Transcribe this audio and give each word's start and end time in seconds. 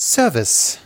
Service. 0.00 0.78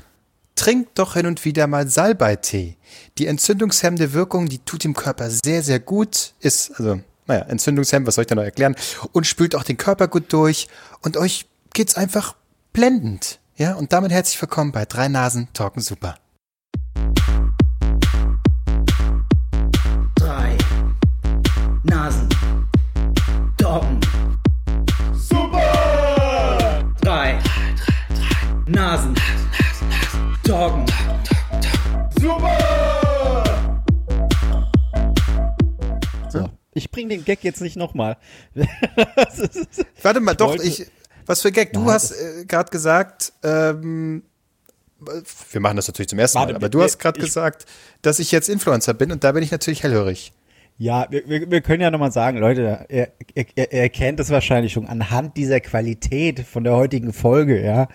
Trinkt 0.56 0.98
doch 0.98 1.14
hin 1.14 1.26
und 1.26 1.44
wieder 1.44 1.68
mal 1.68 1.86
Salbeitee. 1.86 2.76
Die 3.16 3.28
entzündungshemmende 3.28 4.12
Wirkung, 4.12 4.48
die 4.48 4.58
tut 4.58 4.82
dem 4.82 4.94
Körper 4.94 5.30
sehr, 5.30 5.62
sehr 5.62 5.78
gut, 5.78 6.34
ist, 6.40 6.72
also, 6.72 7.00
naja, 7.28 7.42
entzündungshemmend, 7.42 8.08
was 8.08 8.16
soll 8.16 8.22
ich 8.22 8.26
da 8.26 8.34
noch 8.34 8.42
erklären, 8.42 8.74
und 9.12 9.24
spült 9.24 9.54
auch 9.54 9.62
den 9.62 9.76
Körper 9.76 10.08
gut 10.08 10.32
durch 10.32 10.66
und 11.02 11.16
euch 11.16 11.46
geht's 11.72 11.94
einfach 11.94 12.34
blendend. 12.72 13.38
Ja, 13.54 13.74
und 13.74 13.92
damit 13.92 14.10
herzlich 14.10 14.42
willkommen 14.42 14.72
bei 14.72 14.84
Drei 14.84 15.06
Nasen 15.06 15.46
Talken 15.52 15.80
Super. 15.80 16.16
Nasen. 28.94 29.14
Talken. 30.44 30.86
So. 36.30 36.48
Ich 36.74 36.90
bring 36.92 37.08
den 37.08 37.24
Gag 37.24 37.42
jetzt 37.42 37.60
nicht 37.60 37.76
nochmal. 37.76 38.16
Warte 40.02 40.20
mal, 40.20 40.34
doch, 40.34 40.54
ich, 40.54 40.86
was 41.26 41.42
für 41.42 41.50
Gag, 41.50 41.72
du 41.72 41.80
Nein, 41.80 41.88
hast 41.88 42.12
äh, 42.12 42.44
gerade 42.46 42.70
gesagt, 42.70 43.32
ähm, 43.42 44.22
wir 45.50 45.60
machen 45.60 45.76
das 45.76 45.88
natürlich 45.88 46.08
zum 46.08 46.20
ersten 46.20 46.38
Warte, 46.38 46.52
Mal, 46.52 46.58
aber 46.58 46.68
du 46.68 46.80
hast 46.80 46.98
gerade 46.98 47.18
gesagt, 47.18 47.66
dass 48.02 48.20
ich 48.20 48.30
jetzt 48.30 48.48
Influencer 48.48 48.94
bin 48.94 49.10
und 49.10 49.24
da 49.24 49.32
bin 49.32 49.42
ich 49.42 49.50
natürlich 49.50 49.82
hellhörig. 49.82 50.32
Ja, 50.78 51.08
wir, 51.10 51.28
wir, 51.28 51.50
wir 51.50 51.60
können 51.62 51.80
ja 51.80 51.90
nochmal 51.90 52.12
sagen, 52.12 52.38
Leute, 52.38 52.86
ihr, 52.88 53.08
ihr, 53.34 53.72
ihr 53.72 53.88
kennt 53.88 54.20
es 54.20 54.30
wahrscheinlich 54.30 54.72
schon 54.72 54.86
anhand 54.86 55.36
dieser 55.36 55.58
Qualität 55.58 56.40
von 56.40 56.62
der 56.62 56.74
heutigen 56.74 57.12
Folge, 57.12 57.60
ja. 57.60 57.88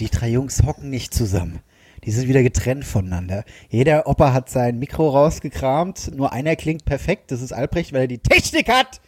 Die 0.00 0.08
drei 0.08 0.28
Jungs 0.30 0.62
hocken 0.64 0.90
nicht 0.90 1.12
zusammen. 1.14 1.60
Die 2.04 2.10
sind 2.12 2.28
wieder 2.28 2.42
getrennt 2.42 2.84
voneinander. 2.84 3.44
Jeder 3.68 4.06
Opa 4.06 4.32
hat 4.32 4.48
sein 4.48 4.78
Mikro 4.78 5.08
rausgekramt, 5.10 6.12
nur 6.16 6.32
einer 6.32 6.56
klingt 6.56 6.84
perfekt, 6.84 7.30
das 7.32 7.42
ist 7.42 7.52
Albrecht, 7.52 7.92
weil 7.92 8.02
er 8.02 8.06
die 8.08 8.18
Technik 8.18 8.68
hat. 8.68 9.00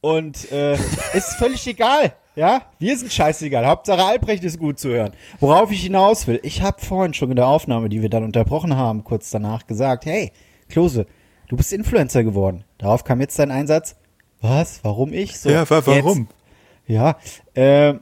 Und 0.00 0.50
äh, 0.50 0.74
ist 1.14 1.34
völlig 1.38 1.64
egal, 1.68 2.12
ja. 2.34 2.62
Wir 2.80 2.98
sind 2.98 3.12
scheißegal. 3.12 3.64
Hauptsache 3.66 4.02
Albrecht 4.04 4.42
ist 4.42 4.58
gut 4.58 4.80
zu 4.80 4.88
hören. 4.88 5.12
Worauf 5.38 5.70
ich 5.70 5.82
hinaus 5.84 6.26
will, 6.26 6.40
ich 6.42 6.60
habe 6.62 6.80
vorhin 6.84 7.14
schon 7.14 7.30
in 7.30 7.36
der 7.36 7.46
Aufnahme, 7.46 7.88
die 7.88 8.02
wir 8.02 8.10
dann 8.10 8.24
unterbrochen 8.24 8.74
haben, 8.76 9.04
kurz 9.04 9.30
danach 9.30 9.66
gesagt, 9.68 10.04
hey, 10.06 10.32
Klose, 10.68 11.06
du 11.48 11.56
bist 11.56 11.72
Influencer 11.72 12.24
geworden. 12.24 12.64
Darauf 12.78 13.04
kam 13.04 13.20
jetzt 13.20 13.38
dein 13.38 13.52
Einsatz. 13.52 13.94
Was? 14.40 14.80
Warum 14.82 15.12
ich? 15.12 15.38
So, 15.38 15.48
Ja, 15.50 15.70
wa- 15.70 15.82
warum? 15.86 16.28
Jetzt, 16.88 16.88
ja, 16.88 17.16
äh, 17.54 17.94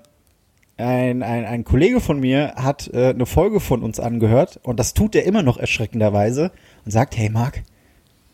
ein, 0.80 1.22
ein, 1.22 1.44
ein 1.44 1.64
Kollege 1.64 2.00
von 2.00 2.20
mir 2.20 2.54
hat 2.56 2.90
äh, 2.92 3.10
eine 3.10 3.26
Folge 3.26 3.60
von 3.60 3.82
uns 3.82 4.00
angehört 4.00 4.58
und 4.62 4.78
das 4.80 4.94
tut 4.94 5.14
er 5.14 5.24
immer 5.24 5.42
noch 5.42 5.58
erschreckenderweise 5.58 6.50
und 6.84 6.90
sagt, 6.90 7.16
hey 7.16 7.28
Marc, 7.30 7.62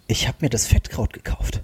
ich 0.07 0.27
habe 0.29 0.39
mir 0.41 0.51
das 0.51 0.67
Fettkraut 0.67 1.13
gekauft. 1.13 1.63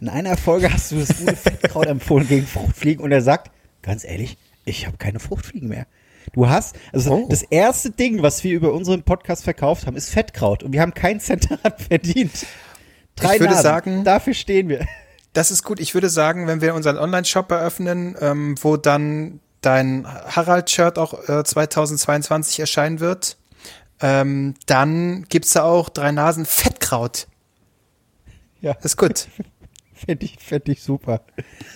In 0.00 0.08
einer 0.08 0.36
Folge 0.36 0.72
hast 0.72 0.90
du 0.92 0.98
das 1.00 1.16
gute 1.18 1.36
Fettkraut 1.36 1.86
empfohlen 1.88 2.28
gegen 2.28 2.46
Fruchtfliegen 2.46 3.02
und 3.04 3.12
er 3.12 3.22
sagt, 3.22 3.50
ganz 3.82 4.04
ehrlich, 4.04 4.36
ich 4.64 4.86
habe 4.86 4.96
keine 4.96 5.18
Fruchtfliegen 5.20 5.68
mehr. 5.68 5.86
Du 6.32 6.48
hast, 6.48 6.76
also 6.92 7.12
Oh. 7.14 7.26
das 7.28 7.42
erste 7.42 7.90
Ding, 7.90 8.22
was 8.22 8.44
wir 8.44 8.54
über 8.54 8.72
unseren 8.72 9.02
Podcast 9.02 9.42
verkauft 9.44 9.86
haben, 9.86 9.96
ist 9.96 10.10
Fettkraut 10.10 10.62
und 10.62 10.72
wir 10.72 10.80
haben 10.80 10.94
keinen 10.94 11.20
Cent 11.20 11.50
daran 11.50 11.72
verdient. 11.88 12.46
Drei 13.16 13.34
Ich 13.34 13.40
würde 13.40 13.54
Nasen, 13.54 13.62
sagen- 13.62 14.04
dafür 14.04 14.34
stehen 14.34 14.68
wir. 14.68 14.86
Das 15.32 15.50
ist 15.50 15.64
gut. 15.64 15.80
Ich 15.80 15.94
würde 15.94 16.10
sagen, 16.10 16.46
wenn 16.46 16.60
wir 16.60 16.74
unseren 16.74 16.98
Online-Shop 16.98 17.50
eröffnen, 17.50 18.14
ähm, 18.20 18.54
wo 18.60 18.76
dann 18.76 19.40
dein 19.62 20.06
Harald-Shirt 20.06 20.98
auch 20.98 21.28
äh, 21.28 21.42
2022 21.42 22.60
erscheinen 22.60 23.00
wird, 23.00 23.38
ähm, 24.00 24.54
dann 24.66 25.24
gibt's 25.28 25.52
da 25.52 25.62
auch 25.62 25.88
drei 25.88 26.12
Nasen 26.12 26.44
Fettkraut. 26.44 27.28
Ja, 28.60 28.72
Ist 28.82 28.96
gut. 28.96 29.28
fände 29.94 30.24
ich, 30.24 30.36
fänd 30.38 30.68
ich 30.68 30.82
super. 30.82 31.22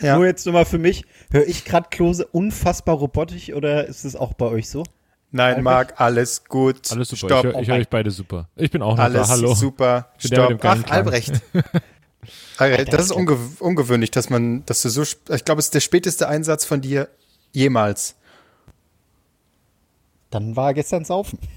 Ja. 0.01 0.17
Nur 0.17 0.27
jetzt 0.27 0.45
nur 0.47 0.53
mal 0.53 0.65
für 0.65 0.79
mich, 0.79 1.05
höre 1.31 1.47
ich 1.47 1.65
gerade 1.65 1.89
Klose 1.91 2.27
unfassbar 2.27 2.97
robotisch 2.97 3.53
oder 3.53 3.87
ist 3.87 4.05
es 4.05 4.17
auch 4.17 4.35
bei 4.35 4.47
euch 4.47 4.69
so? 4.69 4.85
Nein, 5.33 5.63
Marc, 5.63 6.01
alles 6.01 6.45
gut. 6.45 6.91
Alles 6.93 7.09
super. 7.09 7.27
Stopp. 7.27 7.45
Ich 7.45 7.53
höre 7.53 7.61
ich 7.63 7.69
hör 7.69 7.77
euch 7.77 7.89
beide 7.89 8.11
super. 8.11 8.49
Ich 8.57 8.71
bin 8.71 8.83
auch 8.83 8.97
noch 8.97 9.05
Alles 9.05 9.29
da. 9.29 9.35
Hallo. 9.35 9.55
super. 9.55 10.11
Stopp. 10.19 10.59
Ach. 10.63 10.85
Albrecht. 10.91 11.41
Alter, 12.59 12.85
das 12.85 13.07
ist 13.07 13.13
unge 13.13 13.37
ungewöhnlich, 13.59 14.11
dass 14.11 14.31
man, 14.31 14.65
dass 14.67 14.83
du 14.83 14.89
so, 14.89 15.03
ich 15.03 15.45
glaube, 15.45 15.59
es 15.59 15.67
ist 15.67 15.75
der 15.75 15.81
späteste 15.81 16.29
Einsatz 16.29 16.65
von 16.65 16.81
dir 16.81 17.09
jemals. 17.57 18.15
Dann 20.31 20.55
war 20.57 20.69
er 20.71 20.75
gestern 20.75 21.05
saufen. 21.05 21.39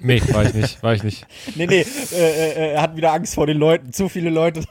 Nee, 0.00 0.22
war 0.32 0.42
ich 0.46 0.54
nicht. 0.54 0.82
War 0.82 0.94
ich 0.94 1.02
nicht. 1.02 1.26
Nee, 1.54 1.66
nee, 1.66 1.84
äh, 2.12 2.16
äh, 2.16 2.72
er 2.72 2.80
hat 2.82 2.96
wieder 2.96 3.12
Angst 3.12 3.34
vor 3.34 3.46
den 3.46 3.58
Leuten. 3.58 3.92
Zu 3.92 4.08
viele 4.08 4.30
Leute. 4.30 4.62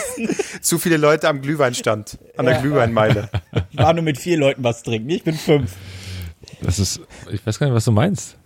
Zu 0.62 0.78
viele 0.78 0.96
Leute 0.96 1.28
am 1.28 1.42
Glühweinstand, 1.42 2.18
an 2.36 2.46
der 2.46 2.54
Ja. 2.54 2.60
Glühweinmeile. 2.60 3.28
Ich 3.72 3.78
war 3.78 3.92
nur 3.92 4.04
mit 4.04 4.16
vier 4.16 4.38
Leuten 4.38 4.62
was 4.62 4.84
trinken. 4.84 5.10
Ich 5.10 5.24
bin 5.24 5.34
fünf. 5.34 5.74
Das 6.62 6.78
ist, 6.78 7.00
ich 7.32 7.44
weiß 7.44 7.58
gar 7.58 7.66
nicht, 7.66 7.74
was 7.74 7.84
du 7.84 7.90
meinst. 7.90 8.36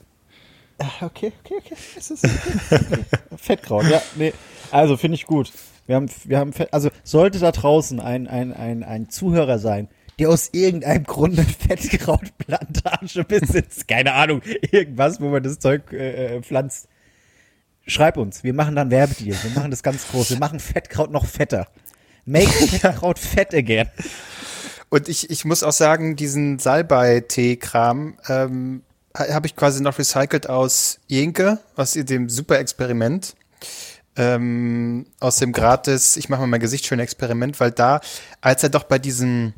Ah, 0.78 0.88
Okay, 1.02 1.30
okay, 1.44 1.54
okay. 1.58 1.74
Es 1.98 2.10
ist 2.10 2.24
okay. 2.24 3.04
Fettkraut, 3.36 3.84
ja, 3.90 4.00
nee. 4.16 4.32
Also 4.70 4.96
finde 4.96 5.16
ich 5.16 5.26
gut. 5.26 5.52
Wir 5.86 5.96
haben, 5.96 6.08
wir 6.24 6.38
haben, 6.38 6.52
also 6.70 6.88
sollte 7.04 7.38
da 7.38 7.52
draußen 7.52 8.00
ein, 8.00 8.26
ein, 8.28 8.54
ein, 8.54 8.82
ein 8.82 9.10
Zuhörer 9.10 9.58
sein, 9.58 9.88
der 10.18 10.28
aus 10.30 10.50
irgendeinem 10.52 11.04
Grund 11.04 11.38
eine 11.38 11.46
Fettkrautplantage 11.48 13.24
besitzt, 13.24 13.88
keine 13.88 14.12
Ahnung, 14.14 14.42
irgendwas, 14.70 15.20
wo 15.20 15.28
man 15.28 15.42
das 15.42 15.58
Zeug 15.58 15.92
äh, 15.92 16.36
äh, 16.36 16.42
pflanzt. 16.42 16.88
Schreib 17.86 18.16
uns, 18.16 18.44
wir 18.44 18.54
machen 18.54 18.76
dann 18.76 18.90
Werbedeal, 18.90 19.36
wir 19.42 19.50
machen 19.50 19.70
das 19.70 19.82
ganz 19.82 20.08
groß, 20.08 20.30
wir 20.30 20.38
machen 20.38 20.58
Fettkraut 20.60 21.10
noch 21.10 21.26
fetter. 21.26 21.68
Make 22.24 22.48
Fettkraut 22.50 23.18
fett 23.18 23.54
again. 23.54 23.88
Und 24.88 25.08
ich, 25.08 25.28
ich 25.28 25.44
muss 25.44 25.62
auch 25.62 25.72
sagen, 25.72 26.16
diesen 26.16 26.58
Salbei-Tee-Kram 26.58 28.16
ähm, 28.28 28.82
ha- 29.16 29.32
habe 29.34 29.46
ich 29.46 29.56
quasi 29.56 29.82
noch 29.82 29.98
recycelt 29.98 30.48
aus 30.48 31.00
Jenke, 31.08 31.58
aus 31.76 31.92
dem 31.92 32.28
Super-Experiment. 32.30 33.34
Ähm, 34.16 35.06
aus 35.18 35.36
dem 35.38 35.52
gratis, 35.52 36.16
ich 36.16 36.28
mache 36.28 36.42
mal 36.42 36.46
mein 36.46 36.60
Gesicht 36.60 36.86
schön 36.86 37.00
Experiment, 37.00 37.58
weil 37.58 37.72
da, 37.72 38.00
als 38.40 38.62
er 38.62 38.68
doch 38.68 38.84
bei 38.84 39.00
diesen, 39.00 39.54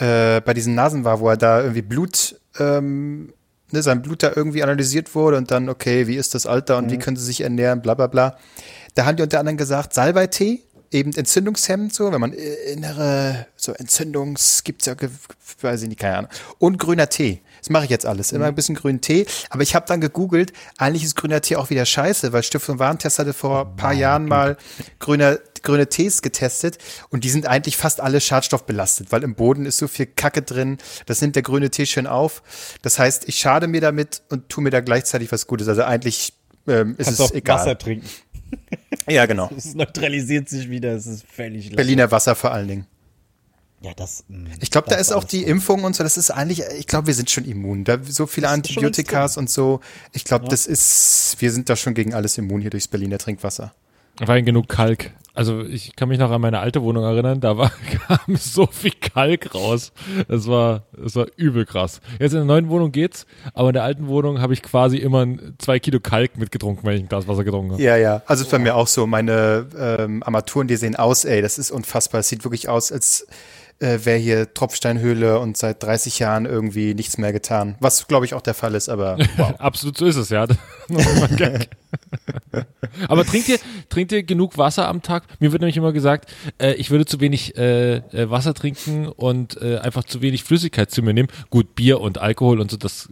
äh, 0.00 0.40
bei 0.40 0.54
diesen 0.54 0.74
Nasen 0.74 1.04
war, 1.04 1.20
wo 1.20 1.28
er 1.28 1.36
da 1.36 1.60
irgendwie 1.60 1.82
Blut, 1.82 2.40
ähm, 2.58 3.32
ne, 3.70 3.82
sein 3.82 4.02
Blut 4.02 4.22
da 4.22 4.32
irgendwie 4.34 4.62
analysiert 4.62 5.14
wurde 5.14 5.36
und 5.36 5.50
dann, 5.50 5.68
okay, 5.68 6.06
wie 6.06 6.16
ist 6.16 6.34
das 6.34 6.46
Alter 6.46 6.78
und 6.78 6.90
wie 6.90 6.98
können 6.98 7.16
sie 7.16 7.24
sich 7.24 7.42
ernähren, 7.42 7.82
bla 7.82 7.94
bla 7.94 8.06
bla. 8.06 8.36
Da 8.94 9.04
haben 9.04 9.16
die 9.16 9.22
unter 9.22 9.38
anderem 9.38 9.56
gesagt, 9.56 9.94
Salbeitee, 9.94 10.62
eben 10.90 11.12
entzündungshemmend 11.14 11.94
so, 11.94 12.12
wenn 12.12 12.20
man 12.20 12.32
äh, 12.32 12.72
innere, 12.72 13.46
so 13.56 13.72
Entzündungs, 13.72 14.64
gibt's 14.64 14.86
ja, 14.86 14.94
weiß 15.60 15.82
ich 15.82 15.88
nicht, 15.88 16.00
keine 16.00 16.18
Ahnung. 16.18 16.30
Und 16.58 16.78
grüner 16.78 17.08
Tee. 17.08 17.42
Das 17.60 17.70
mache 17.70 17.84
ich 17.84 17.90
jetzt 17.90 18.06
alles. 18.06 18.32
Immer 18.32 18.46
ein 18.46 18.54
bisschen 18.54 18.74
grünen 18.74 19.00
Tee. 19.00 19.26
Aber 19.50 19.62
ich 19.62 19.74
habe 19.74 19.86
dann 19.86 20.00
gegoogelt, 20.00 20.52
eigentlich 20.78 21.04
ist 21.04 21.16
grüner 21.16 21.40
Tee 21.40 21.56
auch 21.56 21.70
wieder 21.70 21.86
scheiße, 21.86 22.32
weil 22.32 22.42
Stiftung 22.42 22.78
Warentest 22.78 23.18
hatte 23.18 23.32
vor 23.32 23.66
ein 23.66 23.76
paar 23.76 23.92
Jahren 23.92 24.26
mal 24.26 24.56
grüne, 24.98 25.40
grüne 25.62 25.88
Tees 25.88 26.22
getestet 26.22 26.78
und 27.10 27.24
die 27.24 27.30
sind 27.30 27.46
eigentlich 27.46 27.76
fast 27.76 28.00
alle 28.00 28.20
schadstoffbelastet, 28.20 29.12
weil 29.12 29.22
im 29.22 29.34
Boden 29.34 29.66
ist 29.66 29.78
so 29.78 29.88
viel 29.88 30.06
Kacke 30.06 30.42
drin. 30.42 30.78
Das 31.06 31.20
nimmt 31.20 31.36
der 31.36 31.42
grüne 31.42 31.70
Tee 31.70 31.86
schön 31.86 32.06
auf. 32.06 32.42
Das 32.82 32.98
heißt, 32.98 33.28
ich 33.28 33.36
schade 33.36 33.66
mir 33.66 33.80
damit 33.80 34.22
und 34.30 34.48
tue 34.48 34.64
mir 34.64 34.70
da 34.70 34.80
gleichzeitig 34.80 35.30
was 35.32 35.46
Gutes. 35.46 35.68
Also 35.68 35.82
eigentlich 35.82 36.34
ähm, 36.66 36.94
ist 36.98 37.06
Kannst 37.06 37.20
es 37.20 37.30
auch 37.30 37.34
egal. 37.34 37.58
Wasser 37.60 37.78
trinken. 37.78 38.06
Ja, 39.08 39.26
genau. 39.26 39.50
Es 39.56 39.74
neutralisiert 39.74 40.48
sich 40.48 40.68
wieder, 40.70 40.92
es 40.94 41.06
ist 41.06 41.24
völlig. 41.26 41.74
Berliner 41.74 42.10
Wasser 42.10 42.34
vor 42.34 42.52
allen 42.52 42.68
Dingen. 42.68 42.86
Ja, 43.82 43.92
das. 43.96 44.24
mh, 44.28 44.50
Ich 44.60 44.70
glaube, 44.70 44.88
da 44.90 44.96
ist 44.96 45.12
auch 45.12 45.24
die 45.24 45.40
gut. 45.40 45.48
Impfung 45.48 45.84
und 45.84 45.96
so, 45.96 46.02
das 46.02 46.16
ist 46.18 46.30
eigentlich, 46.30 46.62
ich 46.78 46.86
glaube, 46.86 47.06
wir 47.06 47.14
sind 47.14 47.30
schon 47.30 47.44
immun. 47.44 47.84
Da 47.84 47.98
so 48.06 48.26
viele 48.26 48.46
Das 48.46 48.52
Antibiotikas 48.54 49.36
und 49.38 49.48
so. 49.48 49.80
Ich 50.12 50.24
glaube, 50.24 50.48
das 50.48 50.66
ist, 50.66 51.36
wir 51.38 51.50
sind 51.50 51.68
da 51.70 51.76
schon 51.76 51.94
gegen 51.94 52.12
alles 52.12 52.36
immun 52.36 52.60
hier 52.60 52.70
durchs 52.70 52.88
Berliner 52.88 53.18
Trinkwasser. 53.18 53.72
Rein 54.20 54.44
genug 54.44 54.68
Kalk. 54.68 55.12
Also 55.32 55.62
ich 55.62 55.96
kann 55.96 56.10
mich 56.10 56.18
noch 56.18 56.30
an 56.30 56.40
meine 56.42 56.58
alte 56.58 56.82
Wohnung 56.82 57.04
erinnern, 57.04 57.40
da 57.40 57.56
war, 57.56 57.70
kam 58.06 58.36
so 58.36 58.66
viel 58.66 58.90
Kalk 58.90 59.54
raus. 59.54 59.92
Das 60.28 60.46
war, 60.46 60.82
das 60.94 61.16
war 61.16 61.26
übel 61.36 61.64
krass. 61.64 62.02
Jetzt 62.18 62.32
in 62.32 62.38
der 62.38 62.44
neuen 62.44 62.68
Wohnung 62.68 62.92
geht's, 62.92 63.24
aber 63.54 63.70
in 63.70 63.74
der 63.74 63.84
alten 63.84 64.08
Wohnung 64.08 64.42
habe 64.42 64.52
ich 64.52 64.62
quasi 64.62 64.98
immer 64.98 65.24
ein- 65.24 65.54
zwei 65.58 65.78
Kilo 65.78 66.00
Kalk 66.00 66.36
mitgetrunken, 66.36 66.84
wenn 66.84 66.96
ich 66.96 67.02
ein 67.04 67.08
Glas 67.08 67.26
Wasser 67.28 67.44
getrunken 67.44 67.72
habe. 67.72 67.82
Ja, 67.82 67.96
ja. 67.96 68.20
Also 68.26 68.44
ist 68.44 68.50
bei 68.50 68.58
mir 68.58 68.74
auch 68.74 68.88
so. 68.88 69.06
Meine 69.06 69.66
ähm, 69.78 70.22
Armaturen, 70.22 70.68
die 70.68 70.76
sehen 70.76 70.96
aus, 70.96 71.24
ey, 71.24 71.40
das 71.40 71.56
ist 71.56 71.70
unfassbar. 71.70 72.18
Es 72.20 72.28
sieht 72.28 72.44
wirklich 72.44 72.68
aus, 72.68 72.92
als 72.92 73.26
äh, 73.80 73.98
wäre 74.04 74.18
hier 74.18 74.54
Tropfsteinhöhle 74.54 75.38
und 75.38 75.56
seit 75.56 75.82
30 75.82 76.18
Jahren 76.18 76.46
irgendwie 76.46 76.94
nichts 76.94 77.18
mehr 77.18 77.32
getan. 77.32 77.76
Was, 77.80 78.06
glaube 78.06 78.26
ich, 78.26 78.34
auch 78.34 78.42
der 78.42 78.54
Fall 78.54 78.74
ist, 78.74 78.88
aber 78.88 79.18
wow. 79.36 79.54
Absolut 79.58 79.98
so 79.98 80.06
ist 80.06 80.16
es, 80.16 80.28
ja. 80.28 80.46
Aber 83.08 83.24
trinkt 83.24 83.48
ihr, 83.48 83.58
trinkt 83.88 84.12
ihr 84.12 84.22
genug 84.22 84.58
Wasser 84.58 84.88
am 84.88 85.02
Tag? 85.02 85.24
Mir 85.38 85.52
wird 85.52 85.62
nämlich 85.62 85.76
immer 85.76 85.92
gesagt, 85.92 86.32
äh, 86.58 86.72
ich 86.74 86.90
würde 86.90 87.06
zu 87.06 87.20
wenig 87.20 87.56
äh, 87.56 87.96
äh, 87.96 88.30
Wasser 88.30 88.54
trinken 88.54 89.08
und 89.08 89.60
äh, 89.60 89.78
einfach 89.78 90.04
zu 90.04 90.20
wenig 90.22 90.44
Flüssigkeit 90.44 90.90
zu 90.90 91.02
mir 91.02 91.14
nehmen. 91.14 91.28
Gut, 91.50 91.74
Bier 91.74 92.00
und 92.00 92.18
Alkohol 92.18 92.60
und 92.60 92.70
so, 92.70 92.76
das 92.76 93.08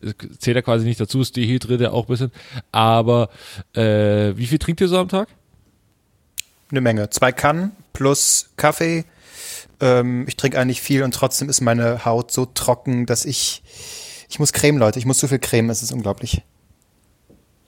Es 0.00 0.38
zählt 0.38 0.56
ja 0.56 0.62
quasi 0.62 0.84
nicht 0.84 1.00
dazu, 1.00 1.20
es 1.20 1.32
dehydriert 1.32 1.80
ja 1.80 1.90
auch 1.90 2.04
ein 2.04 2.08
bisschen. 2.08 2.32
Aber 2.72 3.30
äh, 3.74 4.36
wie 4.36 4.46
viel 4.46 4.58
trinkt 4.58 4.80
ihr 4.80 4.88
so 4.88 4.98
am 4.98 5.08
Tag? 5.08 5.28
Eine 6.70 6.80
Menge. 6.80 7.10
Zwei 7.10 7.32
Kannen 7.32 7.72
plus 7.92 8.50
Kaffee. 8.56 9.04
Ähm, 9.84 10.24
ich 10.26 10.36
trinke 10.36 10.58
eigentlich 10.58 10.80
viel 10.80 11.02
und 11.02 11.12
trotzdem 11.12 11.50
ist 11.50 11.60
meine 11.60 12.06
Haut 12.06 12.32
so 12.32 12.46
trocken, 12.46 13.04
dass 13.04 13.26
ich. 13.26 13.62
Ich 14.30 14.38
muss 14.38 14.54
Creme, 14.54 14.78
Leute. 14.78 14.98
Ich 14.98 15.04
muss 15.04 15.18
so 15.18 15.28
viel 15.28 15.38
Creme, 15.38 15.68
es 15.70 15.82
ist 15.82 15.92
unglaublich. 15.92 16.42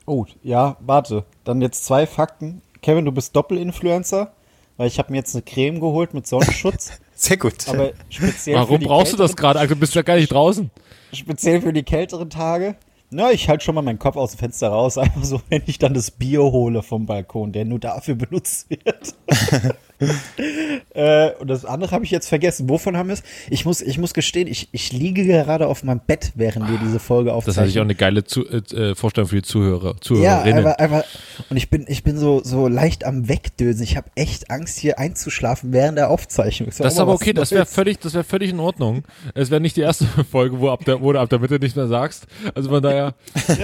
Oh, 0.07 0.25
ja, 0.43 0.79
warte. 0.81 1.25
Dann 1.45 1.61
jetzt 1.61 1.85
zwei 1.85 2.07
Fakten. 2.07 2.63
Kevin, 2.81 3.05
du 3.05 3.13
bist 3.13 3.37
Doppelinfluencer, 3.37 4.33
weil 4.79 4.87
ich 4.87 4.99
habe 4.99 5.13
mir 5.13 5.19
jetzt 5.19 5.35
eine 5.35 5.43
Creme 5.43 5.79
geholt 5.79 6.15
mit 6.15 6.27
Sonnenschutz. 6.27 6.93
Sehr 7.15 7.37
gut. 7.37 7.69
aber 7.69 7.93
speziell 8.09 8.57
für 8.57 8.63
Warum 8.63 8.81
die 8.81 8.87
brauchst 8.87 9.13
du 9.13 9.17
das 9.19 9.37
gerade? 9.37 9.59
Also, 9.59 9.75
Du 9.75 9.81
bist 9.81 9.95
ja 9.95 10.03
gar 10.03 10.17
nicht 10.17 10.33
draußen. 10.33 10.71
Speziell 11.13 11.61
für 11.61 11.73
die 11.73 11.83
kälteren 11.83 12.31
Tage. 12.31 12.77
Na, 13.11 13.31
ich 13.31 13.49
halte 13.49 13.65
schon 13.65 13.75
mal 13.75 13.83
meinen 13.83 13.99
Kopf 13.99 14.17
aus 14.17 14.33
dem 14.33 14.39
Fenster 14.39 14.69
raus, 14.69 14.99
einfach 14.99 15.25
so, 15.25 15.41
wenn 15.49 15.63
ich 15.67 15.79
dann 15.79 15.95
das 15.95 16.11
Bier 16.11 16.43
hole 16.43 16.83
vom 16.83 17.07
Balkon, 17.07 17.53
der 17.53 17.65
nur 17.65 17.79
dafür 17.79 18.15
benutzt 18.15 18.71
wird. 18.71 19.15
äh, 20.95 21.31
und 21.33 21.49
das 21.49 21.65
andere 21.65 21.91
habe 21.93 22.05
ich 22.05 22.11
jetzt 22.11 22.29
vergessen. 22.29 22.69
Wovon 22.69 22.97
haben 22.97 23.09
wir 23.09 23.15
es? 23.15 23.23
Ich 23.51 23.65
muss, 23.65 23.81
ich 23.81 23.99
muss 23.99 24.15
gestehen, 24.15 24.47
ich, 24.49 24.69
ich 24.73 24.93
liege 24.93 25.25
gerade 25.25 25.67
auf 25.67 25.83
meinem 25.85 26.01
Bett, 26.07 26.33
während 26.35 26.71
wir 26.71 26.79
diese 26.79 26.99
Folge 26.99 27.31
Das 27.31 27.37
aufzeichnen. 27.37 27.61
hatte 27.63 27.71
ich 27.71 27.79
auch 27.79 27.85
eine 27.85 27.95
geile 27.95 28.25
Zu 28.25 28.47
äh, 28.47 28.95
Vorstellung 28.95 29.29
für 29.29 29.37
die 29.37 29.43
Zuhörer, 29.43 29.95
Ja, 29.95 30.01
Zuhörerinnen. 30.01 30.67
aber, 30.67 30.81
aber 30.81 31.05
und 31.49 31.57
ich 31.57 31.71
bin, 31.71 31.87
ich 31.89 32.03
bin 32.05 32.19
so, 32.19 32.43
so 32.45 32.69
leicht 32.69 33.05
am 33.05 33.29
Wegdösen. 33.29 33.83
Ich 33.83 33.97
habe 33.97 34.09
echt 34.15 34.51
Angst, 34.51 34.79
hier 34.79 34.99
einzuschlafen 34.99 35.73
während 35.73 35.97
der 35.99 36.11
Aufzeichnung. 36.11 36.71
Das 36.77 36.93
ist 36.93 36.99
aber 37.01 37.15
okay, 37.15 37.33
das 37.33 37.53
wäre 37.53 37.67
völlig, 37.67 37.99
das 37.99 38.15
wäre 38.15 38.25
völlig 38.25 38.51
in 38.51 38.61
Ordnung. 38.61 39.05
Es 39.35 39.51
wäre 39.51 39.61
nicht 39.61 39.77
die 39.77 39.83
erste 39.83 40.07
Folge, 40.31 40.61
wo, 40.61 40.71
ab 40.71 40.85
der, 40.85 41.01
wo 41.01 41.13
du 41.13 41.21
ab 41.21 41.31
der 41.31 41.39
Mitte 41.39 41.59
nicht 41.59 41.77
mehr 41.77 41.89
sagst. 41.89 42.27
Also 42.55 42.69
von 42.69 42.83
daher, 42.83 43.15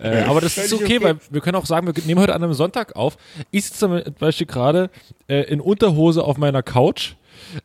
äh, 0.00 0.22
aber 0.22 0.40
das 0.40 0.56
ist 0.56 0.72
okay, 0.72 0.84
okay. 0.84 1.00
weil 1.02 1.16
wir 1.30 1.40
können 1.40 1.56
auch 1.56 1.66
sagen, 1.66 1.86
wir 1.86 1.94
nehmen 2.04 2.20
heute 2.20 2.34
an 2.34 2.42
einem 2.42 2.54
Sonntag 2.54 2.94
auf. 2.96 3.16
Ich 3.50 3.64
sitze 3.64 3.78
zum 3.78 4.02
Beispiel 4.18 4.46
gerade 4.46 4.67
äh, 5.28 5.42
in 5.42 5.60
Unterhose 5.60 6.24
auf 6.24 6.36
meiner 6.38 6.62
Couch, 6.62 7.14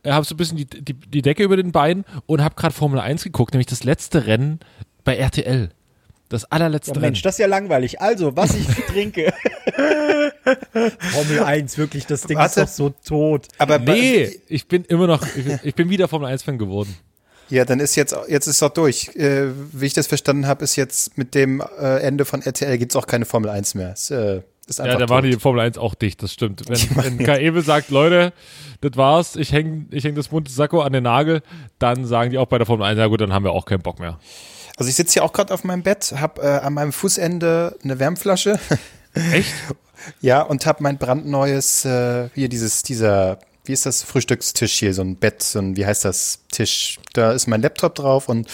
äh, 0.03 0.11
habe 0.11 0.25
so 0.25 0.33
ein 0.35 0.37
bisschen 0.37 0.57
die, 0.57 0.65
die, 0.65 0.93
die 0.93 1.21
Decke 1.21 1.43
über 1.43 1.57
den 1.57 1.71
Beinen 1.71 2.05
und 2.25 2.41
habe 2.43 2.55
gerade 2.55 2.73
Formel 2.73 2.99
1 2.99 3.23
geguckt, 3.23 3.53
nämlich 3.53 3.67
das 3.67 3.83
letzte 3.83 4.25
Rennen 4.27 4.59
bei 5.03 5.15
RTL. 5.17 5.69
Das 6.29 6.45
allerletzte 6.45 6.91
Ja, 6.91 6.93
Rennen. 6.95 7.01
Mensch, 7.07 7.21
das 7.21 7.35
ist 7.35 7.39
ja 7.39 7.47
langweilig. 7.47 8.01
Also, 8.01 8.35
was 8.35 8.55
ich 8.55 8.65
trinke. 8.87 9.31
Formel 11.11 11.39
1, 11.43 11.77
wirklich, 11.77 12.05
das 12.05 12.23
Ding 12.23 12.37
Warte. 12.37 12.61
ist 12.61 12.69
doch 12.69 12.73
so 12.73 12.89
tot. 13.05 13.47
Aber 13.57 13.79
bei- 13.79 13.93
Nee, 13.93 14.39
ich 14.47 14.67
bin 14.67 14.83
immer 14.85 15.07
noch, 15.07 15.23
ich 15.35 15.43
bin, 15.45 15.59
ich 15.63 15.75
bin 15.75 15.89
wieder 15.89 16.07
Formel 16.07 16.29
1-Fan 16.29 16.57
geworden. 16.57 16.95
Ja, 17.49 17.65
dann 17.65 17.79
ist 17.79 17.95
jetzt, 17.95 18.15
jetzt 18.29 18.47
ist 18.47 18.61
doch 18.61 18.69
durch. 18.69 19.15
Äh, 19.15 19.49
wie 19.73 19.85
ich 19.85 19.93
das 19.93 20.07
verstanden 20.07 20.47
habe, 20.47 20.63
ist 20.63 20.75
jetzt 20.75 21.17
mit 21.17 21.35
dem 21.35 21.61
äh, 21.79 21.99
Ende 21.99 22.25
von 22.25 22.41
RTL 22.41 22.77
gibt's 22.77 22.95
auch 22.95 23.05
keine 23.05 23.25
Formel 23.25 23.49
1 23.51 23.75
mehr. 23.75 23.91
Es, 23.93 24.09
äh, 24.09 24.37
ist 24.37 24.43
Ja, 24.69 24.97
da 24.97 25.09
war 25.09 25.21
tot. 25.21 25.31
die 25.31 25.39
Formel 25.39 25.61
1 25.61 25.77
auch 25.77 25.93
dicht, 25.93 26.23
das 26.23 26.33
stimmt. 26.33 26.63
Wenn, 26.67 27.17
wenn 27.17 27.25
Kaebe 27.25 27.61
sagt, 27.61 27.89
Leute, 27.89 28.33
das 28.81 28.95
war's, 28.95 29.35
ich 29.35 29.51
häng, 29.51 29.87
ich 29.91 30.03
häng 30.03 30.15
das 30.15 30.29
bunte 30.29 30.51
Sakko 30.51 30.81
an 30.81 30.93
den 30.93 31.03
Nagel, 31.03 31.41
dann 31.79 32.05
sagen 32.05 32.31
die 32.31 32.37
auch 32.37 32.47
bei 32.47 32.57
der 32.57 32.65
Formel 32.65 32.85
1, 32.85 32.97
ja 32.97 33.07
gut, 33.07 33.21
dann 33.21 33.33
haben 33.33 33.43
wir 33.43 33.51
auch 33.51 33.65
keinen 33.65 33.81
Bock 33.81 33.99
mehr. 33.99 34.19
Also 34.77 34.89
ich 34.89 34.95
sitze 34.95 35.13
hier 35.13 35.23
auch 35.23 35.33
gerade 35.33 35.53
auf 35.53 35.63
meinem 35.63 35.83
Bett, 35.83 36.13
habe 36.17 36.41
äh, 36.41 36.59
an 36.59 36.73
meinem 36.73 36.93
Fußende 36.93 37.77
eine 37.83 37.99
Wärmflasche. 37.99 38.59
Echt? 39.13 39.53
Ja, 40.19 40.41
und 40.41 40.65
habe 40.65 40.83
mein 40.83 40.97
brandneues, 40.97 41.85
äh, 41.85 42.27
hier 42.35 42.49
dieses, 42.49 42.83
dieser, 42.83 43.39
wie 43.63 43.71
ist 43.71 43.85
das, 43.85 44.03
Frühstückstisch 44.03 44.73
hier, 44.73 44.93
so 44.93 45.01
ein 45.01 45.15
Bett, 45.15 45.41
so 45.41 45.59
ein, 45.59 45.77
wie 45.77 45.85
heißt 45.85 46.03
das, 46.03 46.39
Tisch. 46.51 46.99
Da 47.13 47.31
ist 47.31 47.47
mein 47.47 47.61
Laptop 47.61 47.95
drauf 47.95 48.27
und 48.27 48.49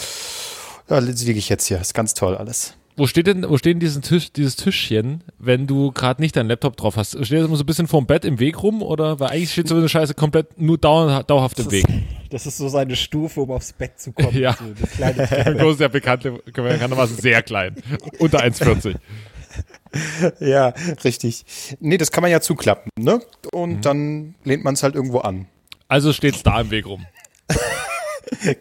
da 0.88 1.00
liege 1.00 1.40
ich 1.40 1.50
jetzt 1.50 1.66
hier. 1.66 1.82
Ist 1.82 1.96
ganz 1.96 2.14
toll 2.14 2.36
alles. 2.38 2.74
Wo 3.00 3.07
steht 3.07 3.28
denn, 3.28 3.50
wo 3.50 3.57
steht 3.57 3.75
denn 3.75 3.80
diesen 3.80 4.01
Tisch, 4.01 4.34
dieses 4.34 4.57
Tischchen, 4.57 5.24
wenn 5.38 5.68
du 5.68 5.94
gerade 5.94 6.22
nicht 6.22 6.36
deinen 6.36 6.50
Laptop 6.50 6.75
drauf 6.75 6.98
hast? 6.98 7.12
Steht 7.25 7.40
das 7.40 7.46
immer 7.46 7.56
so 7.56 7.63
ein 7.63 7.66
bisschen 7.66 7.88
vorm 7.88 8.06
Bett 8.06 8.25
im 8.25 8.40
Weg 8.40 8.62
rum 8.62 8.81
oder? 8.81 9.22
Weil 9.22 9.30
eigentlich 9.30 9.54
steht 9.54 9.69
so 9.69 9.75
eine 9.75 9.88
Scheiße 9.88 10.16
komplett 10.16 10.60
nur 10.60 10.78
dauer, 10.78 11.24
dauerhaft 11.24 11.57
im 11.60 11.72
Weg. 11.72 11.86
Das 12.30 12.46
ist 12.46 12.57
so 12.57 12.68
seine 12.68 12.98
Stufe, 12.98 13.40
um 13.40 13.51
aufs 13.51 13.72
Bett 13.72 13.98
zu 13.98 14.12
kommen. 14.12 14.30
Ja. 14.40 14.54
So 14.54 14.66
eine 14.66 14.74
kleine 14.74 15.28
Treppe. 15.30 15.56
Groß, 15.56 15.78
der 15.78 15.88
bekannte, 15.88 16.31
bekanntermaßen 16.44 17.16
sehr 17.16 17.42
klein. 17.42 17.75
Unter 18.19 18.44
1,40. 18.44 18.96
Ja, 20.42 20.74
richtig. 21.04 21.46
Nee, 21.80 21.98
das 21.98 22.12
kann 22.12 22.22
man 22.22 22.31
ja 22.31 22.42
zuklappen, 22.42 22.92
ne? 23.00 23.22
Und 23.54 23.86
dann 23.86 24.36
lehnt 24.44 24.66
man 24.66 24.74
es 24.74 24.84
halt 24.84 24.96
irgendwo 24.96 25.19
an. 25.19 25.48
Also 25.88 26.12
steht's 26.12 26.44
da 26.44 26.60
im 26.60 26.69
Weg 26.69 26.86
rum. 26.86 27.06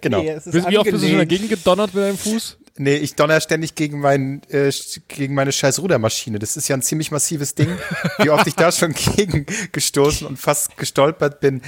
Genau. 0.00 0.23
Nee, 0.23 0.31
es 0.31 0.46
ist 0.46 0.70
Wie 0.70 0.79
oft 0.79 0.90
bist 0.90 1.05
du 1.05 1.08
schon 1.08 1.19
dagegen 1.19 1.49
gedonnert 1.49 1.93
mit 1.93 2.02
deinem 2.02 2.17
Fuß? 2.17 2.56
Nee, 2.78 2.96
ich 2.96 3.14
donner 3.14 3.40
ständig 3.40 3.75
gegen, 3.75 4.00
mein, 4.00 4.42
äh, 4.50 4.70
gegen 5.08 5.34
meine 5.34 5.52
scheiß 5.52 5.80
Rudermaschine. 5.80 6.38
Das 6.38 6.56
ist 6.56 6.69
ja 6.69 6.76
ein 6.76 6.82
ziemlich 6.82 7.10
massives 7.10 7.54
Ding. 7.54 7.69
Wie 8.19 8.30
oft 8.30 8.46
ich 8.46 8.54
da 8.54 8.72
schon 8.72 8.92
gegen 8.92 9.46
gestoßen 9.72 10.26
und 10.26 10.38
fast 10.38 10.76
gestolpert 10.76 11.40
bin. 11.40 11.62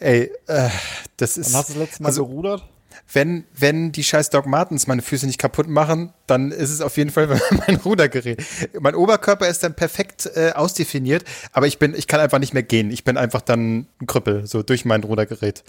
Ey, 0.00 0.32
äh, 0.46 0.68
das 1.16 1.36
ist. 1.36 1.48
Und 1.48 1.54
hast 1.54 1.70
du 1.70 1.74
das 1.74 1.82
letzte 1.82 2.02
Mal 2.02 2.08
also, 2.08 2.26
gerudert? 2.26 2.64
wenn, 3.12 3.44
wenn 3.56 3.92
die 3.92 4.04
scheiß 4.04 4.30
Doc 4.30 4.46
Martens 4.46 4.86
meine 4.86 5.02
Füße 5.02 5.26
nicht 5.26 5.38
kaputt 5.38 5.68
machen, 5.68 6.12
dann 6.26 6.50
ist 6.50 6.70
es 6.70 6.80
auf 6.80 6.96
jeden 6.96 7.10
Fall 7.10 7.28
mein 7.66 7.76
Rudergerät. 7.76 8.42
Mein 8.80 8.94
Oberkörper 8.94 9.48
ist 9.48 9.62
dann 9.62 9.74
perfekt 9.74 10.30
äh, 10.34 10.52
ausdefiniert, 10.52 11.24
aber 11.52 11.66
ich 11.66 11.78
bin, 11.78 11.94
ich 11.94 12.06
kann 12.06 12.20
einfach 12.20 12.38
nicht 12.38 12.54
mehr 12.54 12.62
gehen. 12.62 12.90
Ich 12.90 13.04
bin 13.04 13.16
einfach 13.16 13.40
dann 13.40 13.86
ein 14.00 14.06
Krüppel, 14.06 14.46
so 14.46 14.62
durch 14.62 14.84
mein 14.84 15.04
Rudergerät. 15.04 15.62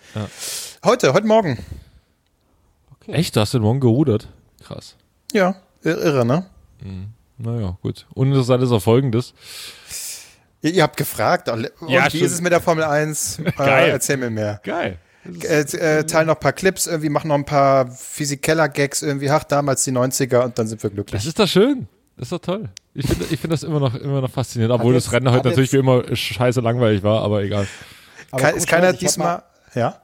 Heute, 0.84 1.14
heute 1.14 1.28
Morgen. 1.28 1.60
Echt? 3.08 3.36
Du 3.36 3.40
hast 3.40 3.54
den 3.54 3.62
morgen 3.62 3.80
gerudert? 3.80 4.28
Krass. 4.68 4.96
Ja, 5.34 5.56
ir- 5.84 5.98
irre, 5.98 6.26
ne? 6.26 6.46
Naja, 7.38 7.78
gut. 7.82 8.06
Uninteressant 8.14 8.64
ist 8.64 8.72
auch 8.72 8.82
folgendes. 8.82 9.34
Ihr, 10.62 10.74
ihr 10.74 10.84
habt 10.84 10.98
gefragt, 10.98 11.50
und 11.50 11.70
Ja, 11.88 12.06
wie 12.06 12.10
stimmt. 12.10 12.24
ist 12.24 12.32
es 12.34 12.42
mit 12.42 12.52
der 12.52 12.62
Formel 12.62 12.84
1? 12.84 13.42
Geil. 13.58 13.90
Äh, 13.90 13.92
erzähl 13.92 14.18
mir 14.18 14.30
mehr. 14.30 14.60
Geil. 14.64 14.98
Äh, 15.44 15.60
äh, 15.62 16.04
teilen 16.06 16.28
noch 16.28 16.36
ein 16.36 16.40
paar 16.40 16.54
Clips, 16.54 16.88
irgendwie 16.88 17.10
machen 17.10 17.28
noch 17.28 17.36
ein 17.36 17.46
paar 17.46 17.90
Physikeller-Gags, 17.92 19.02
irgendwie, 19.02 19.30
ach, 19.30 19.44
damals 19.44 19.84
die 19.84 19.92
90er 19.92 20.40
und 20.44 20.58
dann 20.58 20.68
sind 20.68 20.82
wir 20.82 20.90
glücklich. 20.90 21.20
Das 21.22 21.26
ist 21.28 21.38
doch 21.40 21.48
schön. 21.48 21.88
Das 22.16 22.28
ist 22.28 22.32
doch 22.32 22.40
toll. 22.40 22.70
Ich 22.94 23.06
finde 23.06 23.26
ich 23.30 23.40
find 23.40 23.54
das 23.54 23.62
immer 23.64 23.80
noch, 23.80 23.94
immer 23.94 24.22
noch 24.22 24.32
faszinierend, 24.32 24.74
obwohl 24.74 24.94
jetzt- 24.96 25.06
das 25.08 25.14
Rennen 25.14 25.30
heute 25.32 25.50
natürlich 25.50 25.72
jetzt- 25.72 25.74
wie 25.74 25.78
immer 25.80 26.16
scheiße 26.16 26.62
langweilig 26.62 27.04
war, 27.04 27.22
aber 27.24 27.44
egal. 27.44 27.68
Aber 28.32 28.42
Ke- 28.52 28.58
ist 28.58 28.68
keiner 28.68 28.94
diesmal, 28.94 29.44
ja? 29.76 30.02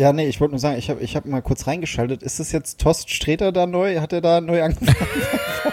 Ja, 0.00 0.14
nee, 0.14 0.26
ich 0.26 0.40
wollte 0.40 0.52
nur 0.52 0.58
sagen, 0.58 0.78
ich 0.78 0.88
habe 0.88 1.02
ich 1.02 1.14
hab 1.14 1.26
mal 1.26 1.42
kurz 1.42 1.66
reingeschaltet. 1.66 2.22
Ist 2.22 2.40
das 2.40 2.52
jetzt 2.52 2.80
Tost 2.80 3.10
Streter 3.10 3.52
da 3.52 3.66
neu? 3.66 4.00
Hat 4.00 4.14
er 4.14 4.22
da 4.22 4.40
neu 4.40 4.62
angefangen? 4.62 4.96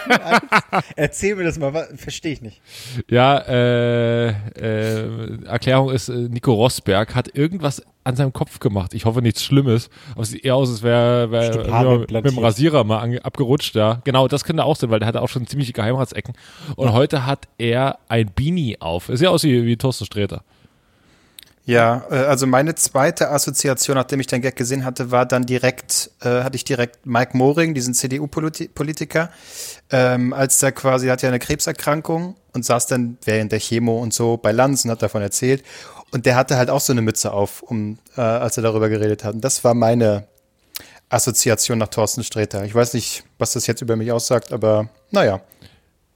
Erzähl 0.96 1.34
mir 1.34 1.44
das 1.44 1.58
mal, 1.58 1.88
verstehe 1.96 2.34
ich 2.34 2.42
nicht. 2.42 2.60
Ja, 3.08 3.38
äh, 3.38 4.28
äh, 4.28 5.44
Erklärung 5.46 5.90
ist, 5.90 6.10
äh, 6.10 6.28
Nico 6.28 6.52
Rosberg 6.52 7.14
hat 7.14 7.34
irgendwas 7.34 7.82
an 8.04 8.16
seinem 8.16 8.34
Kopf 8.34 8.58
gemacht. 8.58 8.92
Ich 8.92 9.06
hoffe 9.06 9.22
nichts 9.22 9.42
Schlimmes. 9.42 9.88
Aber 10.12 10.24
es 10.24 10.28
sieht 10.28 10.44
eher 10.44 10.56
aus, 10.56 10.68
als 10.68 10.82
wäre 10.82 11.30
wär, 11.30 11.98
mit, 11.98 12.10
mit 12.10 12.26
dem. 12.26 12.38
Rasierer 12.38 12.84
mal 12.84 12.98
ange, 12.98 13.24
abgerutscht, 13.24 13.76
ja. 13.76 14.02
Genau, 14.04 14.28
das 14.28 14.44
könnte 14.44 14.62
auch 14.62 14.76
sein, 14.76 14.90
weil 14.90 14.98
der 14.98 15.08
hatte 15.08 15.22
auch 15.22 15.30
schon 15.30 15.46
ziemliche 15.46 15.72
Geheimratsecken. 15.72 16.34
Und 16.76 16.92
heute 16.92 17.24
hat 17.24 17.48
er 17.56 17.98
ein 18.08 18.30
Beanie 18.34 18.76
auf. 18.78 19.10
Sieht 19.10 19.26
aus 19.26 19.42
wie, 19.44 19.64
wie 19.64 19.78
Thorsten 19.78 20.04
Sträter. 20.04 20.42
Ja, 21.68 22.06
äh, 22.10 22.14
also 22.14 22.46
meine 22.46 22.76
zweite 22.76 23.30
Assoziation, 23.30 23.96
nachdem 23.96 24.20
ich 24.20 24.26
den 24.26 24.40
Gag 24.40 24.56
gesehen 24.56 24.86
hatte, 24.86 25.10
war 25.10 25.26
dann 25.26 25.44
direkt, 25.44 26.10
äh, 26.22 26.42
hatte 26.42 26.56
ich 26.56 26.64
direkt 26.64 27.04
Mike 27.04 27.36
Moring, 27.36 27.74
diesen 27.74 27.92
CDU-Politiker, 27.92 29.30
ähm, 29.90 30.32
als 30.32 30.60
der 30.60 30.72
quasi, 30.72 31.08
hat 31.08 31.20
ja 31.20 31.28
eine 31.28 31.38
Krebserkrankung 31.38 32.36
und 32.54 32.64
saß 32.64 32.86
dann 32.86 33.18
während 33.22 33.52
der 33.52 33.60
Chemo 33.60 33.98
und 33.98 34.14
so 34.14 34.38
bei 34.38 34.50
Lanz 34.50 34.86
und 34.86 34.90
hat 34.92 35.02
davon 35.02 35.20
erzählt. 35.20 35.62
Und 36.10 36.24
der 36.24 36.36
hatte 36.36 36.56
halt 36.56 36.70
auch 36.70 36.80
so 36.80 36.94
eine 36.94 37.02
Mütze 37.02 37.34
auf, 37.34 37.60
um, 37.60 37.98
äh, 38.16 38.22
als 38.22 38.56
er 38.56 38.62
darüber 38.62 38.88
geredet 38.88 39.22
hat. 39.22 39.34
Und 39.34 39.42
das 39.42 39.62
war 39.62 39.74
meine 39.74 40.26
Assoziation 41.10 41.76
nach 41.76 41.88
Thorsten 41.88 42.24
Sträter. 42.24 42.64
Ich 42.64 42.74
weiß 42.74 42.94
nicht, 42.94 43.24
was 43.36 43.52
das 43.52 43.66
jetzt 43.66 43.82
über 43.82 43.94
mich 43.94 44.10
aussagt, 44.10 44.54
aber 44.54 44.88
naja. 45.10 45.42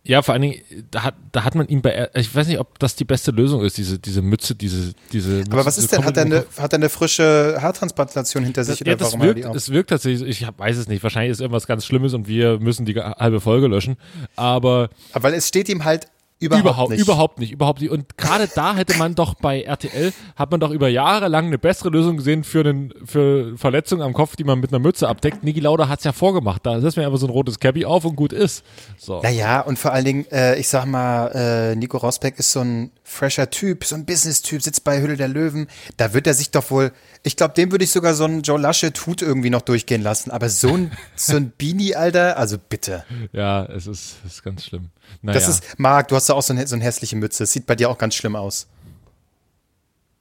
Ja, 0.04 0.20
vor 0.22 0.34
allen 0.34 0.42
Dingen, 0.42 0.62
da 0.90 1.04
hat, 1.04 1.14
da 1.30 1.44
hat 1.44 1.54
man 1.54 1.68
ihn 1.68 1.80
bei, 1.80 2.10
ich 2.14 2.34
weiß 2.34 2.48
nicht, 2.48 2.58
ob 2.58 2.76
das 2.80 2.96
die 2.96 3.04
beste 3.04 3.30
Lösung 3.30 3.64
ist, 3.64 3.78
diese, 3.78 4.00
diese 4.00 4.20
Mütze, 4.20 4.56
diese, 4.56 4.94
diese 5.12 5.30
Mütze. 5.30 5.52
Aber 5.52 5.64
was 5.64 5.78
ist 5.78 5.92
denn, 5.92 6.04
hat 6.04 6.16
er 6.16 6.24
eine, 6.24 6.44
hat 6.58 6.72
er 6.72 6.78
eine 6.78 6.88
frische 6.88 7.56
Haartransplantation 7.60 8.42
hinter 8.42 8.64
sich 8.64 8.80
Das, 8.80 8.88
ja, 8.88 8.96
das 8.96 9.14
er 9.14 9.20
wirkt, 9.20 9.54
es 9.54 9.70
wirkt 9.70 9.90
tatsächlich, 9.90 10.28
ich 10.28 10.48
weiß 10.58 10.76
es 10.76 10.88
nicht, 10.88 11.04
wahrscheinlich 11.04 11.30
ist 11.30 11.40
irgendwas 11.40 11.68
ganz 11.68 11.86
Schlimmes 11.86 12.14
und 12.14 12.26
wir 12.26 12.58
müssen 12.58 12.84
die 12.84 12.94
halbe 12.96 13.40
Folge 13.40 13.68
löschen, 13.68 13.96
aber 14.34 14.90
Aber 15.12 15.24
weil 15.24 15.34
es 15.34 15.46
steht 15.46 15.68
ihm 15.68 15.84
halt 15.84 16.08
Überhaupt, 16.42 16.64
Überhaupt, 16.64 16.90
nicht. 16.90 17.00
überhaupt 17.00 17.38
nicht, 17.38 17.52
überhaupt 17.52 17.80
nicht. 17.80 17.90
Und 17.90 18.18
gerade 18.18 18.48
da 18.52 18.74
hätte 18.74 18.98
man 18.98 19.14
doch 19.14 19.34
bei 19.34 19.62
RTL, 19.62 20.12
hat 20.36 20.50
man 20.50 20.60
doch 20.60 20.70
über 20.70 20.88
Jahre 20.88 21.28
lang 21.28 21.46
eine 21.46 21.58
bessere 21.58 21.88
Lösung 21.90 22.16
gesehen 22.16 22.44
für, 22.44 22.60
einen, 22.60 22.92
für 23.04 23.56
Verletzungen 23.56 24.02
am 24.02 24.12
Kopf, 24.12 24.36
die 24.36 24.44
man 24.44 24.58
mit 24.60 24.72
einer 24.72 24.80
Mütze 24.80 25.08
abdeckt. 25.08 25.44
Niki 25.44 25.60
Lauda 25.60 25.88
hat's 25.88 26.04
ja 26.04 26.12
vorgemacht. 26.12 26.66
Da 26.66 26.80
setzt 26.80 26.96
man 26.96 27.06
einfach 27.06 27.18
so 27.18 27.26
ein 27.26 27.30
rotes 27.32 27.60
Cappy 27.60 27.84
auf 27.84 28.04
und 28.04 28.16
gut 28.16 28.32
ist. 28.32 28.64
So. 28.98 29.22
Naja, 29.22 29.60
und 29.60 29.78
vor 29.78 29.92
allen 29.92 30.04
Dingen, 30.04 30.26
äh, 30.32 30.58
ich 30.58 30.68
sag 30.68 30.86
mal, 30.86 31.28
äh, 31.28 31.76
Nico 31.76 31.96
Rosberg 31.98 32.38
ist 32.38 32.52
so 32.52 32.60
ein 32.60 32.90
fresher 33.04 33.50
Typ, 33.50 33.84
so 33.84 33.94
ein 33.94 34.04
Business-Typ, 34.04 34.62
sitzt 34.62 34.84
bei 34.84 35.00
Hülle 35.00 35.16
der 35.16 35.28
Löwen. 35.28 35.68
Da 35.96 36.14
wird 36.14 36.26
er 36.26 36.34
sich 36.34 36.50
doch 36.50 36.70
wohl, 36.70 36.92
ich 37.22 37.36
glaube, 37.36 37.54
dem 37.54 37.70
würde 37.70 37.84
ich 37.84 37.90
sogar 37.92 38.14
so 38.14 38.24
einen 38.24 38.42
Joe 38.42 38.58
Laschet 38.58 39.06
Hut 39.06 39.22
irgendwie 39.22 39.50
noch 39.50 39.62
durchgehen 39.62 40.02
lassen. 40.02 40.30
Aber 40.30 40.48
so 40.48 40.74
ein, 40.74 40.92
so 41.14 41.36
ein 41.36 41.52
Beanie, 41.56 41.94
Alter, 41.94 42.36
also 42.38 42.56
bitte. 42.58 43.04
Ja, 43.32 43.64
es 43.66 43.86
ist, 43.86 44.16
es 44.26 44.34
ist 44.34 44.42
ganz 44.42 44.64
schlimm. 44.64 44.88
Naja. 45.22 45.38
Das 45.38 45.48
ist, 45.48 45.78
Marc, 45.78 46.08
du 46.08 46.16
hast 46.16 46.28
da 46.28 46.34
auch 46.34 46.42
so 46.42 46.52
eine, 46.52 46.66
so 46.66 46.74
eine 46.74 46.84
hässliche 46.84 47.16
Mütze. 47.16 47.44
Das 47.44 47.52
sieht 47.52 47.66
bei 47.66 47.74
dir 47.76 47.88
auch 47.90 47.98
ganz 47.98 48.14
schlimm 48.14 48.36
aus. 48.36 48.66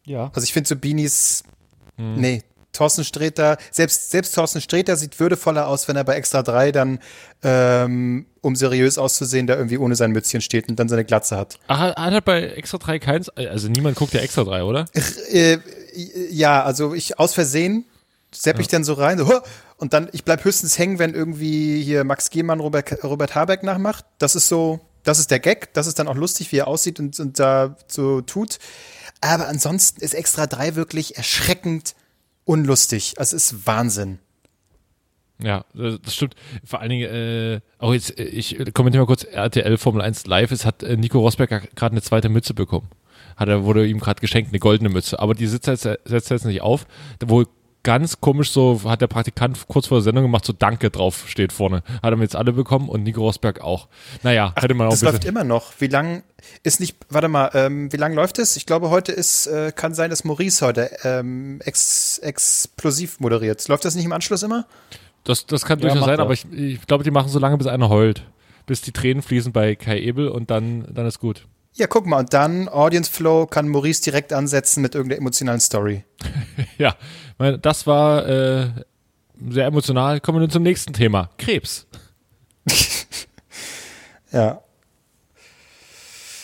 Ja. 0.05 0.31
Also 0.33 0.43
ich 0.43 0.53
finde 0.53 0.67
so 0.67 0.75
Beanies, 0.75 1.43
nee, 1.97 2.43
Thorsten 2.73 3.03
Sträter, 3.03 3.57
selbst, 3.69 4.11
selbst 4.11 4.33
Thorsten 4.33 4.61
Sträter 4.61 4.95
sieht 4.95 5.19
würdevoller 5.19 5.67
aus, 5.67 5.87
wenn 5.87 5.95
er 5.95 6.03
bei 6.03 6.15
Extra 6.15 6.41
3 6.41 6.71
dann, 6.71 6.99
ähm, 7.43 8.25
um 8.41 8.55
seriös 8.55 8.97
auszusehen, 8.97 9.45
da 9.45 9.55
irgendwie 9.55 9.77
ohne 9.77 9.95
sein 9.95 10.11
Mützchen 10.11 10.41
steht 10.41 10.69
und 10.69 10.79
dann 10.79 10.87
seine 10.87 11.03
Glatze 11.03 11.37
hat. 11.37 11.59
Ach, 11.67 11.79
hat 11.79 11.97
hat 11.97 12.13
er 12.13 12.21
bei 12.21 12.43
Extra 12.43 12.77
3 12.77 12.99
keins, 12.99 13.29
also 13.29 13.67
niemand 13.67 13.97
guckt 13.97 14.13
ja 14.13 14.21
Extra 14.21 14.43
3, 14.43 14.63
oder? 14.63 14.85
Äh, 15.29 15.57
ja, 16.31 16.63
also 16.63 16.93
ich 16.93 17.19
aus 17.19 17.33
Versehen 17.33 17.85
sepp 18.33 18.59
ich 18.59 18.69
dann 18.69 18.85
so 18.85 18.93
rein, 18.93 19.17
so, 19.17 19.27
"Huh!" 19.27 19.41
Und 19.81 19.93
dann, 19.93 20.09
ich 20.11 20.23
bleib 20.23 20.45
höchstens 20.45 20.77
hängen, 20.77 20.99
wenn 20.99 21.15
irgendwie 21.15 21.81
hier 21.81 22.03
Max 22.03 22.29
Gehmann 22.29 22.59
Robert, 22.59 23.03
Robert 23.03 23.33
Habeck 23.33 23.63
nachmacht. 23.63 24.05
Das 24.19 24.35
ist 24.35 24.47
so, 24.47 24.79
das 25.01 25.17
ist 25.17 25.31
der 25.31 25.39
Gag, 25.39 25.73
das 25.73 25.87
ist 25.87 25.97
dann 25.97 26.07
auch 26.07 26.15
lustig, 26.15 26.51
wie 26.51 26.57
er 26.57 26.67
aussieht 26.67 26.99
und, 26.99 27.19
und 27.19 27.39
da 27.39 27.75
so 27.87 28.21
tut. 28.21 28.59
Aber 29.21 29.47
ansonsten 29.47 29.99
ist 30.01 30.13
Extra 30.13 30.45
3 30.45 30.75
wirklich 30.75 31.17
erschreckend 31.17 31.95
unlustig. 32.45 33.15
Also 33.17 33.35
Es 33.35 33.51
ist 33.51 33.65
Wahnsinn. 33.65 34.19
Ja, 35.41 35.65
das 35.73 36.13
stimmt. 36.13 36.35
Vor 36.63 36.79
allen 36.79 36.91
Dingen, 36.91 37.11
äh, 37.11 37.61
auch 37.79 37.95
jetzt, 37.95 38.19
äh, 38.19 38.25
ich 38.25 38.59
kommentiere 38.75 39.01
mal 39.01 39.07
kurz, 39.07 39.23
RTL 39.23 39.79
Formel 39.79 40.03
1 40.03 40.27
Live 40.27 40.51
ist, 40.51 40.63
hat 40.63 40.83
äh, 40.83 40.95
Nico 40.95 41.17
Rosberg 41.17 41.75
gerade 41.75 41.93
eine 41.93 42.03
zweite 42.03 42.29
Mütze 42.29 42.53
bekommen. 42.53 42.87
Hat 43.35 43.49
er, 43.49 43.63
wurde 43.63 43.87
ihm 43.87 43.99
gerade 43.99 44.21
geschenkt, 44.21 44.51
eine 44.51 44.59
goldene 44.59 44.89
Mütze. 44.89 45.19
Aber 45.19 45.33
die 45.33 45.47
sitzt 45.47 45.65
jetzt, 45.65 45.81
setzt 45.81 46.29
er 46.29 46.37
jetzt 46.37 46.45
nicht 46.45 46.61
auf. 46.61 46.85
Wo 47.25 47.45
ganz 47.83 48.21
komisch 48.21 48.51
so, 48.51 48.81
hat 48.85 49.01
der 49.01 49.07
Praktikant 49.07 49.67
kurz 49.67 49.87
vor 49.87 49.97
der 49.97 50.03
Sendung 50.03 50.23
gemacht, 50.23 50.45
so 50.45 50.53
Danke 50.53 50.89
drauf 50.91 51.25
steht 51.27 51.51
vorne. 51.51 51.83
Hat 52.01 52.13
er 52.13 52.19
jetzt 52.19 52.35
alle 52.35 52.53
bekommen 52.53 52.89
und 52.89 53.03
Nico 53.03 53.21
Rosberg 53.21 53.61
auch. 53.61 53.87
Naja, 54.23 54.53
hätte 54.59 54.73
man 54.73 54.87
auch 54.87 54.91
Das 54.91 55.01
läuft 55.01 55.25
immer 55.25 55.43
noch. 55.43 55.73
Wie 55.79 55.87
lang 55.87 56.23
ist 56.63 56.79
nicht, 56.79 56.97
warte 57.09 57.27
mal, 57.27 57.49
ähm, 57.53 57.91
wie 57.91 57.97
lang 57.97 58.13
läuft 58.13 58.39
es? 58.39 58.55
Ich 58.55 58.65
glaube, 58.65 58.89
heute 58.89 59.11
ist, 59.11 59.47
äh, 59.47 59.71
kann 59.75 59.93
sein, 59.93 60.09
dass 60.09 60.23
Maurice 60.23 60.65
heute 60.65 60.91
ähm, 61.03 61.59
ex, 61.63 62.19
explosiv 62.19 63.19
moderiert. 63.19 63.67
Läuft 63.67 63.85
das 63.85 63.95
nicht 63.95 64.05
im 64.05 64.13
Anschluss 64.13 64.43
immer? 64.43 64.65
Das, 65.23 65.45
das 65.45 65.65
kann 65.65 65.79
Ja, 65.79 65.89
durchaus 65.89 66.05
sein, 66.05 66.19
er. 66.19 66.23
aber 66.23 66.33
ich, 66.33 66.51
ich 66.51 66.85
glaube, 66.87 67.03
die 67.03 67.11
machen 67.11 67.29
so 67.29 67.39
lange, 67.39 67.57
bis 67.57 67.67
einer 67.67 67.89
heult. 67.89 68.23
Bis 68.65 68.81
die 68.81 68.91
Tränen 68.91 69.21
fließen 69.23 69.51
bei 69.51 69.75
Kai 69.75 69.99
Ebel 69.99 70.27
und 70.27 70.51
dann, 70.51 70.85
dann 70.93 71.05
ist 71.05 71.19
gut. 71.19 71.45
Ja, 71.73 71.87
guck 71.87 72.05
mal, 72.05 72.19
und 72.19 72.33
dann 72.33 72.67
Audience 72.67 73.09
Flow 73.09 73.45
kann 73.47 73.69
Maurice 73.69 74.01
direkt 74.03 74.33
ansetzen 74.33 74.81
mit 74.81 74.93
irgendeiner 74.93 75.19
emotionalen 75.19 75.61
Story. 75.61 76.03
Ja, 76.77 76.95
meine, 77.41 77.59
das 77.59 77.87
war 77.87 78.27
äh, 78.27 78.69
sehr 79.49 79.65
emotional. 79.65 80.19
Kommen 80.21 80.37
wir 80.37 80.41
nun 80.41 80.49
zum 80.49 80.63
nächsten 80.63 80.93
Thema. 80.93 81.29
Krebs. 81.37 81.87
Ja. 84.33 84.61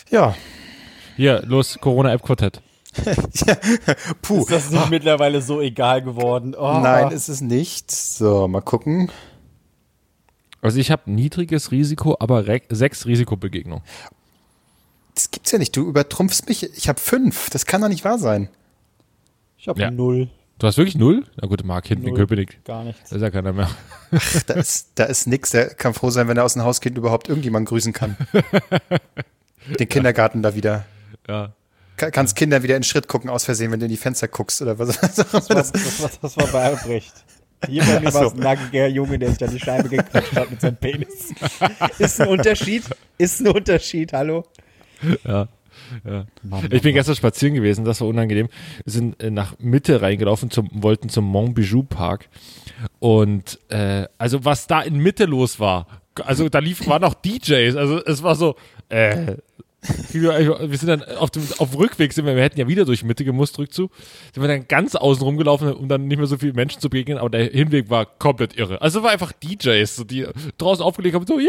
Ja. 0.10 0.36
Hier, 1.16 1.42
los, 1.46 1.78
Corona-App-Quartett. 1.80 2.62
Puh. 4.22 4.42
Ist 4.42 4.52
das 4.52 4.72
nicht 4.72 4.90
mittlerweile 4.90 5.42
so 5.42 5.62
egal 5.62 6.02
geworden? 6.02 6.54
Oh. 6.54 6.80
Nein, 6.82 7.12
ist 7.12 7.30
es 7.30 7.40
nicht. 7.40 7.90
So, 7.92 8.48
mal 8.50 8.60
gucken. 8.60 9.10
Also 10.62 10.80
ich 10.80 10.92
habe 10.92 11.10
niedriges 11.10 11.72
Risiko, 11.72 12.18
aber 12.20 12.44
sechs 12.70 13.06
Risikobegegnungen. 13.06 13.84
Das 15.16 15.32
gibt's 15.32 15.52
ja 15.52 15.58
nicht. 15.60 15.76
Du 15.76 15.88
übertrumpfst 15.88 16.44
mich. 16.48 16.64
Ich 16.78 16.90
habe 16.90 17.00
fünf. 17.00 17.50
Das 17.52 17.66
kann 17.66 17.82
doch 17.82 17.88
nicht 17.90 18.04
wahr 18.04 18.20
sein. 18.20 18.50
Ich 19.58 19.68
habe 19.68 19.80
Ja. 19.82 19.92
null. 19.92 20.30
Du 20.60 20.66
hast 20.66 20.78
wirklich 20.78 20.96
null? 20.98 21.24
Na 21.40 21.48
gut, 21.48 21.64
Marc, 21.64 21.88
hinten 21.88 22.06
in 22.08 22.10
Null. 22.14 22.20
Köpenick. 22.20 22.64
Gar 22.66 22.84
nichts. 22.84 23.10
Da 23.12 23.16
ist 23.18 23.22
ja 23.22 23.30
keiner 23.30 23.54
mehr. 23.54 23.70
Da 24.48 24.54
ist, 24.56 24.90
da 24.96 25.04
ist 25.04 25.28
nix. 25.28 25.52
Der 25.52 25.68
kann 25.70 25.94
froh 25.94 26.10
sein, 26.10 26.28
wenn 26.28 26.38
er 26.38 26.46
aus 26.46 26.54
dem 26.54 26.64
Haus 26.64 26.82
geht 26.82 26.94
und 26.94 26.98
überhaupt 27.00 27.30
irgendjemand 27.30 27.68
grüßen 27.70 27.94
kann. 27.94 28.18
Den 29.80 29.88
Kindergarten 29.90 30.42
da 30.42 30.56
wieder. 30.56 30.86
Ja. 31.28 31.54
Ka- 31.98 32.10
Kannst 32.10 32.36
Kinder 32.36 32.64
wieder 32.64 32.76
in 32.76 32.84
Schritt 32.84 33.08
gucken 33.08 33.30
aus 33.30 33.44
Versehen, 33.46 33.72
wenn 33.72 33.80
du 33.80 33.86
in 33.86 33.92
die 33.92 33.98
Fenster 33.98 34.28
guckst 34.28 34.62
oder 34.62 34.80
was. 34.80 35.00
Das 35.00 35.18
war, 35.34 35.42
das, 35.56 35.74
war, 36.02 36.10
das 36.22 36.38
war 36.38 36.48
bei 36.48 36.64
Albrecht. 36.64 37.14
Hier 37.68 37.84
bei 37.84 38.00
mir 38.00 38.08
Ach 38.08 38.12
so. 38.14 38.20
war 38.20 38.26
es 38.28 38.34
ein 38.34 38.40
nackiger 38.40 38.88
Junge, 38.88 39.20
der 39.20 39.32
sich 39.32 39.44
an 39.44 39.52
die 39.52 39.60
Scheibe 39.60 39.90
gequetscht 39.90 40.36
hat 40.36 40.50
mit 40.50 40.62
seinem 40.62 40.78
Penis. 40.78 41.34
Ist 42.00 42.22
ein 42.22 42.28
Unterschied? 42.30 42.84
Ist 43.18 43.42
ein 43.42 43.48
Unterschied, 43.50 44.14
hallo? 44.14 44.44
Ja. 45.24 45.48
Ja. 46.06 46.26
Mann, 46.44 46.68
Ich 46.72 46.82
bin 46.82 46.94
gestern 46.94 47.16
spazieren 47.16 47.56
gewesen, 47.56 47.86
das 47.86 48.02
war 48.02 48.08
unangenehm. 48.08 48.50
Wir 48.84 48.94
sind 48.94 49.22
äh, 49.22 49.30
nach 49.30 49.56
Mitte 49.60 50.02
reingelaufen, 50.02 50.52
zum, 50.52 50.70
wollten 50.72 51.10
zum 51.10 51.26
Montbijou 51.26 51.84
Park. 51.84 52.30
Und 53.00 53.60
äh, 53.70 54.06
also 54.18 54.46
was 54.46 54.68
da 54.68 54.82
in 54.82 54.98
Mitte 54.98 55.26
los 55.26 55.60
war, 55.60 55.88
also 56.26 56.50
da 56.50 56.60
lief, 56.60 56.88
waren 56.88 57.04
auch 57.04 57.14
DJs, 57.14 57.76
also 57.76 58.04
es 58.04 58.24
war 58.24 58.36
so, 58.36 58.56
äh, 58.90 59.38
wir 60.12 60.78
sind 60.78 60.88
dann 60.88 61.04
auf 61.18 61.30
dem, 61.30 61.44
auf 61.60 61.72
dem 61.72 61.80
Rückweg 61.80 62.12
sind 62.12 62.26
wir, 62.26 62.36
wir 62.36 62.44
hätten 62.44 62.60
ja 62.60 62.68
wieder 62.68 62.86
durch 62.86 63.04
Mitte 63.04 63.24
gemusst, 63.24 63.56
zurück 63.56 63.72
zu, 63.74 63.90
sind 64.34 64.42
wir 64.42 64.48
dann 64.48 64.68
ganz 64.68 64.96
außen 64.96 65.24
rumgelaufen, 65.24 65.72
um 65.74 65.88
dann 65.88 66.08
nicht 66.08 66.18
mehr 66.18 66.28
so 66.28 66.38
viele 66.38 66.54
Menschen 66.54 66.82
zu 66.82 66.90
begegnen, 66.90 67.18
aber 67.18 67.30
der 67.30 67.46
Hinweg 67.46 67.90
war 67.90 68.06
komplett 68.06 68.58
irre. 68.58 68.82
Also 68.82 69.00
es 69.00 69.04
war 69.04 69.12
einfach 69.12 69.32
DJs, 69.32 69.96
so, 69.96 70.04
die 70.04 70.26
draußen 70.58 70.84
aufgelegt 70.84 71.16
haben, 71.16 71.28
so, 71.28 71.40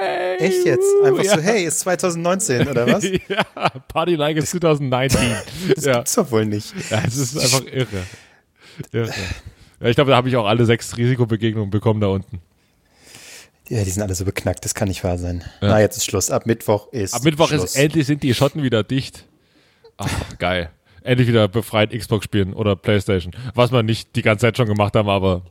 yay! 0.00 0.36
Echt 0.38 0.64
jetzt? 0.64 0.86
Einfach 1.04 1.24
ja. 1.24 1.34
so, 1.36 1.40
hey, 1.42 1.64
ist 1.64 1.80
2019 1.80 2.68
oder 2.68 2.86
was? 2.86 3.04
ja, 3.28 3.44
Party 3.88 4.14
like 4.14 4.36
it's 4.36 4.50
2019. 4.50 5.20
Das 5.74 5.84
ja. 5.84 5.94
gibt's 5.94 6.14
doch 6.14 6.30
wohl 6.30 6.46
nicht. 6.46 6.74
ja, 6.90 7.02
es 7.06 7.16
ist 7.16 7.38
einfach 7.38 7.64
irre. 7.66 8.04
irre. 8.92 9.12
Ja, 9.80 9.88
ich 9.88 9.94
glaube, 9.94 10.10
da 10.10 10.16
habe 10.16 10.28
ich 10.28 10.36
auch 10.36 10.46
alle 10.46 10.64
sechs 10.64 10.96
Risikobegegnungen 10.96 11.70
bekommen 11.70 12.00
da 12.00 12.08
unten. 12.08 12.40
Ja, 13.68 13.84
die 13.84 13.90
sind 13.90 14.02
alle 14.02 14.14
so 14.14 14.24
beknackt, 14.24 14.64
das 14.64 14.74
kann 14.74 14.88
nicht 14.88 15.04
wahr 15.04 15.18
sein. 15.18 15.44
Ja. 15.60 15.68
Na, 15.68 15.80
jetzt 15.80 15.96
ist 15.98 16.06
Schluss. 16.06 16.30
Ab 16.30 16.46
Mittwoch 16.46 16.90
ist 16.92 17.14
Am 17.14 17.22
Mittwoch 17.22 17.48
Schluss. 17.48 17.64
ist 17.64 17.76
endlich 17.76 18.06
sind 18.06 18.22
die 18.22 18.34
Schotten 18.34 18.62
wieder 18.62 18.82
dicht. 18.82 19.26
Ach, 19.98 20.10
geil. 20.38 20.70
Endlich 21.02 21.28
wieder 21.28 21.48
befreit 21.48 21.90
Xbox 21.90 22.24
spielen 22.24 22.54
oder 22.54 22.76
Playstation. 22.76 23.34
Was 23.54 23.70
wir 23.70 23.82
nicht 23.82 24.16
die 24.16 24.22
ganze 24.22 24.46
Zeit 24.46 24.56
schon 24.56 24.66
gemacht 24.68 24.94
haben, 24.96 25.08
aber 25.08 25.42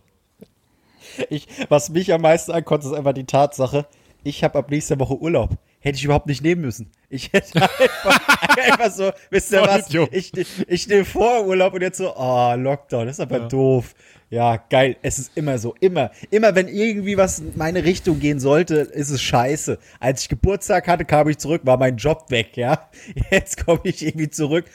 Ich, 1.30 1.48
was 1.70 1.90
mich 1.90 2.14
am 2.14 2.22
meisten 2.22 2.52
ankotzt, 2.52 2.88
ist 2.88 2.94
einfach 2.94 3.14
die 3.14 3.26
Tatsache, 3.26 3.86
ich 4.24 4.44
habe 4.44 4.58
ab 4.60 4.70
nächster 4.72 5.00
Woche 5.00 5.20
Urlaub. 5.20 5.58
Hätte 5.80 5.98
ich 5.98 6.06
überhaupt 6.06 6.28
nicht 6.28 6.44
nehmen 6.44 6.62
müssen. 6.62 6.92
Ich 7.10 7.32
hätte 7.32 7.62
einfach, 7.62 8.58
einfach 8.58 8.92
so, 8.92 9.12
wisst 9.30 9.52
ihr 9.54 9.62
was? 9.62 9.90
Ich, 10.12 10.32
ich 10.68 10.88
nehme 10.88 11.06
vor 11.06 11.46
Urlaub 11.46 11.74
und 11.74 11.82
jetzt 11.82 11.98
so, 12.00 12.14
oh, 12.16 12.54
Lockdown, 12.56 13.06
das 13.08 13.16
ist 13.18 13.22
aber 13.22 13.40
doof. 13.48 13.94
Ja, 14.30 14.58
geil. 14.70 14.98
Es 15.04 15.20
ist 15.20 15.32
immer 15.36 15.58
so, 15.58 15.74
immer. 15.80 16.12
Immer 16.32 16.54
wenn 16.54 16.68
irgendwie 16.68 17.16
was 17.16 17.40
in 17.40 17.54
meine 17.56 17.86
Richtung 17.86 18.20
gehen 18.20 18.42
sollte, 18.42 18.76
ist 18.76 19.10
es 19.10 19.22
scheiße. 19.22 19.80
Als 20.02 20.24
ich 20.24 20.28
Geburtstag 20.28 20.86
hatte, 20.90 21.06
kam 21.06 21.30
ich 21.30 21.38
zurück, 21.38 21.62
war 21.64 21.78
mein 21.78 21.96
Job 21.96 22.26
weg, 22.28 22.58
ja. 22.58 22.90
Jetzt 23.32 23.66
komme 23.66 23.80
ich 23.84 24.06
irgendwie 24.06 24.30
zurück. 24.30 24.66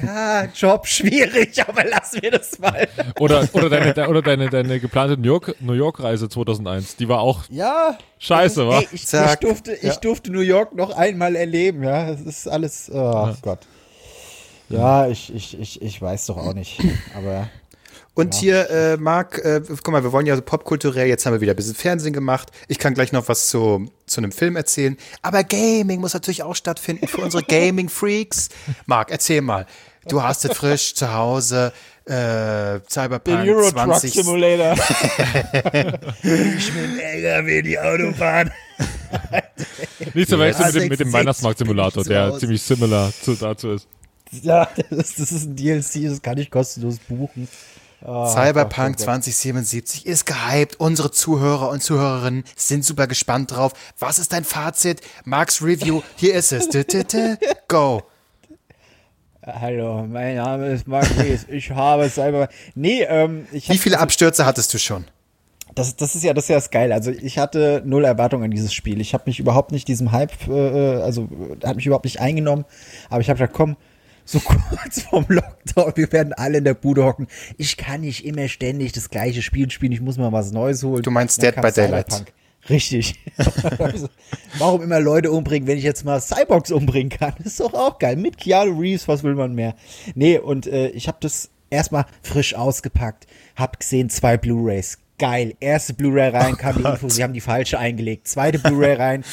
Ja, 0.00 0.44
Job 0.54 0.86
schwierig, 0.86 1.60
aber 1.66 1.82
lass 1.84 2.12
mir 2.12 2.30
das 2.30 2.60
mal. 2.60 2.86
oder 3.18 3.48
oder 3.54 3.68
deine 3.68 3.92
de- 3.92 4.06
oder 4.06 4.22
deine 4.22 4.48
deine 4.48 4.78
geplante 4.78 5.16
New 5.20 5.26
York 5.26 5.56
New 5.58 5.72
York 5.72 5.98
Reise 6.00 6.28
2001, 6.28 6.94
die 6.94 7.08
war 7.08 7.18
auch 7.22 7.42
Ja. 7.50 7.98
Scheiße, 8.20 8.68
wa? 8.68 8.78
Ey, 8.78 8.88
ich, 8.92 9.02
ich, 9.12 9.34
durfte, 9.40 9.72
ich 9.72 9.82
Ja. 9.82 9.96
durfte 9.96 10.30
New 10.30 10.42
York 10.42 10.76
noch 10.76 10.96
einmal 10.96 11.34
erleben, 11.34 11.71
ja. 11.80 12.08
Es 12.08 12.20
ist 12.20 12.48
alles, 12.48 12.90
oh 12.92 13.32
Gott. 13.42 13.60
Ja, 14.68 15.06
ich, 15.06 15.34
ich, 15.34 15.58
ich, 15.60 15.82
ich 15.82 16.02
weiß 16.02 16.26
doch 16.26 16.38
auch 16.38 16.54
nicht. 16.54 16.80
Aber 17.14 17.48
Und 18.14 18.34
hier, 18.34 18.68
äh, 18.70 18.96
Marc, 18.96 19.38
äh, 19.38 19.60
guck 19.66 19.88
mal, 19.88 20.02
wir 20.02 20.12
wollen 20.12 20.26
ja 20.26 20.36
so 20.36 20.42
popkulturell, 20.42 21.08
jetzt 21.08 21.24
haben 21.24 21.32
wir 21.34 21.40
wieder 21.40 21.52
ein 21.52 21.56
bisschen 21.56 21.74
Fernsehen 21.74 22.12
gemacht. 22.12 22.50
Ich 22.68 22.78
kann 22.78 22.94
gleich 22.94 23.12
noch 23.12 23.28
was 23.28 23.48
zu, 23.48 23.90
zu 24.06 24.20
einem 24.20 24.32
Film 24.32 24.56
erzählen. 24.56 24.96
Aber 25.22 25.44
Gaming 25.44 26.00
muss 26.00 26.14
natürlich 26.14 26.42
auch 26.42 26.56
stattfinden 26.56 27.06
für 27.06 27.20
unsere 27.20 27.42
Gaming-Freaks. 27.42 28.48
Marc, 28.86 29.10
erzähl 29.10 29.40
mal. 29.40 29.66
Du 30.08 30.22
hast 30.22 30.44
es 30.44 30.56
frisch 30.56 30.94
zu 30.94 31.12
Hause, 31.12 31.72
äh, 32.06 32.80
Cyberpunk 32.88 33.46
20. 33.70 34.12
Simulator. 34.12 34.72
ich 36.22 36.72
bin 36.74 36.98
LKW 36.98 37.62
die 37.62 37.78
Autobahn. 37.78 38.50
nicht 40.14 40.28
zu 40.28 40.36
verwechseln 40.36 40.66
mit 40.66 40.74
dem, 40.74 40.88
mit 40.88 41.00
dem 41.00 41.10
66 41.10 41.12
Weihnachtsmarkt-Simulator, 41.12 42.04
der 42.04 42.28
raus. 42.28 42.40
ziemlich 42.40 42.62
similar 42.62 43.12
zu, 43.22 43.34
dazu 43.34 43.72
ist. 43.72 43.88
Ja, 44.42 44.68
das, 44.90 45.16
das 45.16 45.32
ist 45.32 45.44
ein 45.44 45.56
DLC, 45.56 46.08
das 46.08 46.22
kann 46.22 46.38
ich 46.38 46.50
kostenlos 46.50 46.98
buchen. 47.08 47.48
Cyberpunk 48.02 48.96
Gott, 48.96 49.02
oh 49.02 49.04
2077 49.04 50.06
ist 50.06 50.26
gehypt. 50.26 50.80
Unsere 50.80 51.12
Zuhörer 51.12 51.68
und 51.70 51.82
Zuhörerinnen 51.82 52.42
sind 52.56 52.84
super 52.84 53.06
gespannt 53.06 53.52
drauf. 53.52 53.74
Was 53.98 54.18
ist 54.18 54.32
dein 54.32 54.44
Fazit? 54.44 55.00
Marks 55.24 55.62
Review, 55.62 56.02
hier 56.16 56.34
ist 56.34 56.50
es. 56.52 56.68
Go. 57.68 58.02
Hallo, 59.44 60.04
mein 60.06 60.36
Name 60.36 60.68
ist 60.68 60.86
Mark 60.86 61.06
Rees. 61.18 61.46
Ich 61.48 61.70
habe 61.70 62.08
Cyber. 62.08 62.48
Nee, 62.74 63.02
ähm, 63.02 63.46
ich 63.52 63.68
Wie 63.68 63.78
viele 63.78 63.98
Abstürze 63.98 64.46
hattest 64.46 64.72
du 64.74 64.78
schon? 64.78 65.04
Das, 65.74 65.96
das 65.96 66.14
ist 66.14 66.24
ja 66.24 66.34
das 66.34 66.44
ist 66.44 66.48
ja 66.48 66.56
das 66.56 66.70
Geile. 66.70 66.94
Also 66.94 67.10
ich 67.10 67.38
hatte 67.38 67.82
null 67.84 68.04
Erwartung 68.04 68.42
an 68.42 68.50
dieses 68.50 68.74
Spiel. 68.74 69.00
Ich 69.00 69.14
habe 69.14 69.24
mich 69.26 69.38
überhaupt 69.38 69.72
nicht 69.72 69.88
diesem 69.88 70.12
Hype, 70.12 70.48
äh, 70.48 71.00
also 71.00 71.28
äh, 71.60 71.66
hat 71.66 71.76
mich 71.76 71.86
überhaupt 71.86 72.04
nicht 72.04 72.20
eingenommen. 72.20 72.64
Aber 73.08 73.20
ich 73.20 73.28
habe 73.28 73.38
gesagt, 73.38 73.54
komm, 73.54 73.76
so 74.24 74.40
kurz 74.70 75.02
vorm 75.02 75.26
Lockdown, 75.28 75.92
wir 75.96 76.12
werden 76.12 76.32
alle 76.32 76.58
in 76.58 76.64
der 76.64 76.74
Bude 76.74 77.04
hocken. 77.04 77.26
Ich 77.56 77.76
kann 77.76 78.02
nicht 78.02 78.24
immer 78.24 78.48
ständig 78.48 78.92
das 78.92 79.10
gleiche 79.10 79.42
Spiel 79.42 79.70
spielen. 79.70 79.92
Ich 79.92 80.00
muss 80.00 80.18
mal 80.18 80.32
was 80.32 80.52
Neues 80.52 80.82
holen. 80.82 81.02
Du 81.02 81.10
meinst 81.10 81.42
Dead 81.42 81.54
by 81.54 81.70
Daylight. 81.72 82.10
Cyberpunk. 82.10 82.32
Richtig. 82.70 83.14
Also, 83.78 84.08
Warum 84.58 84.82
immer 84.82 85.00
Leute 85.00 85.32
umbringen, 85.32 85.66
wenn 85.66 85.78
ich 85.78 85.84
jetzt 85.84 86.04
mal 86.04 86.20
Cyborgs 86.20 86.70
umbringen 86.70 87.08
kann? 87.08 87.34
ist 87.44 87.58
doch 87.58 87.74
auch 87.74 87.98
geil. 87.98 88.16
Mit 88.16 88.38
Keanu 88.38 88.78
Reeves, 88.78 89.08
was 89.08 89.24
will 89.24 89.34
man 89.34 89.54
mehr? 89.54 89.74
Nee, 90.14 90.38
und 90.38 90.66
äh, 90.66 90.88
ich 90.90 91.08
habe 91.08 91.18
das 91.20 91.50
erstmal 91.70 92.04
frisch 92.22 92.54
ausgepackt, 92.54 93.26
hab 93.56 93.80
gesehen 93.80 94.10
zwei 94.10 94.36
Blu-rays. 94.36 94.98
Geil. 95.22 95.54
Erste 95.60 95.94
Blu-ray 95.94 96.30
rein, 96.30 96.56
kam 96.56 96.78
die 96.78 96.82
Info, 96.82 97.08
sie 97.08 97.22
haben 97.22 97.32
die 97.32 97.40
falsche 97.40 97.78
eingelegt. 97.78 98.26
Zweite 98.26 98.58
Blu-ray 98.58 98.94
rein, 98.94 99.24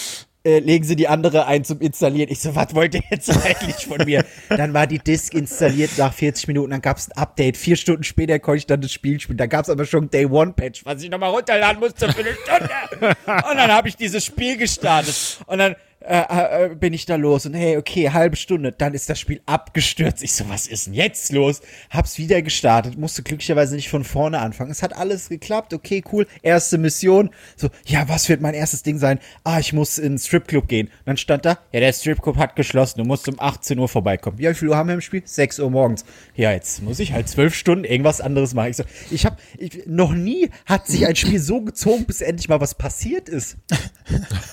äh, 0.44 0.60
legen 0.60 0.86
sie 0.86 0.96
die 0.96 1.08
andere 1.08 1.48
ein 1.48 1.64
zum 1.64 1.82
Installieren. 1.82 2.30
Ich 2.32 2.42
so, 2.42 2.54
was 2.54 2.76
wollt 2.76 2.94
ihr 2.94 3.02
jetzt 3.10 3.32
eigentlich 3.44 3.88
von 3.88 3.98
mir? 4.06 4.24
Dann 4.50 4.76
war 4.76 4.86
die 4.86 5.00
Disc 5.00 5.34
installiert 5.34 5.90
nach 5.98 6.14
40 6.14 6.48
Minuten, 6.48 6.70
dann 6.70 6.82
gab's 6.84 7.10
ein 7.10 7.18
Update. 7.18 7.58
Vier 7.58 7.76
Stunden 7.76 8.04
später 8.04 8.38
konnte 8.38 8.60
ich 8.60 8.68
dann 8.68 8.82
das 8.82 8.92
Spiel 8.92 9.20
spielen. 9.20 9.40
Da 9.40 9.48
gab's 9.48 9.68
aber 9.68 9.84
schon 9.84 10.04
ein 10.04 10.10
Day 10.12 10.28
One 10.28 10.54
Patch, 10.54 10.86
was 10.86 11.02
ich 11.02 11.10
nochmal 11.10 11.32
runterladen 11.32 11.80
musste 11.80 12.14
für 12.14 12.20
eine 12.20 12.36
Stunde. 12.36 13.16
Und 13.50 13.58
dann 13.58 13.72
habe 13.72 13.90
ich 13.90 13.96
dieses 13.96 14.24
Spiel 14.24 14.58
gestartet. 14.58 15.40
Und 15.48 15.58
dann 15.58 15.76
äh, 16.02 16.66
äh, 16.66 16.76
bin 16.76 16.94
ich 16.94 17.06
da 17.06 17.16
los 17.16 17.46
und 17.46 17.54
hey, 17.54 17.76
okay, 17.76 18.10
halbe 18.12 18.38
Stunde, 18.38 18.72
dann 18.72 18.94
ist 18.94 19.10
das 19.10 19.20
Spiel 19.20 19.42
abgestürzt. 19.46 20.24
Ich 20.24 20.34
so, 20.34 20.48
was 20.48 20.66
ist 20.66 20.88
denn 20.88 20.94
jetzt 20.94 21.32
los? 21.34 21.62
Hab's 21.90 22.18
wieder 22.18 22.42
gestartet, 22.42 22.98
musste 22.98 23.22
glücklicherweise 23.22 23.76
nicht 23.76 23.90
von 23.90 24.06
vorne 24.06 24.40
anfangen. 24.40 24.72
Es 24.72 24.82
hat 24.82 24.96
alles 24.96 25.28
geklappt, 25.28 25.74
okay, 25.74 26.02
cool. 26.12 26.26
Erste 26.42 26.78
Mission, 26.78 27.32
so, 27.58 27.70
ja, 27.86 28.08
was 28.08 28.30
wird 28.30 28.40
mein 28.40 28.54
erstes 28.54 28.82
Ding 28.82 28.98
sein? 28.98 29.20
Ah, 29.44 29.60
ich 29.60 29.74
muss 29.74 29.98
in 29.98 30.14
den 30.14 30.20
Stripclub 30.20 30.70
gehen. 30.70 30.90
Dann 31.06 31.18
stand 31.18 31.46
da, 31.46 31.60
ja, 31.74 31.82
der 31.82 31.92
Stripclub 31.92 32.38
hat 32.38 32.56
geschlossen, 32.56 33.00
du 33.00 33.06
musst 33.06 33.28
um 33.28 33.36
18 33.38 33.78
Uhr 33.78 33.90
vorbeikommen. 33.90 34.40
Ja, 34.40 34.52
wie 34.52 34.56
viel 34.56 34.70
Uhr 34.70 34.78
haben 34.78 34.88
wir 34.88 34.96
im 34.96 35.02
Spiel? 35.02 35.22
6 35.26 35.60
Uhr 35.60 35.70
morgens. 35.70 36.06
Ja, 36.34 36.54
jetzt 36.54 36.82
muss 36.82 37.00
ich 37.00 37.12
halt 37.12 37.28
zwölf 37.28 37.54
Stunden 37.54 37.84
irgendwas 37.84 38.22
anderes 38.22 38.54
machen. 38.54 38.70
Ich 38.70 38.78
so, 38.78 38.84
ich 39.12 39.26
hab, 39.26 39.38
ich, 39.58 39.86
noch 39.86 40.14
nie 40.14 40.50
hat 40.66 40.88
sich 40.88 41.06
ein 41.06 41.16
Spiel 41.18 41.42
so 41.42 41.62
gezogen, 41.62 42.06
bis 42.06 42.22
endlich 42.22 42.48
mal 42.48 42.62
was 42.62 42.76
passiert 42.76 43.28
ist. 43.28 43.58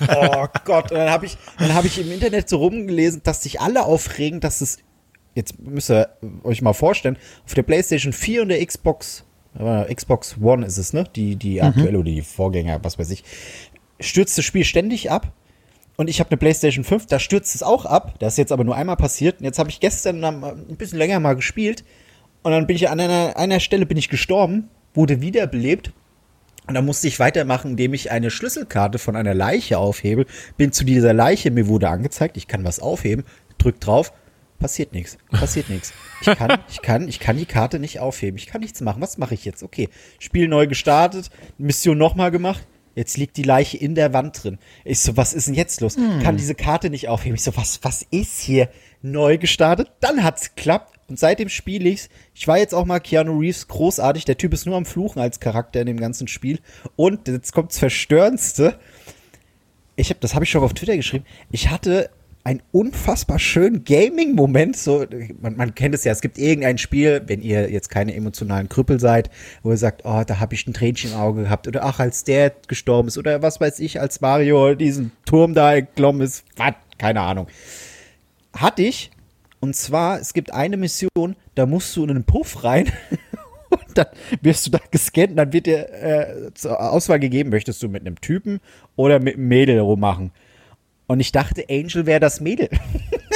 Oh 0.09 0.47
Gott, 0.65 0.93
und 0.93 0.99
dann 0.99 1.11
habe 1.11 1.27
ich, 1.27 1.36
dann 1.59 1.75
habe 1.75 1.87
ich 1.87 1.99
im 2.01 2.11
Internet 2.13 2.49
so 2.49 2.59
rumgelesen, 2.59 3.23
dass 3.25 3.43
sich 3.43 3.61
alle 3.61 3.85
aufregen, 3.85 4.41
dass 4.41 4.61
es 4.61 4.79
jetzt 5.35 5.59
müsst 5.59 5.91
ihr 5.91 6.09
euch 6.45 6.63
mal 6.63 6.73
vorstellen, 6.73 7.19
auf 7.45 7.55
der 7.55 7.63
PlayStation 7.63 8.13
4 8.13 8.43
und 8.43 8.49
der 8.49 8.65
Xbox 8.65 9.25
äh, 9.59 9.95
Xbox 9.95 10.37
One 10.41 10.65
ist 10.67 10.79
es, 10.79 10.93
ne? 10.93 11.05
Die 11.15 11.37
die 11.37 11.61
aktuelle 11.63 11.99
oder 11.99 12.11
die 12.11 12.23
Vorgänger, 12.23 12.83
was 12.83 12.99
weiß 12.99 13.11
ich, 13.11 13.23
stürzt 14.01 14.37
das 14.39 14.45
Spiel 14.45 14.65
ständig 14.65 15.11
ab. 15.11 15.33
Und 15.99 16.09
ich 16.11 16.21
habe 16.21 16.29
eine 16.31 16.37
PlayStation 16.37 16.85
5, 16.85 17.07
da 17.07 17.19
stürzt 17.19 17.55
es 17.55 17.63
auch 17.63 17.87
ab. 17.87 18.17
Das 18.19 18.35
ist 18.35 18.39
jetzt 18.39 18.53
aber 18.53 18.65
nur 18.65 18.77
einmal 18.77 18.97
passiert. 18.97 19.39
Und 19.39 19.45
jetzt 19.47 19.59
habe 19.59 19.71
ich 19.71 19.81
gestern 19.81 20.23
am- 20.25 20.45
ein 20.45 20.77
bisschen 20.77 20.99
länger 20.99 21.21
mal 21.21 21.35
gespielt. 21.37 21.85
Und 22.43 22.53
dann 22.53 22.67
bin 22.67 22.77
ich 22.77 22.91
an 22.91 23.01
einer, 23.01 23.37
einer 23.39 23.61
Stelle 23.61 23.87
bin 23.87 23.97
ich 23.97 24.11
gestorben, 24.11 24.69
wurde 24.93 25.23
wiederbelebt 25.23 25.93
und 26.67 26.75
dann 26.75 26.85
musste 26.85 27.07
ich 27.07 27.19
weitermachen, 27.21 27.73
indem 27.73 27.95
ich 27.95 28.11
eine 28.11 28.31
Schlüsselkarte 28.31 28.99
von 28.99 29.17
einer 29.17 29.35
Leiche 29.35 29.79
aufhebe. 29.79 30.27
Bin 30.57 30.73
zu 30.73 30.85
dieser 30.85 31.13
Leiche, 31.13 31.51
mir 31.51 31.69
wurde 31.69 31.89
angezeigt, 31.89 32.37
ich 32.37 32.49
kann 32.49 32.65
was 32.65 32.81
aufheben, 32.81 33.25
drück 33.59 33.81
drauf, 33.81 34.13
passiert 34.59 34.93
nichts, 34.93 35.19
passiert 35.31 35.69
nichts. 35.69 35.93
Ich 36.21 36.27
kann, 36.37 36.59
ich 36.69 36.83
kann, 36.83 37.09
ich 37.09 37.21
kann 37.21 37.37
die 37.37 37.47
Karte 37.47 37.79
nicht 37.79 38.01
aufheben, 38.01 38.37
ich 38.37 38.47
kann 38.47 38.61
nichts 38.61 38.81
machen. 38.81 39.01
Was 39.01 39.19
mache 39.19 39.35
ich 39.35 39.45
jetzt? 39.45 39.63
Okay, 39.63 39.89
Spiel 40.19 40.49
neu 40.49 40.67
gestartet, 40.67 41.31
Mission 41.59 41.99
nochmal 41.99 42.31
gemacht. 42.31 42.67
Jetzt 42.97 43.19
liegt 43.19 43.37
die 43.37 43.43
Leiche 43.43 43.77
in 43.77 43.95
der 43.95 44.15
Wand 44.15 44.43
drin. 44.43 44.59
Ich 44.83 45.01
so, 45.01 45.19
was 45.19 45.35
ist 45.35 45.49
denn 45.49 45.55
jetzt 45.55 45.83
los? 45.83 45.97
Kann 46.23 46.39
diese 46.39 46.55
Karte 46.55 46.89
nicht 46.89 47.09
aufheben. 47.09 47.35
Ich 47.35 47.43
so, 47.43 47.55
was, 47.55 47.81
was 47.83 48.07
ist 48.11 48.41
hier? 48.41 48.71
Neu 49.03 49.37
gestartet, 49.37 49.93
dann 50.01 50.25
hat's 50.25 50.55
geklappt. 50.55 50.96
Und 51.09 51.19
seitdem 51.19 51.49
spiele 51.49 51.89
ich's. 51.89 52.09
Ich 52.35 52.49
war 52.49 52.59
jetzt 52.59 52.75
auch 52.75 52.85
mal 52.85 52.99
Keanu 52.99 53.39
Reeves 53.39 53.69
großartig. 53.69 54.25
Der 54.25 54.37
Typ 54.37 54.53
ist 54.53 54.67
nur 54.67 54.77
am 54.77 54.85
Fluchen 54.85 55.21
als 55.21 55.39
Charakter 55.41 55.81
in 55.81 55.87
dem 55.87 56.01
ganzen 56.01 56.27
Spiel. 56.27 56.59
Und 56.97 57.29
jetzt 57.29 57.53
kommt's 57.53 57.79
Verstörendste. 57.79 58.79
Ich 59.95 60.11
habe, 60.11 60.21
das 60.21 60.35
habe 60.35 60.45
ich 60.45 60.51
schon 60.51 60.63
auf 60.63 60.75
Twitter 60.75 60.97
geschrieben. 60.97 61.25
Ich 61.51 61.71
hatte 61.71 62.11
einen 62.47 62.63
unfassbar 62.71 63.41
schönen 63.41 63.83
Gaming-Moment. 63.83 64.77
So, 64.77 65.05
man, 65.41 65.57
man 65.57 65.75
kennt 65.75 65.97
es 65.97 66.05
ja. 66.05 66.13
Es 66.13 66.21
gibt 66.21 66.39
irgendein 66.39 66.79
Spiel, 66.79 67.23
wenn 67.27 67.43
ihr 67.43 67.71
jetzt 67.71 67.89
keine 67.89 68.15
emotionalen 68.15 68.69
Krüppel 68.69 69.01
seid, 69.01 69.31
wo 69.65 69.71
ihr 69.71 69.77
sagt, 69.77 70.03
oh, 70.05 70.23
da 70.25 70.39
habe 70.39 70.55
ich 70.55 70.65
ein 70.67 70.73
Tränchen 70.73 71.11
im 71.11 71.19
Auge 71.19 71.43
gehabt 71.43 71.67
oder 71.67 71.85
ach, 71.85 71.99
als 71.99 72.23
der 72.23 72.53
gestorben 72.69 73.09
ist 73.09 73.19
oder 73.19 73.43
was 73.43 73.61
weiß 73.61 73.81
ich, 73.81 74.01
als 74.01 74.21
Mario 74.21 74.77
diesen 74.77 75.11
Turm 75.25 75.55
da 75.55 75.75
geklommen 75.75 76.21
ist. 76.21 76.45
Was? 76.57 76.75
Keine 76.99 77.21
Ahnung. 77.21 77.49
Hatte 78.53 78.83
ich. 78.83 79.11
Und 79.67 79.75
zwar, 79.75 80.21
es 80.21 80.33
gibt 80.33 80.53
eine 80.53 80.77
Mission, 80.77 81.35
da 81.57 81.67
musst 81.67 81.97
du 81.97 82.05
in 82.05 82.11
einen 82.11 82.23
Puff 82.23 82.63
rein 82.63 82.87
und 83.69 83.99
dann 83.99 84.07
wirst 84.41 84.65
du 84.65 84.71
da 84.71 84.79
gescannt 84.93 85.31
und 85.31 85.37
dann 85.39 85.53
wird 85.53 85.67
dir 85.67 85.93
äh, 85.93 86.55
zur 86.55 86.81
Auswahl 86.81 87.19
gegeben, 87.19 87.51
möchtest 87.51 87.83
du 87.83 87.89
mit 87.89 88.03
einem 88.03 88.21
Typen 88.21 88.61
oder 88.95 89.19
mit 89.19 89.35
einem 89.35 89.49
Mädel 89.49 89.81
rummachen. 89.81 90.31
Und 91.09 91.19
ich 91.19 91.33
dachte, 91.33 91.65
Angel 91.69 92.07
wäre 92.07 92.21
das 92.21 92.41
Mädel. 92.41 92.69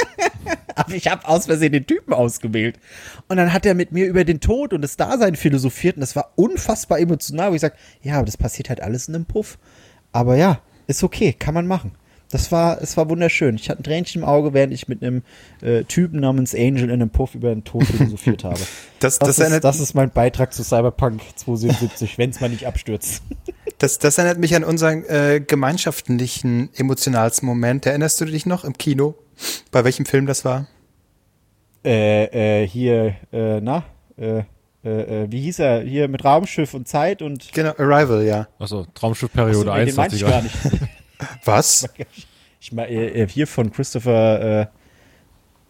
Aber 0.75 0.93
ich 0.93 1.09
habe 1.09 1.27
aus 1.27 1.47
Versehen 1.47 1.73
den 1.73 1.85
Typen 1.85 2.13
ausgewählt. 2.13 2.79
Und 3.27 3.35
dann 3.35 3.51
hat 3.51 3.65
er 3.65 3.73
mit 3.73 3.91
mir 3.91 4.07
über 4.07 4.23
den 4.23 4.39
Tod 4.39 4.71
und 4.71 4.81
das 4.81 4.95
Dasein 4.95 5.35
philosophiert 5.35 5.97
und 5.97 6.01
das 6.01 6.15
war 6.15 6.31
unfassbar 6.37 6.99
emotional, 6.99 7.51
wo 7.51 7.55
ich 7.55 7.61
sage, 7.61 7.75
ja, 8.03 8.15
aber 8.15 8.25
das 8.25 8.37
passiert 8.37 8.69
halt 8.69 8.79
alles 8.79 9.09
in 9.09 9.15
einem 9.15 9.25
Puff. 9.25 9.59
Aber 10.13 10.37
ja, 10.37 10.61
ist 10.87 11.03
okay, 11.03 11.33
kann 11.33 11.53
man 11.53 11.67
machen. 11.67 11.91
Das 12.31 12.51
war, 12.51 12.81
es 12.81 12.97
war 12.97 13.09
wunderschön. 13.09 13.55
Ich 13.55 13.69
hatte 13.69 13.81
ein 13.81 13.83
Tränchen 13.83 14.21
im 14.21 14.27
Auge, 14.27 14.53
während 14.53 14.73
ich 14.73 14.87
mit 14.87 15.03
einem 15.03 15.23
äh, 15.61 15.83
Typen 15.83 16.19
namens 16.19 16.55
Angel 16.55 16.85
in 16.85 16.91
einem 16.91 17.09
Puff 17.09 17.35
über 17.35 17.49
den 17.49 17.63
Tod 17.63 17.85
philosophiert 17.85 18.43
habe. 18.43 18.59
Das, 18.99 19.17
Das, 19.17 19.27
das, 19.27 19.29
ist, 19.29 19.39
erinnert, 19.39 19.63
das 19.63 19.79
ist 19.79 19.95
mein 19.95 20.11
Beitrag 20.11 20.53
zu 20.53 20.63
Cyberpunk 20.63 21.21
2077, 21.35 22.19
wenn 22.19 22.29
es 22.29 22.39
mal 22.39 22.51
nicht 22.51 22.67
abstürzt. 22.67 23.23
das, 23.79 23.97
das 23.97 24.19
erinnert 24.19 24.37
mich 24.37 24.55
an 24.55 24.63
unseren 24.63 25.03
äh, 25.05 25.41
gemeinschaftlichen 25.45 26.69
emotionalsten 26.75 27.47
Moment. 27.47 27.87
Erinnerst 27.87 28.21
du 28.21 28.25
dich 28.25 28.45
noch 28.45 28.63
im 28.63 28.77
Kino? 28.77 29.15
Bei 29.71 29.83
welchem 29.83 30.05
Film 30.05 30.27
das 30.27 30.45
war? 30.45 30.67
äh, 31.83 32.61
äh, 32.63 32.67
hier, 32.67 33.15
äh, 33.31 33.59
na, 33.61 33.83
äh, 34.17 34.43
äh, 34.83 35.23
äh, 35.23 35.31
wie 35.31 35.41
hieß 35.41 35.59
er? 35.59 35.81
Hier 35.81 36.07
mit 36.07 36.23
Raumschiff 36.25 36.73
und 36.73 36.87
Zeit 36.87 37.21
und 37.21 37.51
Genau, 37.53 37.71
Arrival, 37.77 38.23
ja. 38.25 38.47
Achso, 38.59 38.85
Traumschiffperiode 38.93 39.65
nee, 39.65 39.71
1. 39.71 39.89
den 39.89 39.95
meinte 39.95 40.15
ich 40.15 40.21
gar 40.21 40.43
ich 40.43 40.43
nicht. 40.43 40.55
Was? 41.45 41.87
Ich 42.59 42.71
meine, 42.71 42.91
äh, 42.91 43.27
hier 43.27 43.47
von 43.47 43.71
Christopher 43.71 44.61
äh, 44.61 44.67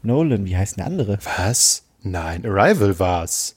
Nolan, 0.03 0.45
wie 0.45 0.57
heißt 0.57 0.77
der 0.77 0.85
andere? 0.85 1.19
Was? 1.37 1.83
Nein, 2.01 2.45
Arrival 2.45 2.97
war's. 2.99 3.55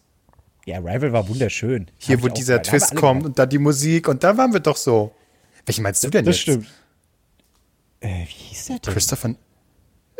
Ja, 0.67 0.79
Rival 0.79 1.13
war 1.13 1.29
wunderschön. 1.29 1.91
Hier, 1.99 2.17
Hab 2.17 2.23
wo 2.25 2.29
dieser 2.29 2.55
wir 2.57 2.63
Twist 2.63 2.95
kommt 2.97 3.21
geil. 3.23 3.29
und 3.29 3.39
dann 3.39 3.49
die 3.51 3.59
Musik 3.59 4.09
und 4.09 4.25
da 4.25 4.37
waren 4.37 4.53
wir 4.53 4.61
doch 4.61 4.77
so. 4.77 5.13
Welchen 5.67 5.83
meinst 5.83 6.03
du 6.05 6.09
denn 6.11 6.25
Das 6.25 6.37
jetzt? 6.37 6.43
stimmt. 6.43 6.67
Äh, 8.01 8.21
wie 8.21 8.25
hieß 8.25 8.67
der 8.67 8.79
denn? 8.79 8.93
Christopher, 8.95 9.35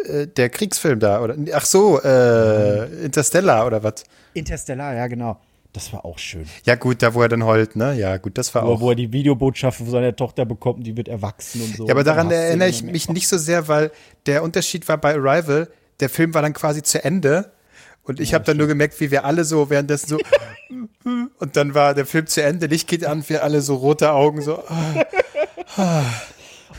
äh, 0.05 0.27
der 0.27 0.51
Kriegsfilm 0.51 1.01
da, 1.01 1.23
oder? 1.23 1.35
Ach 1.55 1.65
so, 1.65 1.99
äh, 2.03 3.05
Interstellar 3.05 3.67
oder 3.67 3.83
was? 3.83 4.05
Interstellar, 4.35 4.95
ja, 4.95 5.07
genau. 5.07 5.41
Das 5.75 5.93
war 5.93 6.05
auch 6.05 6.19
schön. 6.21 6.47
Ja 6.65 6.77
gut, 6.77 7.03
da 7.03 7.15
wo 7.15 7.23
er 7.23 7.29
dann 7.29 7.45
heult, 7.45 7.75
ne? 7.75 7.95
Ja 7.95 8.17
gut, 8.19 8.39
das 8.39 8.55
war 8.55 8.65
Wo, 8.65 8.75
auch. 8.75 8.81
wo 8.81 8.91
er 8.91 8.95
die 8.95 9.13
Videobotschaft 9.13 9.79
von 9.79 9.91
seiner 9.91 10.15
Tochter 10.15 10.47
bekommt, 10.47 10.87
die 10.87 10.97
wird 10.97 11.09
erwachsen 11.09 11.61
und 11.63 11.77
so. 11.77 11.87
Ja, 11.89 11.95
aber 11.95 12.05
daran 12.05 12.31
erinnere 12.31 12.69
ich 12.69 12.85
mich 12.85 13.09
nicht 13.09 13.27
so 13.27 13.37
sehr, 13.39 13.67
weil 13.67 13.91
der 14.27 14.45
Unterschied 14.45 14.87
war 14.87 14.99
bei 14.99 15.15
Arrival, 15.17 15.69
der 15.99 16.09
Film 16.09 16.33
war 16.33 16.43
dann 16.43 16.53
quasi 16.53 16.85
zu 16.85 17.03
Ende 17.05 17.51
und 18.05 18.21
ich 18.21 18.35
habe 18.35 18.45
dann 18.45 18.57
nur 18.57 18.69
gemerkt, 18.69 19.01
wie 19.01 19.11
wir 19.11 19.25
alle 19.25 19.45
so 19.45 19.69
währenddessen 19.69 20.11
so 20.11 20.19
und 21.41 21.57
dann 21.57 21.75
war 21.75 21.95
der 21.95 22.07
Film 22.07 22.29
zu 22.29 22.41
Ende, 22.41 22.67
Licht 22.67 22.87
geht 22.87 23.05
an, 23.05 23.29
wir 23.29 23.43
alle 23.43 23.61
so 23.61 23.75
rote 23.75 24.13
Augen 24.13 24.43
so. 24.43 24.63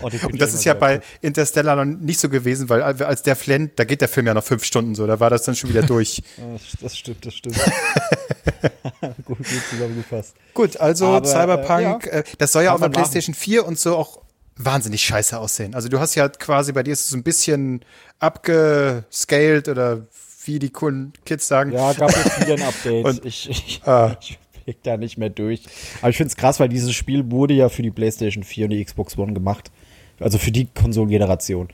Oh, 0.02 0.06
Und 0.08 0.42
das 0.42 0.54
ist 0.54 0.66
ja 0.66 0.74
bei 0.74 1.02
Interstellar 1.22 1.76
noch 1.78 1.86
nicht 1.86 2.20
so 2.20 2.28
gewesen, 2.30 2.68
weil 2.70 2.82
als 2.82 3.24
der 3.24 3.36
flennt, 3.36 3.74
da 3.80 3.84
geht 3.86 4.02
der 4.02 4.08
Film 4.10 4.28
ja 4.28 4.34
noch 4.34 4.44
fünf 4.44 4.64
Stunden 4.66 4.94
so, 4.96 5.08
da 5.08 5.20
war 5.20 5.30
das 5.30 5.44
dann 5.44 5.56
schon 5.56 5.70
wieder 5.70 5.84
durch. 5.84 6.22
Ja, 6.38 6.44
Das 6.82 6.98
stimmt, 6.98 7.26
das 7.26 7.34
stimmt. 7.34 7.56
gut, 9.26 9.38
gut 9.38 9.48
zusammengefasst. 9.70 10.34
Gut, 10.54 10.78
also 10.78 11.08
Aber, 11.08 11.28
Cyberpunk, 11.28 12.08
äh, 12.08 12.20
äh, 12.20 12.24
das 12.38 12.52
soll 12.52 12.64
ja 12.64 12.70
kann 12.70 12.76
auf 12.76 12.80
der 12.82 12.90
man 12.90 12.92
machen. 12.92 13.04
PlayStation 13.12 13.34
4 13.36 13.66
und 13.66 13.80
so 13.80 13.96
auch 13.96 14.22
wahnsinnig 14.58 15.02
scheiße 15.02 15.38
aussehen. 15.38 15.76
Also 15.76 15.90
du 15.90 16.00
hast 16.00 16.16
ja 16.16 16.28
quasi, 16.30 16.72
bei 16.72 16.84
dir 16.84 16.94
ist 16.94 17.02
es 17.02 17.10
so 17.10 17.18
ein 17.18 17.24
bisschen 17.24 17.84
abgescaled 18.20 19.68
oder 19.68 20.08
wie 20.46 20.60
die 20.60 20.70
coolen 20.70 21.14
Kids 21.26 21.48
sagen. 21.48 21.72
Ja, 21.72 21.94
gab 21.94 22.12
jetzt 22.16 22.40
wieder 22.42 22.54
ein 22.54 22.62
Update. 22.70 23.06
Und- 23.06 23.26
ich, 23.26 23.50
ich, 23.50 23.82
Ah. 23.86 24.16
ich 24.22 24.38
blick 24.66 24.84
da 24.84 24.98
nicht 24.98 25.18
mehr 25.18 25.30
durch. 25.30 25.62
Aber 26.02 26.10
ich 26.10 26.18
finde 26.18 26.30
es 26.30 26.36
krass, 26.36 26.60
weil 26.60 26.70
dieses 26.70 26.94
Spiel 26.94 27.32
wurde 27.32 27.54
ja 27.54 27.70
für 27.70 27.82
die 27.84 27.92
PlayStation 27.92 28.44
4 28.44 28.66
und 28.66 28.72
die 28.72 28.84
Xbox 28.84 29.18
One 29.18 29.34
gemacht. 29.34 29.72
Also 30.20 30.38
für 30.38 30.52
die 30.52 30.66
Konsolengeneration. 30.66 31.70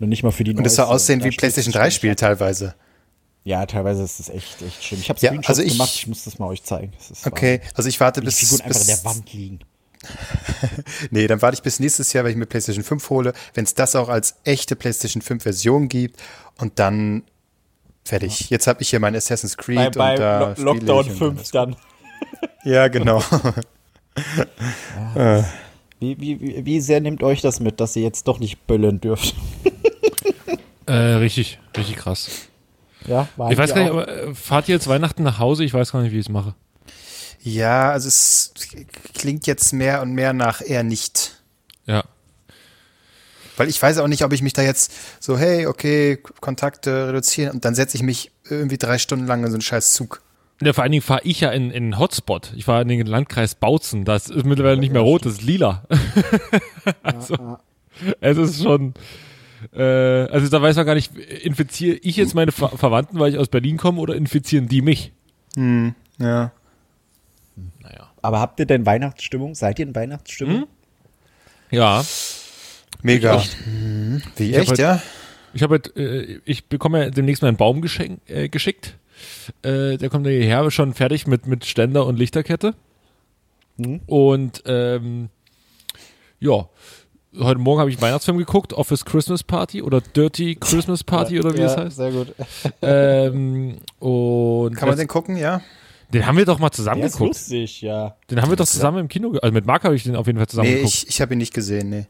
Und 0.00 0.08
nicht 0.08 0.22
mal 0.22 0.32
für 0.32 0.44
die 0.44 0.54
Und 0.54 0.66
es 0.66 0.74
soll 0.74 0.86
aussehen 0.86 1.20
Da 1.20 1.26
wie 1.26 1.30
PlayStation 1.30 1.70
es 1.72 1.76
3 1.78 1.84
schon. 1.84 1.90
Spiel 1.92 2.14
teilweise. 2.16 2.74
Ja, 3.44 3.64
teilweise 3.66 4.02
ist 4.02 4.20
es 4.20 4.28
echt, 4.30 4.60
echt 4.62 4.82
schlimm. 4.82 5.00
Ich 5.00 5.08
habe 5.10 5.18
Ja, 5.20 5.28
Screenshots 5.30 5.48
also 5.48 5.62
ich- 5.62 5.72
gemacht, 5.72 5.92
ich 5.94 6.06
muss 6.06 6.24
das 6.24 6.38
mal 6.38 6.46
euch 6.46 6.62
zeigen. 6.62 6.92
Okay, 7.24 7.60
also 7.74 7.88
ich 7.88 8.00
warte 8.00 8.20
Wahnsinn. 8.20 8.30
Die 8.36 8.40
bis, 8.40 8.50
Figuren 8.50 8.60
einfach 8.66 8.80
bis 8.80 8.90
an 8.90 8.96
der 8.96 9.04
Wand 9.04 9.32
liegen. 9.32 9.58
Nee, 11.10 11.26
dann 11.26 11.40
warte 11.42 11.54
ich 11.56 11.62
bis 11.62 11.78
nächstes 11.80 12.12
Jahr, 12.12 12.24
wenn 12.24 12.32
ich 12.32 12.36
mir 12.36 12.46
PlayStation 12.46 12.84
5 12.84 13.10
hole, 13.10 13.32
wenn 13.54 13.64
es 13.64 13.74
das 13.74 13.94
auch 13.96 14.08
als 14.08 14.36
echte 14.44 14.76
PlayStation 14.76 15.22
5 15.22 15.42
Version 15.42 15.88
gibt 15.88 16.20
und 16.58 16.78
dann 16.78 17.22
fertig. 18.04 18.50
Jetzt 18.50 18.66
habe 18.66 18.82
ich 18.82 18.90
hier 18.90 19.00
mein 19.00 19.14
Assassin's 19.14 19.56
Creed 19.56 19.88
und 19.88 19.96
da 19.96 20.54
spiele 20.56 20.70
ich 20.72 20.80
und 20.80 21.20
dann 21.20 21.36
ist- 21.38 21.54
dann. 21.54 21.76
Ja, 22.64 22.88
genau. 22.88 23.22
Wie, 26.00 26.20
wie, 26.20 26.40
wie- 26.40 26.64
wie 26.64 26.80
sehr 26.80 27.00
nimmt 27.00 27.22
euch 27.22 27.40
das 27.40 27.60
mit, 27.60 27.80
dass 27.80 27.96
ihr 27.96 28.02
jetzt 28.02 28.26
doch 28.28 28.38
nicht 28.38 28.66
böllen 28.66 29.00
dürft? 29.00 29.34
Äh, 30.86 30.92
richtig, 31.14 31.58
richtig 31.74 31.96
krass. 31.96 32.28
Ja, 33.06 33.26
war 33.36 33.50
Ich 33.50 33.56
weiß 33.56 33.72
gar 33.74 33.80
nicht, 33.84 33.90
aber 33.90 34.06
äh, 34.06 34.34
fahrt 34.34 34.68
ihr 34.68 34.74
jetzt 34.74 34.86
Weihnachten 34.86 35.22
nach 35.22 35.38
Hause? 35.38 35.64
Ich 35.64 35.72
weiß 35.72 35.92
gar 35.92 36.02
nicht, 36.02 36.12
wie 36.12 36.18
ich 36.18 36.26
es 36.26 36.30
mache. 36.30 36.54
ja, 37.40 37.90
also 37.90 38.06
es 38.08 38.52
klingt 39.14 39.46
jetzt 39.46 39.72
mehr 39.72 40.02
und 40.02 40.12
mehr 40.12 40.34
nach 40.34 40.60
eher 40.60 40.82
nicht. 40.82 41.42
Ja. 41.86 42.04
Weil 43.56 43.70
ich 43.70 43.80
weiß 43.80 43.96
auch 43.96 44.08
nicht, 44.08 44.24
ob 44.24 44.34
ich 44.34 44.42
mich 44.42 44.52
da 44.52 44.60
jetzt 44.60 44.92
so, 45.20 45.38
hey, 45.38 45.66
okay, 45.66 46.18
Kontakte 46.42 47.08
reduzieren 47.08 47.52
und 47.52 47.64
dann 47.64 47.74
setze 47.74 47.96
ich 47.96 48.02
mich 48.02 48.30
irgendwie 48.50 48.76
drei 48.76 48.98
Stunden 48.98 49.26
lang 49.26 49.40
in 49.42 49.48
so 49.48 49.54
einen 49.54 49.62
scheiß 49.62 49.94
Zug. 49.94 50.20
Ja, 50.62 50.72
vor 50.72 50.82
allen 50.82 50.92
Dingen 50.92 51.02
fahre 51.02 51.22
ich 51.24 51.40
ja 51.40 51.50
in, 51.50 51.70
in 51.70 51.84
einen 51.84 51.98
Hotspot. 51.98 52.52
Ich 52.56 52.64
fahre 52.64 52.82
in 52.82 52.88
den 52.88 53.06
Landkreis 53.06 53.54
Bautzen. 53.56 54.04
Das 54.04 54.30
ist 54.30 54.44
mittlerweile 54.44 54.78
nicht 54.78 54.92
mehr 54.92 55.02
rot, 55.02 55.26
das 55.26 55.34
ist 55.34 55.42
lila. 55.42 55.82
also, 57.02 57.58
es 58.20 58.38
ist 58.38 58.62
schon. 58.62 58.94
Äh, 59.72 59.82
also 59.82 60.48
da 60.48 60.60
weiß 60.62 60.76
man 60.76 60.86
gar 60.86 60.94
nicht, 60.94 61.16
infiziere 61.16 61.96
ich 62.02 62.16
jetzt 62.16 62.34
meine 62.34 62.52
Ver 62.52 62.68
Verwandten, 62.70 63.18
weil 63.18 63.32
ich 63.32 63.38
aus 63.38 63.48
Berlin 63.48 63.76
komme, 63.78 64.00
oder 64.00 64.14
infizieren 64.14 64.68
die 64.68 64.82
mich? 64.82 65.12
Ja. 65.56 65.82
Naja. 66.18 66.52
Aber 68.22 68.40
habt 68.40 68.58
ihr 68.60 68.66
denn 68.66 68.86
Weihnachtsstimmung? 68.86 69.54
Seid 69.54 69.78
ihr 69.78 69.86
in 69.86 69.94
Weihnachtsstimmung? 69.94 70.66
Ja. 71.70 72.04
Mega. 73.02 73.36
Ich 73.38 73.56
Mhm. 73.66 74.22
Wie, 74.36 74.54
echt, 74.54 74.68
halt- 74.70 74.78
ja? 74.78 75.02
Ich 75.52 75.62
habe 75.62 75.74
halt, 75.74 75.96
äh, 75.96 76.40
ich 76.44 76.66
bekomme 76.66 77.04
ja 77.04 77.10
demnächst 77.10 77.42
meinen 77.42 77.56
Baum 77.56 77.80
geschenk, 77.80 78.20
äh, 78.28 78.48
geschickt. 78.48 78.96
Äh, 79.62 79.96
der 79.96 80.08
kommt 80.10 80.26
ja 80.26 80.32
hierher 80.32 80.70
schon 80.70 80.94
fertig 80.94 81.26
mit, 81.26 81.46
mit 81.46 81.64
Ständer 81.64 82.06
und 82.06 82.18
Lichterkette. 82.18 82.74
Mhm. 83.76 84.00
Und 84.06 84.62
ähm, 84.66 85.28
ja, 86.40 86.68
heute 87.38 87.58
Morgen 87.58 87.80
habe 87.80 87.90
ich 87.90 87.96
einen 87.96 88.02
Weihnachtsfilm 88.02 88.38
geguckt, 88.38 88.72
Office 88.72 89.04
Christmas 89.04 89.42
Party 89.42 89.82
oder 89.82 90.00
Dirty 90.00 90.56
Christmas 90.56 91.02
Party 91.04 91.40
oder 91.40 91.54
wie 91.56 91.60
es 91.62 91.76
heißt. 91.76 91.96
Sehr 91.96 92.12
gut. 92.12 92.34
Ähm, 92.82 93.78
und 93.98 94.76
Kann 94.76 94.88
man 94.88 94.98
den 94.98 95.08
gucken, 95.08 95.36
ja? 95.36 95.60
den 96.12 96.26
haben 96.26 96.36
wir 96.36 96.44
doch 96.44 96.58
mal 96.60 96.70
zusammen 96.70 97.00
Der 97.00 97.08
ist 97.08 97.14
geguckt. 97.14 97.30
lustig, 97.34 97.80
ja. 97.82 98.16
Den 98.30 98.40
haben 98.40 98.50
wir 98.50 98.56
doch 98.56 98.66
zusammen 98.66 98.98
im 98.98 99.08
Kino, 99.08 99.36
also 99.42 99.52
mit 99.52 99.66
Marc 99.66 99.82
habe 99.84 99.96
ich 99.96 100.04
den 100.04 100.14
auf 100.16 100.26
jeden 100.26 100.38
Fall 100.38 100.46
zusammen 100.46 100.68
Nee, 100.68 100.76
geguckt. 100.76 100.94
ich, 100.94 101.08
ich 101.08 101.20
habe 101.20 101.32
ihn 101.34 101.38
nicht 101.38 101.54
gesehen, 101.54 101.88
nee. 101.90 102.06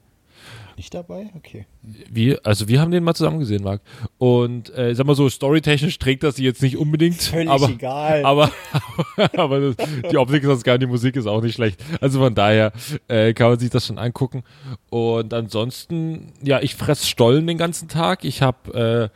Nicht 0.76 0.92
dabei? 0.92 1.30
Okay. 1.36 1.66
Wir, 1.82 2.40
also 2.42 2.66
wir 2.66 2.80
haben 2.80 2.90
den 2.90 3.04
mal 3.04 3.14
zusammen 3.14 3.38
gesehen, 3.38 3.62
Marc. 3.62 3.80
Und 4.18 4.76
äh, 4.76 4.94
sag 4.94 5.06
mal 5.06 5.14
so, 5.14 5.28
storytechnisch 5.28 5.98
trägt 5.98 6.24
das 6.24 6.36
jetzt 6.38 6.62
nicht 6.62 6.76
unbedingt. 6.76 7.22
Völlig 7.22 7.48
aber, 7.48 7.68
egal. 7.68 8.24
Aber, 8.24 8.50
aber 9.36 9.60
das, 9.60 9.76
die 10.10 10.16
Optik 10.16 10.42
ist 10.42 10.48
das 10.48 10.64
geil, 10.64 10.78
die 10.78 10.86
Musik 10.86 11.14
ist 11.16 11.26
auch 11.26 11.42
nicht 11.42 11.54
schlecht. 11.54 11.82
Also 12.00 12.18
von 12.18 12.34
daher 12.34 12.72
äh, 13.08 13.32
kann 13.34 13.50
man 13.50 13.58
sich 13.58 13.70
das 13.70 13.86
schon 13.86 13.98
angucken. 13.98 14.42
Und 14.90 15.32
ansonsten, 15.32 16.32
ja, 16.42 16.60
ich 16.60 16.74
fress 16.74 17.08
Stollen 17.08 17.46
den 17.46 17.58
ganzen 17.58 17.88
Tag. 17.88 18.24
Ich 18.24 18.42
habe 18.42 19.10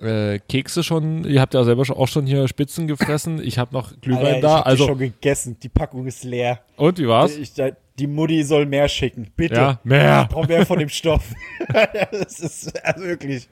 äh, 0.00 0.04
äh, 0.34 0.38
Kekse 0.48 0.82
schon, 0.82 1.24
ihr 1.24 1.40
habt 1.40 1.54
ja 1.54 1.64
selber 1.64 1.84
schon, 1.84 1.96
auch 1.96 2.08
schon 2.08 2.26
hier 2.26 2.48
Spitzen 2.48 2.86
gefressen. 2.86 3.40
Ich 3.42 3.58
habe 3.58 3.72
noch 3.74 3.92
Glühwein 4.00 4.26
Alter, 4.26 4.36
ich 4.36 4.42
da. 4.42 4.58
die 4.60 4.66
Also, 4.66 4.86
schon 4.86 4.98
gegessen. 4.98 5.56
Die 5.62 5.68
Packung 5.68 6.06
ist 6.06 6.24
leer. 6.24 6.60
und 6.76 6.98
wie 6.98 7.06
war's? 7.08 7.36
Ich, 7.36 7.52
da- 7.54 7.70
die 7.98 8.08
Mutti 8.08 8.42
soll 8.42 8.66
mehr 8.66 8.88
schicken. 8.88 9.30
Bitte. 9.36 9.54
Ja, 9.54 9.80
mehr. 9.84 10.22
Ich 10.22 10.34
brauch 10.34 10.48
mehr 10.48 10.66
von 10.66 10.78
dem 10.80 10.88
Stoff. 10.88 11.22
das 11.72 12.40
ist 12.40 12.84
also 12.84 13.04
wirklich. 13.04 13.48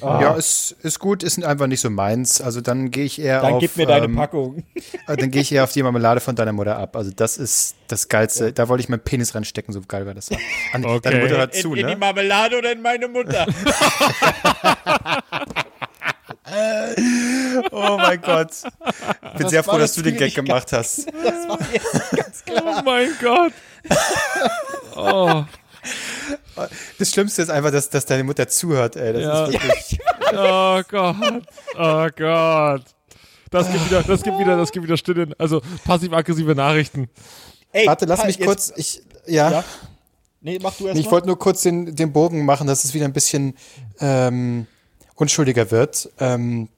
Ja, 0.00 0.32
ist, 0.34 0.74
ist 0.82 0.98
gut, 0.98 1.22
ist 1.22 1.42
einfach 1.44 1.66
nicht 1.66 1.80
so 1.80 1.90
meins. 1.90 2.40
Also 2.40 2.62
dann 2.62 2.90
gehe 2.90 3.04
ich 3.04 3.20
eher 3.20 3.42
Dann 3.42 3.54
auf. 3.54 3.60
gib 3.60 3.76
mir 3.76 3.86
deine 3.86 4.06
ähm, 4.06 4.16
Packung. 4.16 4.64
äh, 5.06 5.16
Dann 5.16 5.30
gehe 5.30 5.42
ich 5.42 5.52
eher 5.52 5.64
auf 5.64 5.72
die 5.72 5.82
Marmelade 5.82 6.20
von 6.20 6.34
deiner 6.34 6.52
Mutter 6.52 6.78
ab. 6.78 6.96
Also 6.96 7.10
das 7.14 7.36
ist 7.36 7.76
das 7.88 8.08
Geilste. 8.08 8.52
Da 8.54 8.68
wollte 8.68 8.82
ich 8.82 8.88
meinen 8.88 9.00
Penis 9.00 9.34
reinstecken, 9.34 9.74
so 9.74 9.82
geil 9.86 10.06
war 10.06 10.14
das. 10.14 10.30
An, 10.72 10.84
Okay. 10.84 11.00
Deine 11.02 11.20
Mutter 11.20 11.44
in, 11.54 11.60
zu, 11.60 11.74
in 11.74 11.86
die 11.86 11.92
ne? 11.92 11.96
Marmelade 11.96 12.56
oder 12.56 12.72
in 12.72 12.80
meine 12.80 13.08
Mutter? 13.08 13.46
Oh 17.70 17.96
mein 17.96 18.20
Gott. 18.20 18.50
Ich 19.32 19.38
bin 19.38 19.48
sehr 19.48 19.66
war 19.66 19.74
froh, 19.74 19.78
dass 19.80 19.94
das 19.94 20.02
du 20.02 20.10
den 20.10 20.16
Gag 20.16 20.34
gemacht 20.34 20.72
hast. 20.72 21.06
Das 21.06 21.48
war 21.48 21.58
jetzt 21.72 22.10
ganz 22.16 22.44
klar. 22.44 22.62
Oh 22.64 22.82
mein 22.84 23.10
Gott. 23.20 23.52
Oh, 24.96 25.44
Das 26.98 27.10
Schlimmste 27.10 27.42
ist 27.42 27.50
einfach, 27.50 27.70
dass, 27.72 27.90
dass 27.90 28.06
deine 28.06 28.24
Mutter 28.24 28.46
zuhört, 28.48 28.96
ey. 28.96 29.12
Das 29.12 29.22
Ja. 29.22 29.44
ist 29.46 29.52
wirklich. 29.52 29.98
oh 30.32 30.80
Gott. 30.88 31.42
Oh 31.76 32.08
Gott. 32.16 32.82
Das 33.50 33.70
gibt 33.70 33.86
wieder, 33.86 34.02
das 34.02 34.22
gibt 34.22 34.38
wieder, 34.38 34.56
das 34.56 34.72
gibt 34.72 34.84
wieder 34.86 34.96
Stillen. 34.96 35.34
Also 35.38 35.62
passiv-aggressive 35.84 36.54
Nachrichten. 36.54 37.08
Ey, 37.72 37.86
Warte, 37.86 38.04
lass 38.06 38.24
mich 38.24 38.40
kurz. 38.40 38.72
Ich, 38.76 39.02
ja. 39.26 39.50
Ja. 39.50 39.64
Nee, 40.40 40.58
mach 40.62 40.74
du 40.76 40.86
erst 40.86 40.98
Ich 41.00 41.10
wollte 41.10 41.26
nur 41.26 41.38
kurz 41.38 41.62
den, 41.62 41.96
den 41.96 42.12
Bogen 42.12 42.44
machen, 42.44 42.66
dass 42.66 42.84
es 42.84 42.94
wieder 42.94 43.04
ein 43.06 43.12
bisschen 43.12 43.56
ähm, 44.00 44.66
unschuldiger 45.16 45.70
wird. 45.70 46.10
Ähm, 46.20 46.68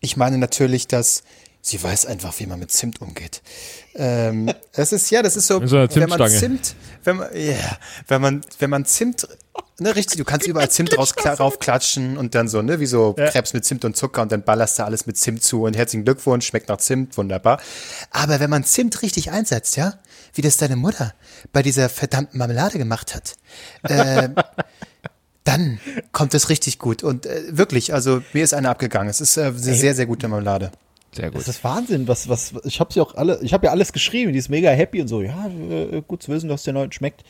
ich 0.00 0.16
meine 0.16 0.38
natürlich, 0.38 0.86
dass 0.86 1.22
sie 1.60 1.82
weiß 1.82 2.06
einfach, 2.06 2.32
wie 2.38 2.46
man 2.46 2.58
mit 2.60 2.70
Zimt 2.70 3.00
umgeht. 3.02 3.42
Ähm, 3.98 4.52
das 4.72 4.92
ist 4.92 5.10
ja, 5.10 5.22
das 5.22 5.36
ist 5.36 5.46
so, 5.46 5.66
so 5.66 5.78
einer 5.78 5.94
wenn 5.94 6.08
man. 6.08 6.30
Zimt, 6.30 6.74
wenn 7.04 7.16
man, 7.16 7.28
ja, 7.34 7.78
wenn 8.08 8.20
man, 8.20 8.40
wenn 8.58 8.70
man 8.70 8.84
Zimt, 8.84 9.26
ne, 9.78 9.96
richtig, 9.96 10.18
du 10.18 10.24
kannst 10.24 10.46
überall 10.46 10.70
Zimt 10.70 10.96
raus, 10.98 11.14
raufklatschen 11.16 12.18
und 12.18 12.34
dann 12.34 12.46
so, 12.48 12.60
ne, 12.60 12.78
wie 12.78 12.86
so 12.86 13.14
Krebs 13.14 13.54
mit 13.54 13.64
Zimt 13.64 13.84
und 13.86 13.96
Zucker 13.96 14.20
und 14.22 14.32
dann 14.32 14.42
ballerst 14.42 14.78
du 14.78 14.84
alles 14.84 15.06
mit 15.06 15.16
Zimt 15.16 15.42
zu 15.42 15.62
und 15.62 15.76
herzlichen 15.76 16.04
Glückwunsch, 16.04 16.46
schmeckt 16.46 16.68
nach 16.68 16.76
Zimt, 16.76 17.16
wunderbar. 17.16 17.58
Aber 18.10 18.38
wenn 18.38 18.50
man 18.50 18.64
Zimt 18.64 19.00
richtig 19.00 19.30
einsetzt, 19.30 19.76
ja, 19.76 19.94
wie 20.34 20.42
das 20.42 20.58
deine 20.58 20.76
Mutter 20.76 21.14
bei 21.52 21.62
dieser 21.62 21.88
verdammten 21.88 22.38
Marmelade 22.38 22.76
gemacht 22.76 23.14
hat, 23.14 23.36
äh, 23.84 24.28
dann 25.44 25.80
kommt 26.12 26.34
es 26.34 26.50
richtig 26.50 26.78
gut. 26.78 27.02
Und 27.02 27.24
äh, 27.24 27.44
wirklich, 27.48 27.94
also 27.94 28.22
mir 28.34 28.44
ist 28.44 28.52
eine 28.52 28.68
abgegangen. 28.68 29.08
Es 29.08 29.22
ist 29.22 29.38
äh, 29.38 29.44
eine 29.44 29.54
sehr, 29.54 29.94
sehr 29.94 30.06
gute 30.06 30.28
Marmelade. 30.28 30.70
Sehr 31.16 31.30
gut. 31.30 31.40
Das 31.40 31.48
ist 31.48 31.64
Wahnsinn, 31.64 32.06
was, 32.08 32.28
was, 32.28 32.52
ich 32.64 32.78
habe 32.78 32.92
sie 32.92 33.00
auch 33.00 33.14
alle, 33.14 33.38
ich 33.42 33.52
habe 33.54 33.66
ja 33.66 33.72
alles 33.72 33.92
geschrieben, 33.92 34.32
die 34.32 34.38
ist 34.38 34.48
mega 34.50 34.70
happy 34.70 35.00
und 35.00 35.08
so, 35.08 35.22
ja, 35.22 35.46
äh, 35.70 36.02
gut 36.06 36.22
zu 36.22 36.30
wissen, 36.30 36.48
dass 36.48 36.62
der 36.64 36.74
neuen 36.74 36.92
schmeckt. 36.92 37.22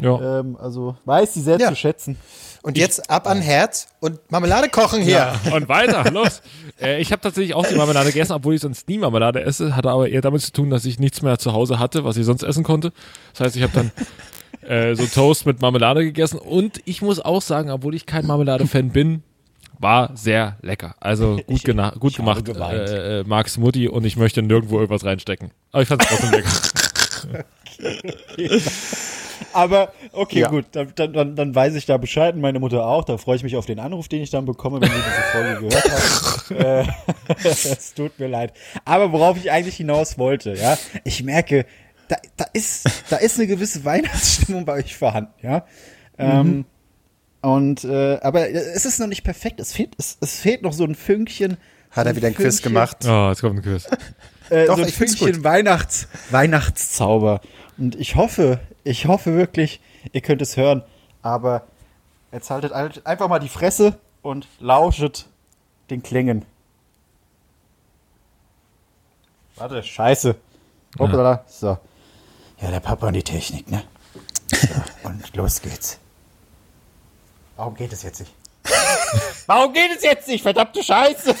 Ja. 0.00 0.40
Ähm, 0.40 0.56
also 0.60 0.96
weiß 1.04 1.34
sie 1.34 1.42
sehr 1.42 1.58
Ja. 1.60 1.68
zu 1.68 1.76
schätzen. 1.76 2.16
Und 2.62 2.78
jetzt 2.78 3.10
ab 3.10 3.26
an 3.28 3.42
Herd 3.42 3.86
und 4.00 4.18
Marmelade 4.32 4.70
kochen 4.70 5.02
hier. 5.02 5.34
Und 5.52 5.68
weiter, 5.68 6.10
los. 6.12 6.40
Äh, 6.80 7.02
ich 7.02 7.12
habe 7.12 7.20
tatsächlich 7.20 7.54
auch 7.54 7.66
die 7.66 7.74
Marmelade 7.74 8.06
gegessen, 8.06 8.32
obwohl 8.32 8.54
ich 8.54 8.62
sonst 8.62 8.88
nie 8.88 8.96
Marmelade 8.96 9.42
esse. 9.42 9.76
Hatte 9.76 9.90
aber 9.90 10.08
eher 10.08 10.22
damit 10.22 10.40
zu 10.40 10.50
tun, 10.52 10.70
dass 10.70 10.86
ich 10.86 10.98
nichts 10.98 11.20
mehr 11.20 11.38
zu 11.38 11.52
Hause 11.52 11.78
hatte, 11.78 12.04
was 12.04 12.16
ich 12.16 12.24
sonst 12.24 12.42
essen 12.42 12.64
konnte. 12.64 12.92
Das 13.32 13.40
heißt, 13.48 13.56
ich 13.56 13.62
habe 13.62 13.72
dann 13.74 13.92
äh, 14.66 14.94
so 14.94 15.04
Toast 15.04 15.44
mit 15.44 15.60
Marmelade 15.60 16.02
gegessen. 16.04 16.38
Und 16.38 16.80
ich 16.86 17.02
muss 17.02 17.20
auch 17.20 17.42
sagen, 17.42 17.70
obwohl 17.70 17.94
ich 17.94 18.06
kein 18.06 18.24
Marmelade-Fan 18.26 18.88
bin, 18.88 19.22
war 19.84 20.10
sehr 20.16 20.56
lecker. 20.62 20.96
Also 20.98 21.36
gut, 21.36 21.44
Ich- 21.46 21.62
gena- 21.62 21.96
gut 21.96 22.10
ich 22.10 22.16
gemacht, 22.16 22.48
äh, 22.48 23.20
äh, 23.20 23.24
Marks 23.24 23.56
Mutti. 23.56 23.86
Und 23.86 24.04
ich 24.04 24.16
möchte 24.16 24.42
nirgendwo 24.42 24.76
irgendwas 24.80 25.04
reinstecken. 25.04 25.52
Aber 25.70 25.82
ich 25.82 25.88
fand 25.88 26.02
es 26.02 26.08
trotzdem 26.08 26.30
lecker. 26.32 27.44
Aber 29.52 29.92
okay, 30.12 30.40
Ja. 30.40 30.48
gut, 30.48 30.66
dann, 30.72 30.92
dann, 30.94 31.36
dann, 31.36 31.54
weiß 31.54 31.74
ich 31.76 31.86
da 31.86 31.96
Bescheid 31.96 32.34
und 32.34 32.40
meine 32.40 32.58
Mutter 32.58 32.86
auch. 32.86 33.04
Da 33.04 33.18
freue 33.18 33.36
ich 33.36 33.42
mich 33.42 33.56
auf 33.56 33.66
den 33.66 33.78
Anruf, 33.78 34.08
den 34.08 34.22
ich 34.22 34.30
dann 34.30 34.44
bekomme, 34.46 34.80
wenn 34.80 34.88
sie 34.90 34.96
diese 34.96 35.22
Folge 35.32 35.68
gehört 35.68 35.90
hat. 35.90 36.50
äh, 37.44 37.48
es 37.48 37.94
tut 37.94 38.18
mir 38.18 38.28
leid. 38.28 38.52
Aber 38.84 39.12
worauf 39.12 39.36
ich 39.36 39.50
eigentlich 39.52 39.76
hinaus 39.76 40.18
wollte, 40.18 40.54
ja, 40.54 40.76
ich 41.04 41.22
merke, 41.22 41.66
da, 42.08 42.16
da, 42.36 42.46
ist, 42.52 42.88
da 43.10 43.16
ist 43.16 43.38
eine 43.38 43.46
gewisse 43.46 43.84
Weihnachtsstimmung 43.84 44.64
bei 44.64 44.74
euch 44.74 44.96
vorhanden, 44.96 45.32
ja. 45.42 45.64
Ähm, 46.18 46.64
und 47.44 47.84
äh, 47.84 48.18
aber 48.22 48.48
es 48.48 48.86
ist 48.86 48.98
noch 48.98 49.06
nicht 49.06 49.22
perfekt. 49.22 49.60
Es 49.60 49.74
fehlt, 49.74 49.92
es, 49.98 50.16
es 50.22 50.40
fehlt 50.40 50.62
noch 50.62 50.72
so 50.72 50.84
ein 50.84 50.94
Fünkchen. 50.94 51.58
Hat 51.90 52.04
so 52.04 52.10
er 52.10 52.16
wieder 52.16 52.28
ein 52.28 52.34
Quiz 52.34 52.62
gemacht. 52.62 53.04
Oh, 53.04 53.28
jetzt 53.28 53.42
kommt 53.42 53.58
ein 53.58 53.62
Quiz. 53.62 53.86
äh, 54.48 54.64
Doch, 54.64 54.78
so 54.78 54.82
ein 54.82 54.88
Fünkchen 54.88 55.44
Weihnachts, 55.44 56.08
Weihnachtszauber. 56.30 57.42
Und 57.76 57.96
ich 57.96 58.16
hoffe, 58.16 58.60
ich 58.82 59.04
hoffe 59.04 59.36
wirklich, 59.36 59.82
ihr 60.12 60.22
könnt 60.22 60.40
es 60.40 60.56
hören. 60.56 60.84
Aber 61.20 61.66
jetzt 62.32 62.48
haltet 62.48 62.72
halt 62.72 63.06
einfach 63.06 63.28
mal 63.28 63.40
die 63.40 63.50
Fresse 63.50 63.98
und 64.22 64.48
lauschet 64.58 65.26
den 65.90 66.02
Klängen. 66.02 66.46
Warte, 69.56 69.82
scheiße. 69.82 70.34
Hoppala. 70.98 71.44
So. 71.46 71.76
Ja, 72.62 72.70
der 72.70 72.80
Papa 72.80 73.08
und 73.08 73.12
die 73.12 73.22
Technik, 73.22 73.70
ne? 73.70 73.82
So, 74.46 75.08
und 75.08 75.36
los 75.36 75.60
geht's. 75.60 76.00
Warum 77.56 77.74
geht 77.74 77.92
es 77.92 78.02
jetzt 78.02 78.20
nicht? 78.20 78.32
Warum 79.46 79.72
geht 79.72 79.90
es 79.96 80.02
jetzt 80.02 80.28
nicht? 80.28 80.42
Verdammte 80.42 80.82
Scheiße! 80.82 81.34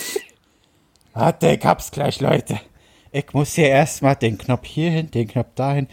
Warte, 1.12 1.50
ich 1.50 1.64
hab's 1.64 1.90
gleich, 1.90 2.20
Leute. 2.20 2.60
Ich 3.12 3.32
muss 3.32 3.54
hier 3.54 3.68
erstmal 3.68 4.16
den 4.16 4.38
Knopf 4.38 4.66
hier 4.66 4.90
hin, 4.90 5.10
den 5.10 5.28
Knopf 5.28 5.54
dahin. 5.54 5.88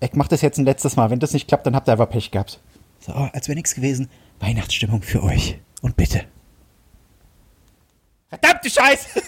Ich 0.00 0.14
mach 0.14 0.28
das 0.28 0.40
jetzt 0.40 0.58
ein 0.58 0.64
letztes 0.64 0.96
Mal. 0.96 1.10
Wenn 1.10 1.20
das 1.20 1.34
nicht 1.34 1.46
klappt, 1.46 1.66
dann 1.66 1.76
habt 1.76 1.88
ihr 1.88 1.92
einfach 1.92 2.08
Pech 2.08 2.30
gehabt. 2.30 2.60
So, 3.00 3.12
als 3.12 3.48
wäre 3.48 3.56
nichts 3.56 3.74
gewesen. 3.74 4.10
Weihnachtsstimmung 4.38 5.02
für 5.02 5.22
euch. 5.22 5.58
Und 5.82 5.96
bitte. 5.96 6.24
Verdammte 8.30 8.70
Scheiße! 8.70 9.06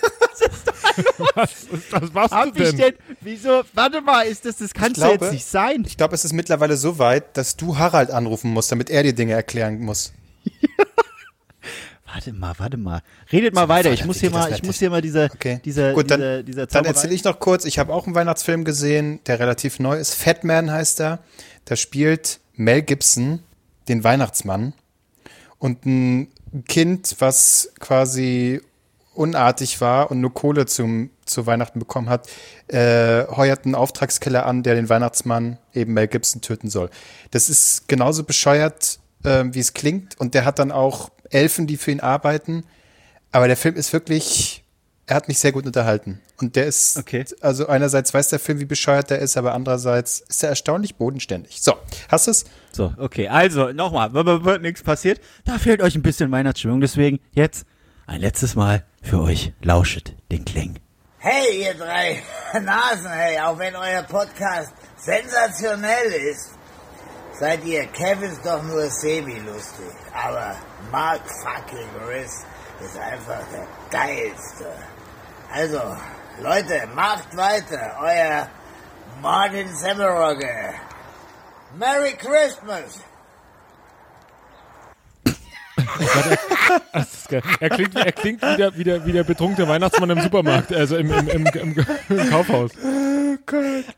Was, 1.35 1.51
was 1.91 2.13
machst 2.13 2.33
Hab 2.35 2.55
du 2.55 2.63
ich 2.63 2.71
denn? 2.71 2.79
denn? 2.79 2.95
Wieso? 3.21 3.63
Warte 3.75 4.01
mal, 4.01 4.23
ist 4.23 4.45
das, 4.45 4.57
das 4.57 4.71
ja 4.79 4.89
glaube- 4.89 5.25
jetzt 5.27 5.33
nicht 5.33 5.47
sein. 5.47 5.85
Ich 5.87 5.97
glaube, 5.97 6.15
es 6.15 6.25
ist 6.25 6.33
mittlerweile 6.33 6.77
so 6.77 6.99
weit, 6.99 7.37
dass 7.37 7.57
du 7.57 7.79
Harald 7.79 8.11
anrufen 8.11 8.51
musst, 8.53 8.71
damit 8.73 8.91
er 8.91 9.03
dir 9.03 9.15
Dinge 9.15 9.33
erklären 9.35 9.81
muss. 9.81 10.13
Warte 12.07 12.33
mal, 12.35 12.53
warte 12.59 12.77
mal. 12.77 13.01
Redet 13.33 13.55
mal 13.55 13.69
weiter. 13.71 13.91
Ich 13.91 14.05
muss 14.05 14.21
hier 14.21 14.31
mal, 14.31 14.53
ich 14.53 14.63
muss 14.63 14.79
hier 14.79 14.91
mal 14.91 15.01
diese, 15.01 15.31
Okay. 15.35 15.61
diese, 15.65 15.95
Gut, 15.95 16.11
dann, 16.11 16.21
diese, 16.21 16.45
dieser 16.45 16.67
dann 16.67 16.85
Zauberei- 16.85 16.89
erzähle 16.89 17.15
ich 17.15 17.25
noch 17.25 17.41
kurz. 17.41 17.65
Ich 17.65 17.79
habe 17.79 17.93
auch 17.95 18.05
einen 18.05 18.15
Weihnachtsfilm 18.15 18.65
gesehen, 18.65 19.21
der 19.27 19.39
relativ 19.41 19.79
neu 19.79 19.97
ist. 19.97 20.15
Fatman 20.15 20.71
heißt 20.71 21.01
er. 21.01 21.21
Da 21.65 21.75
spielt 21.77 22.41
Mel 22.55 22.83
Gibson 22.83 23.41
den 23.89 24.05
Weihnachtsmann 24.05 24.75
und 25.59 25.87
ein 25.87 26.29
Kind, 26.69 27.17
was 27.21 27.73
quasi 27.81 28.61
unartig 29.15 29.81
war 29.81 30.11
und 30.11 30.21
nur 30.21 30.33
Kohle 30.33 30.67
zum, 30.67 31.11
zu 31.25 31.47
Weihnachten 31.47 31.79
bekommen 31.79 32.09
hat, 32.09 32.29
äh, 32.69 33.27
heuert 33.29 33.65
einen 33.65 33.75
Auftragskiller 33.75 34.47
an, 34.47 34.63
der 34.63 34.75
den 34.75 34.89
Weihnachtsmann, 34.89 35.59
eben 35.75 35.93
Mel 35.93 36.09
Gibson, 36.09 36.41
töten 36.41 36.71
soll. 36.71 36.91
Das 37.31 37.49
ist 37.49 37.89
genauso 37.89 38.25
bescheuert, 38.25 38.99
äh, 39.25 39.45
wie 39.49 39.61
es 39.61 39.75
klingt. 39.75 40.19
Und 40.19 40.35
der 40.35 40.45
hat 40.45 40.59
dann 40.59 40.73
auch 40.73 41.11
Elfen, 41.31 41.67
die 41.67 41.77
für 41.77 41.91
ihn 41.91 42.01
arbeiten. 42.01 42.65
Aber 43.31 43.47
der 43.49 43.57
Film 43.57 43.77
ist 43.77 43.93
wirklich, 43.93 44.65
er 45.07 45.17
hat 45.17 45.29
mich 45.29 45.39
sehr 45.39 45.53
gut 45.53 45.67
unterhalten. 45.67 46.21
Und 46.41 46.57
der 46.57 46.67
ist, 46.67 46.97
Okay. 46.99 47.25
also 47.41 47.67
einerseits 47.69 48.13
weiß 48.13 48.29
der 48.29 48.39
Film, 48.39 48.61
wie 48.61 48.65
bescheuert 48.65 49.11
der 49.11 49.21
ist, 49.21 49.37
aber 49.37 49.55
andererseits 49.55 50.21
ist 50.21 50.43
er 50.43 50.49
erstaunlich 50.51 50.97
bodenständig. 50.97 51.61
So, 51.63 51.75
hast 52.09 52.27
du 52.27 52.31
es? 52.33 52.45
So, 52.73 52.93
okay, 52.99 53.29
also 53.29 53.73
nochmal, 53.73 54.13
wird, 54.13 54.45
wird 54.45 54.63
nichts 54.63 54.83
passiert. 54.83 55.21
Da 55.45 55.59
fehlt 55.59 55.81
euch 55.83 55.95
ein 55.95 56.03
bisschen 56.03 56.31
Weihnachtsstimmung. 56.33 56.81
Deswegen 56.81 57.21
jetzt 57.33 57.65
ein 58.07 58.21
letztes 58.21 58.55
Mal 58.55 58.85
für 59.03 59.21
euch. 59.21 59.53
Lauschet 59.61 60.15
den 60.31 60.45
Kling. 60.45 60.79
Hey, 61.19 61.65
ihr 61.65 61.75
drei 61.75 62.23
Nasen, 62.61 63.11
hey, 63.11 63.39
auch 63.39 63.59
wenn 63.59 63.77
euer 63.77 64.03
Podcast 64.03 64.73
sensationell 64.97 66.13
ist, 66.31 66.51
seid 67.39 67.65
ihr 67.65 67.87
Kevins 67.87 68.41
doch 68.43 68.63
nur 68.63 68.89
semi-lustig. 68.91 69.93
Aber 70.15 70.57
Mark 70.91 71.23
fucking 71.43 72.09
Riss 72.09 72.45
ist 72.85 72.99
einfach 72.99 73.41
der 73.53 73.67
geilste. 73.91 74.73
Also, 75.53 75.81
Leute, 76.41 76.87
macht 76.95 77.37
weiter, 77.37 77.97
euer 78.01 78.49
Martin 79.21 79.69
Semmerogge. 79.77 80.75
Merry 81.77 82.15
Christmas! 82.15 83.01
Das 86.93 87.13
ist 87.15 87.29
geil. 87.29 87.43
Er 87.61 87.71
klingt, 87.71 87.95
er 87.95 88.13
klingt 88.13 88.43
wie, 88.43 88.57
der, 88.57 88.77
wie, 88.77 88.85
der, 88.85 89.07
wie 89.07 89.13
der 89.13 89.25
betrunkene 89.25 89.69
Weihnachtsmann 89.69 90.11
im 90.11 90.21
Supermarkt, 90.21 90.73
also 90.73 90.97
im, 90.97 91.11
im, 91.11 91.29
im, 91.29 91.47
im, 91.47 91.87
im 92.09 92.31
Kaufhaus. 92.31 92.71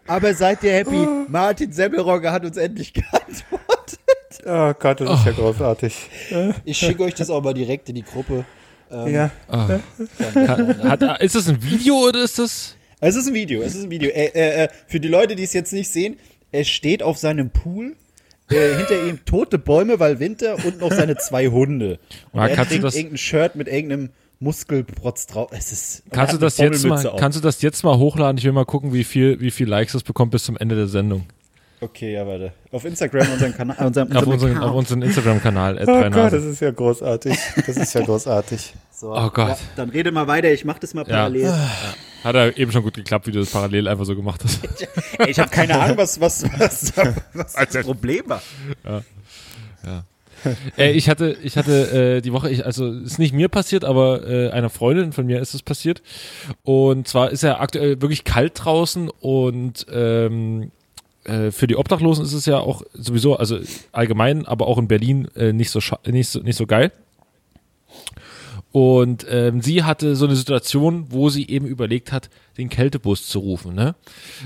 Aber 0.06 0.34
seid 0.34 0.62
ihr 0.62 0.72
happy? 0.72 1.06
Martin 1.28 1.72
Semmelrogge 1.72 2.32
hat 2.32 2.44
uns 2.44 2.56
endlich 2.56 2.92
geantwortet. 2.94 3.98
Oh 4.46 4.72
Gott, 4.78 5.00
das 5.00 5.20
ist 5.20 5.26
ja 5.26 5.32
großartig. 5.32 6.10
Ich 6.64 6.78
schicke 6.78 7.04
euch 7.04 7.14
das 7.14 7.30
auch 7.30 7.42
mal 7.42 7.54
direkt 7.54 7.88
in 7.88 7.94
die 7.96 8.02
Gruppe. 8.02 8.44
Ja. 8.90 9.30
Hat, 9.48 11.20
ist 11.20 11.34
das 11.34 11.48
ein 11.48 11.62
Video 11.62 11.96
oder 12.08 12.22
ist 12.22 12.38
das? 12.38 12.76
Es 13.00 13.16
ist 13.16 13.26
ein 13.28 13.34
Video, 13.34 13.60
es 13.62 13.74
ist 13.74 13.84
ein 13.84 13.90
Video. 13.90 14.10
Äh, 14.10 14.26
äh, 14.34 14.64
äh, 14.64 14.68
für 14.86 14.98
die 14.98 15.08
Leute, 15.08 15.36
die 15.36 15.42
es 15.42 15.52
jetzt 15.52 15.72
nicht 15.72 15.90
sehen, 15.90 16.16
er 16.52 16.64
steht 16.64 17.02
auf 17.02 17.18
seinem 17.18 17.50
Pool. 17.50 17.96
Äh, 18.50 18.76
hinter 18.76 19.02
ihm 19.06 19.24
tote 19.24 19.58
Bäume, 19.58 19.98
weil 20.00 20.20
Winter 20.20 20.56
und 20.64 20.78
noch 20.80 20.92
seine 20.92 21.16
zwei 21.16 21.48
Hunde. 21.48 21.98
Und 22.32 22.40
Ja, 22.40 22.48
er 22.48 22.56
kannst 22.56 22.70
du 22.70 22.74
trägt 22.74 22.84
das- 22.84 22.94
irgendein 22.96 23.18
Shirt 23.18 23.56
mit 23.56 23.68
irgendeinem 23.68 24.10
Muskelprotz 24.38 25.26
drauf. 25.26 25.50
Es 25.52 25.72
ist, 25.72 26.02
Kannst 26.10 26.34
du 26.34 26.38
das 26.38 26.58
jetzt 26.58 26.84
mal, 26.84 27.06
auf. 27.06 27.18
kannst 27.18 27.38
du 27.38 27.42
das 27.42 27.62
jetzt 27.62 27.82
mal 27.82 27.96
hochladen? 27.96 28.36
Ich 28.38 28.44
will 28.44 28.52
mal 28.52 28.66
gucken, 28.66 28.92
wie 28.92 29.04
viel, 29.04 29.40
wie 29.40 29.50
viel 29.50 29.68
Likes 29.68 29.92
das 29.94 30.02
bekommt 30.02 30.30
bis 30.32 30.44
zum 30.44 30.56
Ende 30.58 30.74
der 30.76 30.88
Sendung. 30.88 31.24
Okay, 31.80 32.12
ja, 32.14 32.26
warte. 32.26 32.52
Auf 32.70 32.84
Instagram, 32.84 33.26
unseren 33.32 33.52
Kanal. 33.56 33.76
Unseren, 33.86 34.16
Auf 34.16 34.26
unseren 34.26 34.58
auf 34.58 34.74
unseren 34.74 35.02
Instagram-Kanal. 35.02 35.78
Oh 35.82 36.10
Gott, 36.10 36.32
das 36.32 36.44
ist 36.44 36.60
ja 36.60 36.70
großartig. 36.70 37.36
Das 37.66 37.76
ist 37.76 37.94
ja 37.94 38.02
großartig. 38.02 38.74
So, 39.04 39.12
Oh 39.14 39.28
Gott. 39.28 39.48
Ja, 39.50 39.58
dann 39.76 39.90
rede 39.90 40.10
mal 40.12 40.26
weiter, 40.28 40.50
ich 40.50 40.64
mach 40.64 40.78
das 40.78 40.94
mal 40.94 41.02
Ja. 41.06 41.14
parallel. 41.16 41.52
Hat 42.24 42.34
er 42.36 42.56
eben 42.56 42.72
schon 42.72 42.82
gut 42.82 42.94
geklappt, 42.94 43.26
wie 43.26 43.32
du 43.32 43.40
das 43.40 43.50
parallel 43.50 43.86
einfach 43.86 44.06
so 44.06 44.16
gemacht 44.16 44.42
hast. 44.42 44.60
Ey, 45.18 45.28
ich 45.30 45.38
habe 45.38 45.50
keine 45.50 45.78
Ahnung, 45.78 45.98
was, 45.98 46.18
was, 46.22 46.42
was, 46.58 46.96
was 47.34 47.52
das 47.52 47.84
Problem 47.84 48.22
war. 48.28 48.40
äh, 50.78 50.92
ich 50.92 51.10
hatte, 51.10 51.36
ich 51.42 51.58
hatte 51.58 52.16
äh, 52.16 52.20
die 52.22 52.32
Woche, 52.32 52.48
ich, 52.48 52.64
also 52.64 52.90
ist 52.92 53.18
nicht 53.18 53.34
mir 53.34 53.50
passiert, 53.50 53.84
aber 53.84 54.26
äh, 54.26 54.48
einer 54.52 54.70
Freundin 54.70 55.12
von 55.12 55.26
mir 55.26 55.38
ist 55.38 55.52
es 55.52 55.62
passiert. 55.62 56.00
Und 56.62 57.06
zwar 57.06 57.30
ist 57.30 57.42
ja 57.42 57.60
aktuell 57.60 58.00
wirklich 58.00 58.24
kalt 58.24 58.52
draußen 58.56 59.10
und 59.20 59.84
ähm, 59.92 60.70
äh, 61.24 61.50
für 61.50 61.66
die 61.66 61.76
Obdachlosen 61.76 62.24
ist 62.24 62.32
es 62.32 62.46
ja 62.46 62.58
auch 62.58 62.80
sowieso, 62.94 63.36
also 63.36 63.58
allgemein, 63.92 64.46
aber 64.46 64.66
auch 64.66 64.78
in 64.78 64.88
Berlin 64.88 65.28
äh, 65.36 65.52
nicht 65.52 65.68
so 65.68 65.80
nicht 66.06 66.30
so 66.30 66.40
nicht 66.40 66.56
so 66.56 66.64
geil. 66.66 66.90
Und 68.74 69.24
ähm, 69.30 69.62
sie 69.62 69.84
hatte 69.84 70.16
so 70.16 70.26
eine 70.26 70.34
Situation, 70.34 71.06
wo 71.10 71.28
sie 71.28 71.48
eben 71.48 71.64
überlegt 71.64 72.10
hat, 72.10 72.28
den 72.58 72.68
Kältebus 72.68 73.28
zu 73.28 73.38
rufen. 73.38 73.72
Ne? 73.72 73.94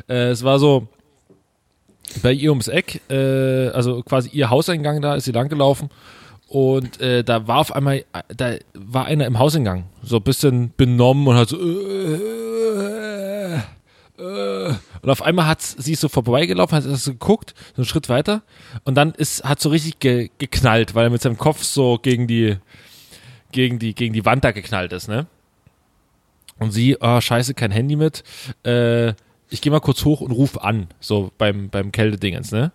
Äh, 0.06 0.28
es 0.28 0.44
war 0.44 0.58
so, 0.58 0.86
bei 2.22 2.34
ihr 2.34 2.50
ums 2.50 2.68
Eck, 2.68 3.00
äh, 3.08 3.68
also 3.68 4.02
quasi 4.02 4.28
ihr 4.28 4.50
Hauseingang 4.50 5.00
da, 5.00 5.14
ist 5.14 5.24
sie 5.24 5.32
langgelaufen 5.32 5.88
und 6.46 7.00
äh, 7.00 7.24
da 7.24 7.46
war 7.48 7.58
auf 7.58 7.74
einmal, 7.74 8.04
da 8.36 8.56
war 8.74 9.06
einer 9.06 9.24
im 9.24 9.38
Hauseingang, 9.38 9.84
so 10.02 10.16
ein 10.16 10.22
bisschen 10.22 10.74
benommen 10.76 11.26
und 11.26 11.36
hat 11.36 11.48
so 11.48 11.58
äh, 11.58 12.14
äh, 14.18 14.74
und 15.00 15.10
auf 15.10 15.22
einmal 15.22 15.46
hat 15.46 15.62
sie 15.62 15.94
so 15.94 16.10
vorbeigelaufen, 16.10 16.76
hat 16.76 16.84
so 16.84 17.12
geguckt, 17.12 17.54
so 17.76 17.82
einen 17.82 17.86
Schritt 17.86 18.10
weiter 18.10 18.42
und 18.84 18.94
dann 18.94 19.12
ist, 19.12 19.44
hat 19.44 19.58
so 19.60 19.70
richtig 19.70 20.00
ge, 20.00 20.28
geknallt, 20.36 20.94
weil 20.94 21.04
er 21.04 21.10
mit 21.10 21.22
seinem 21.22 21.38
Kopf 21.38 21.62
so 21.62 21.98
gegen 21.98 22.26
die, 22.26 22.56
gegen 23.52 23.78
die, 23.78 23.94
gegen 23.94 24.12
die 24.12 24.24
Wand 24.24 24.44
da 24.44 24.52
geknallt 24.52 24.92
ist, 24.92 25.08
ne? 25.08 25.26
Und 26.58 26.72
sie, 26.72 26.96
oh, 27.00 27.20
scheiße, 27.20 27.54
kein 27.54 27.70
Handy 27.70 27.96
mit. 27.96 28.24
Äh, 28.64 29.10
ich 29.48 29.60
gehe 29.60 29.72
mal 29.72 29.80
kurz 29.80 30.04
hoch 30.04 30.20
und 30.20 30.32
ruf 30.32 30.58
an, 30.58 30.88
so 31.00 31.30
beim, 31.38 31.70
beim 31.70 31.92
Kältedingens, 31.92 32.52
ne? 32.52 32.72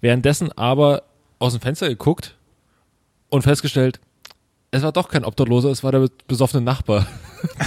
Währenddessen 0.00 0.50
aber 0.52 1.02
aus 1.38 1.52
dem 1.52 1.60
Fenster 1.60 1.88
geguckt 1.88 2.36
und 3.28 3.42
festgestellt, 3.42 4.00
es 4.70 4.82
war 4.82 4.92
doch 4.92 5.08
kein 5.08 5.24
Obdachloser, 5.24 5.70
es 5.70 5.82
war 5.82 5.92
der 5.92 6.08
besoffene 6.26 6.62
Nachbar. 6.62 7.06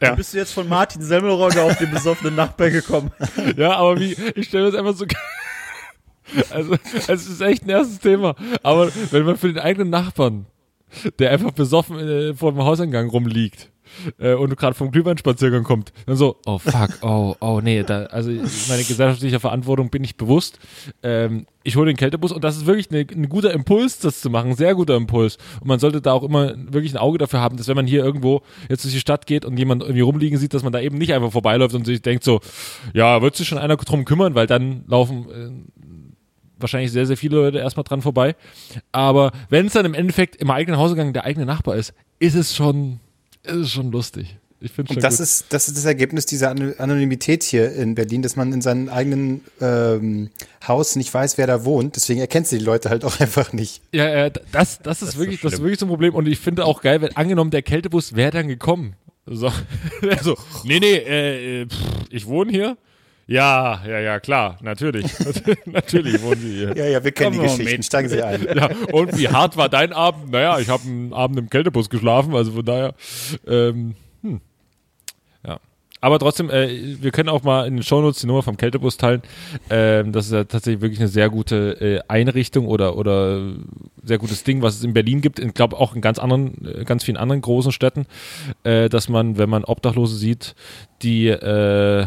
Wie 0.00 0.16
bist 0.16 0.34
du 0.34 0.38
jetzt 0.38 0.52
von 0.52 0.68
Martin 0.68 1.02
Semmelrogge 1.02 1.62
auf 1.62 1.76
den 1.78 1.90
besoffenen 1.90 2.34
Nachbar 2.34 2.70
gekommen? 2.70 3.12
Ja, 3.56 3.76
aber 3.76 4.00
wie, 4.00 4.12
ich 4.34 4.48
stelle 4.48 4.64
mir 4.64 4.72
das 4.72 4.78
einfach 4.80 4.96
so. 4.96 5.06
Also, 6.50 6.76
es 7.08 7.28
ist 7.28 7.40
echt 7.40 7.64
ein 7.64 7.70
erstes 7.70 7.98
Thema. 7.98 8.34
Aber 8.62 8.90
wenn 9.10 9.24
man 9.24 9.36
für 9.36 9.48
den 9.48 9.58
eigenen 9.58 9.90
Nachbarn, 9.90 10.46
der 11.18 11.30
einfach 11.30 11.52
besoffen 11.52 11.98
äh, 11.98 12.34
vor 12.34 12.52
dem 12.52 12.64
Hauseingang 12.64 13.08
rumliegt, 13.08 13.70
äh, 14.18 14.34
und 14.34 14.56
gerade 14.56 14.74
vom 14.74 14.90
Glühweinspaziergang 14.90 15.64
kommt, 15.64 15.92
dann 16.06 16.16
so, 16.16 16.36
oh 16.46 16.58
fuck, 16.58 16.90
oh, 17.02 17.34
oh 17.40 17.60
nee, 17.62 17.82
da, 17.82 18.04
also 18.06 18.30
meine 18.30 18.84
gesellschaftliche 18.84 19.40
Verantwortung 19.40 19.90
bin 19.90 20.04
ich 20.04 20.16
bewusst. 20.16 20.58
Ähm, 21.02 21.46
ich 21.62 21.76
hole 21.76 21.86
den 21.86 21.96
Kältebus 21.96 22.32
und 22.32 22.42
das 22.42 22.56
ist 22.56 22.66
wirklich 22.66 22.90
ein 22.90 23.28
guter 23.28 23.52
Impuls, 23.52 23.98
das 23.98 24.20
zu 24.20 24.30
machen, 24.30 24.54
sehr 24.54 24.74
guter 24.74 24.96
Impuls. 24.96 25.36
Und 25.60 25.68
man 25.68 25.78
sollte 25.78 26.00
da 26.00 26.12
auch 26.12 26.22
immer 26.22 26.54
wirklich 26.56 26.94
ein 26.94 26.98
Auge 26.98 27.18
dafür 27.18 27.40
haben, 27.40 27.56
dass 27.58 27.68
wenn 27.68 27.76
man 27.76 27.86
hier 27.86 28.02
irgendwo 28.02 28.42
jetzt 28.70 28.84
durch 28.84 28.94
die 28.94 29.00
Stadt 29.00 29.26
geht 29.26 29.44
und 29.44 29.58
jemand 29.58 29.82
irgendwie 29.82 30.00
rumliegen 30.00 30.38
sieht, 30.38 30.54
dass 30.54 30.62
man 30.62 30.72
da 30.72 30.80
eben 30.80 30.96
nicht 30.96 31.12
einfach 31.12 31.32
vorbeiläuft 31.32 31.74
und 31.74 31.84
sich 31.84 32.00
denkt 32.00 32.24
so, 32.24 32.40
ja, 32.94 33.20
wird 33.20 33.36
sich 33.36 33.46
schon 33.46 33.58
einer 33.58 33.76
drum 33.76 34.06
kümmern, 34.06 34.34
weil 34.34 34.46
dann 34.46 34.84
laufen 34.86 35.26
äh, 35.30 35.79
wahrscheinlich 36.60 36.92
sehr, 36.92 37.06
sehr 37.06 37.16
viele 37.16 37.36
Leute 37.36 37.58
erstmal 37.58 37.84
dran 37.84 38.02
vorbei. 38.02 38.34
Aber 38.92 39.32
wenn 39.48 39.66
es 39.66 39.72
dann 39.72 39.86
im 39.86 39.94
Endeffekt 39.94 40.36
im 40.36 40.50
eigenen 40.50 40.78
Hausgang 40.78 41.12
der 41.12 41.24
eigene 41.24 41.46
Nachbar 41.46 41.76
ist, 41.76 41.92
ist 42.18 42.34
es 42.34 42.54
schon, 42.54 43.00
ist 43.42 43.54
es 43.56 43.70
schon 43.72 43.90
lustig. 43.90 44.36
Ich 44.62 44.72
finde 44.72 44.88
schon 44.88 44.98
Und 44.98 45.02
das 45.04 45.16
gut. 45.16 45.24
ist, 45.24 45.46
das 45.54 45.68
ist 45.68 45.78
das 45.78 45.86
Ergebnis 45.86 46.26
dieser 46.26 46.50
Ano- 46.50 46.74
Anonymität 46.76 47.42
hier 47.42 47.72
in 47.72 47.94
Berlin, 47.94 48.20
dass 48.20 48.36
man 48.36 48.52
in 48.52 48.60
seinem 48.60 48.90
eigenen 48.90 49.40
ähm, 49.60 50.28
Haus 50.68 50.96
nicht 50.96 51.12
weiß, 51.14 51.38
wer 51.38 51.46
da 51.46 51.64
wohnt. 51.64 51.96
Deswegen 51.96 52.20
erkennst 52.20 52.52
du 52.52 52.58
die 52.58 52.64
Leute 52.64 52.90
halt 52.90 53.04
auch 53.04 53.18
einfach 53.20 53.54
nicht. 53.54 53.80
Ja, 53.92 54.06
ja, 54.08 54.28
das, 54.52 54.78
das 54.80 55.00
ist 55.00 55.16
wirklich, 55.18 55.40
das 55.40 55.54
ist 55.54 55.60
wirklich 55.60 55.80
so 55.80 55.86
ein 55.86 55.88
Problem. 55.88 56.14
Und 56.14 56.28
ich 56.28 56.38
finde 56.38 56.66
auch 56.66 56.82
geil, 56.82 57.00
wenn 57.00 57.16
angenommen 57.16 57.50
der 57.50 57.62
Kältebus 57.62 58.14
wäre 58.16 58.32
dann 58.32 58.48
gekommen. 58.48 58.96
So, 59.24 59.50
er 60.02 60.18
so 60.22 60.36
nee, 60.64 60.78
nee, 60.80 60.94
äh, 60.94 61.62
äh, 61.62 61.66
pff, 61.66 61.76
ich 62.10 62.26
wohne 62.26 62.50
hier. 62.52 62.76
Ja, 63.30 63.80
ja, 63.86 64.00
ja, 64.00 64.18
klar, 64.18 64.58
natürlich. 64.60 65.06
natürlich 65.64 66.20
wohnen 66.20 66.40
Sie 66.40 66.52
hier. 66.52 66.76
Ja, 66.76 66.86
ja, 66.86 67.04
wir 67.04 67.12
kennen 67.12 67.36
Komm 67.36 67.42
die 67.42 67.48
Geschichten. 67.48 67.76
mit. 67.76 67.84
Steigen 67.84 68.08
Sie 68.08 68.20
ein. 68.20 68.44
Ja, 68.56 68.68
und 68.92 69.16
wie 69.16 69.28
hart 69.28 69.56
war 69.56 69.68
dein 69.68 69.92
Abend? 69.92 70.32
Naja, 70.32 70.58
ich 70.58 70.68
habe 70.68 70.82
einen 70.82 71.12
Abend 71.12 71.38
im 71.38 71.48
Kältebus 71.48 71.88
geschlafen, 71.88 72.34
also 72.34 72.50
von 72.50 72.64
daher, 72.64 72.94
ähm, 73.46 73.94
hm. 74.22 74.40
ja. 75.46 75.60
Aber 76.00 76.18
trotzdem, 76.18 76.50
äh, 76.50 77.00
wir 77.00 77.12
können 77.12 77.28
auch 77.28 77.44
mal 77.44 77.68
in 77.68 77.76
den 77.76 77.82
Shownotes 77.84 78.20
die 78.20 78.26
Nummer 78.26 78.42
vom 78.42 78.56
Kältebus 78.56 78.96
teilen. 78.96 79.22
Ähm, 79.68 80.10
das 80.10 80.26
ist 80.26 80.32
ja 80.32 80.42
tatsächlich 80.42 80.80
wirklich 80.80 80.98
eine 80.98 81.08
sehr 81.08 81.30
gute 81.30 81.80
äh, 81.80 82.00
Einrichtung 82.08 82.66
oder 82.66 82.96
oder 82.96 83.52
sehr 84.02 84.18
gutes 84.18 84.42
Ding, 84.42 84.60
was 84.60 84.74
es 84.74 84.82
in 84.82 84.92
Berlin 84.92 85.20
gibt. 85.20 85.38
Ich 85.38 85.54
glaube 85.54 85.76
auch 85.76 85.94
in 85.94 86.00
ganz 86.00 86.18
anderen, 86.18 86.66
äh, 86.66 86.84
ganz 86.84 87.04
vielen 87.04 87.16
anderen 87.16 87.42
großen 87.42 87.70
Städten, 87.70 88.06
äh, 88.64 88.88
dass 88.88 89.08
man, 89.08 89.38
wenn 89.38 89.50
man 89.50 89.62
Obdachlose 89.62 90.16
sieht, 90.16 90.56
die 91.02 91.28
äh, 91.28 92.06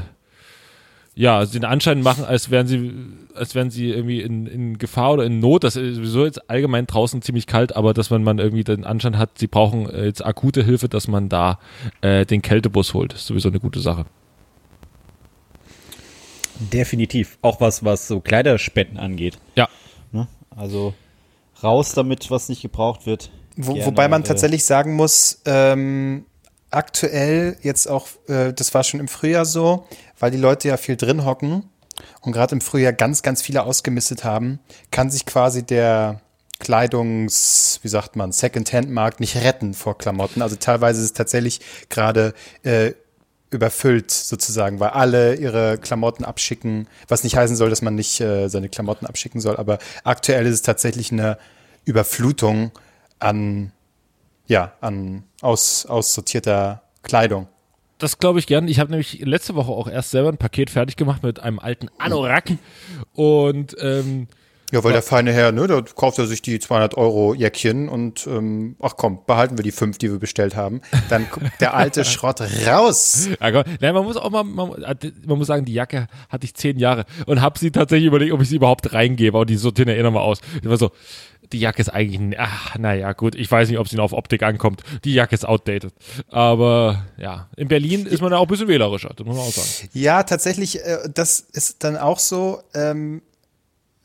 ja, 1.16 1.46
den 1.46 1.66
Anschein 1.66 2.02
machen, 2.02 2.26
als 2.26 2.50
wären 2.50 2.66
sie, 2.66 2.92
als 3.36 3.54
wären 3.54 3.70
sie 3.70 3.90
irgendwie 3.90 4.22
in, 4.22 4.48
in 4.48 4.78
Gefahr 4.78 5.14
oder 5.14 5.26
in 5.26 5.40
Not. 5.40 5.64
Das 5.64 5.76
ist 5.76 5.96
sowieso 5.96 6.26
jetzt 6.26 6.50
allgemein 6.50 6.88
draußen 6.88 7.22
ziemlich 7.22 7.46
kalt, 7.46 7.76
aber 7.76 7.94
dass 7.94 8.10
man, 8.10 8.24
man 8.24 8.40
irgendwie 8.40 8.64
den 8.64 8.84
Anschein 8.84 9.18
hat, 9.18 9.38
sie 9.38 9.48
brauchen 9.48 9.88
äh, 9.90 10.06
jetzt 10.06 10.26
akute 10.26 10.64
Hilfe, 10.64 10.90
dass 10.90 11.08
man 11.08 11.30
da 11.30 11.60
äh, 12.02 12.26
den 12.26 12.42
Kältebus 12.42 12.94
holt. 12.94 13.14
Das 13.14 13.22
ist 13.22 13.28
sowieso 13.28 13.50
eine 13.50 13.60
gute 13.60 13.80
Sache. 13.80 14.06
Definitiv. 16.60 17.38
Auch 17.42 17.62
was, 17.62 17.84
was 17.84 18.08
so 18.08 18.20
Kleiderspenden 18.20 18.98
angeht. 18.98 19.38
Ja. 19.56 19.68
Ne? 20.12 20.28
Also 20.56 20.94
raus 21.64 21.94
damit, 21.94 22.30
was 22.32 22.50
nicht 22.50 22.62
gebraucht 22.62 23.06
wird. 23.06 23.32
Wo, 23.56 23.74
Gerne, 23.74 23.86
wobei 23.86 24.08
man 24.08 24.24
äh, 24.24 24.26
tatsächlich 24.26 24.66
sagen 24.66 24.96
muss, 24.96 25.42
ähm, 25.46 26.26
aktuell 26.72 27.58
jetzt 27.62 27.88
auch, 27.88 28.08
äh, 28.28 28.54
das 28.54 28.74
war 28.74 28.84
schon 28.84 29.00
im 29.00 29.08
Frühjahr 29.08 29.46
so, 29.46 29.86
weil 30.24 30.32
die 30.32 30.38
Leute 30.38 30.70
ja 30.70 30.78
viel 30.78 30.96
drin 30.96 31.26
hocken 31.26 31.70
und 32.22 32.32
gerade 32.32 32.56
im 32.56 32.62
Frühjahr 32.62 32.94
ganz, 32.94 33.24
ganz 33.24 33.42
viele 33.42 33.64
ausgemistet 33.64 34.24
haben, 34.24 34.60
kann 34.90 35.10
sich 35.10 35.26
quasi 35.26 35.64
der 35.64 36.22
Kleidungs, 36.60 37.82
wie 37.82 37.90
sagt 37.90 38.16
man, 38.16 38.32
Second-Hand-Markt 38.32 39.20
nicht 39.20 39.36
retten 39.36 39.74
vor 39.74 39.98
Klamotten. 39.98 40.42
Also 40.42 40.56
teilweise 40.56 41.02
ist 41.02 41.08
es 41.08 41.12
tatsächlich 41.12 41.60
gerade 41.90 42.34
äh, 42.64 42.94
überfüllt 43.50 44.12
sozusagen, 44.12 44.80
weil 44.80 44.92
alle 44.92 45.36
ihre 45.36 45.78
Klamotten 45.78 46.24
abschicken, 46.24 46.88
was 47.10 47.26
nicht 47.26 47.36
heißen 47.36 47.58
soll, 47.58 47.70
dass 47.70 47.82
man 47.82 47.96
nicht 47.96 48.22
äh, 48.22 48.48
seine 48.48 48.70
Klamotten 48.70 49.06
abschicken 49.06 49.42
soll, 49.42 49.58
aber 49.58 49.78
aktuell 50.06 50.46
ist 50.46 50.54
es 50.54 50.62
tatsächlich 50.62 51.12
eine 51.12 51.38
Überflutung 51.84 52.72
an, 53.20 53.74
ja, 54.48 54.72
an 54.80 55.26
aus, 55.42 55.86
aussortierter 55.86 56.82
Kleidung. 57.02 57.50
Das 58.04 58.20
glaube 58.20 58.38
ich 58.38 58.48
gern. 58.48 58.68
Ich 58.68 58.82
habe 58.82 58.92
nämlich 58.92 59.22
letzte 59.22 59.56
Woche 59.56 59.72
auch 59.72 59.88
erst 59.88 60.12
selber 60.12 60.28
ein 60.28 60.36
Paket 60.36 60.70
fertig 60.70 60.98
gemacht 60.98 61.24
mit 61.24 61.40
einem 61.40 61.58
alten 61.58 61.88
Anorak 62.00 62.52
und 63.14 63.78
ähm, 63.80 64.28
Ja, 64.74 64.84
weil 64.84 64.92
der 64.92 65.04
feine 65.04 65.32
Herr, 65.32 65.52
ne, 65.52 65.68
da 65.68 65.82
kauft 65.82 66.18
er 66.18 66.26
sich 66.26 66.42
die 66.42 66.58
200 66.58 66.98
Euro 66.98 67.36
Jäckchen 67.36 67.90
und, 67.90 68.26
ähm, 68.26 68.76
ach 68.82 68.96
komm, 68.98 69.20
behalten 69.28 69.56
wir 69.56 69.64
die 69.64 69.72
fünf, 69.72 70.00
die 70.00 70.10
wir 70.10 70.18
bestellt 70.18 70.56
haben. 70.56 70.82
Dann 71.10 71.30
kommt 71.30 71.52
der 71.60 71.76
alte 71.76 72.04
Schrott 72.06 72.42
raus. 72.66 73.30
Ja, 73.40 73.52
komm. 73.52 73.72
Nein, 73.80 73.94
man 73.94 74.04
muss 74.04 74.18
auch 74.18 74.32
mal, 74.32 74.44
man, 74.44 74.72
man 75.28 75.38
muss 75.38 75.46
sagen, 75.46 75.66
die 75.66 75.74
Jacke 75.74 76.08
hatte 76.28 76.46
ich 76.46 76.56
zehn 76.56 76.80
Jahre 76.80 77.06
und 77.28 77.40
habe 77.40 77.60
sie 77.60 77.70
tatsächlich 77.70 78.08
überlegt, 78.08 78.34
ob 78.34 78.42
ich 78.42 78.50
sie 78.50 78.56
überhaupt 78.56 78.94
reingebe. 78.94 79.38
Und 79.38 79.52
die 79.52 79.58
sortieren 79.58 79.90
ja 79.90 79.96
eh 79.96 80.02
nochmal 80.02 80.24
aus. 80.24 80.40
Ich 80.60 80.68
war 80.68 80.78
so, 80.78 80.90
die 81.52 81.60
Jacke 81.60 81.80
ist 81.80 81.90
eigentlich, 81.90 82.40
ach, 82.40 82.76
naja, 82.80 83.14
gut, 83.14 83.36
ich 83.36 83.52
weiß 83.52 83.70
nicht, 83.70 83.78
ob 83.78 83.88
sie 83.88 83.98
noch 83.98 84.06
auf 84.06 84.14
Optik 84.14 84.42
ankommt. 84.42 84.82
Die 85.04 85.14
Jacke 85.14 85.36
ist 85.36 85.48
outdated. 85.48 85.94
Aber 86.30 87.06
ja, 87.18 87.48
in 87.56 87.68
Berlin 87.68 88.08
ist 88.08 88.22
man 88.22 88.32
ja 88.32 88.40
auch 88.40 88.44
ein 88.44 88.48
bisschen 88.48 88.68
wählerischer, 88.68 89.12
das 89.16 89.24
muss 89.24 89.36
man 89.36 89.46
auch 89.46 89.52
sagen. 89.52 89.90
Ja, 89.94 90.24
tatsächlich, 90.24 90.84
äh, 90.84 90.98
das 91.14 91.40
ist 91.40 91.84
dann 91.84 91.96
auch 91.96 92.18
so, 92.18 92.64
ähm, 92.74 93.22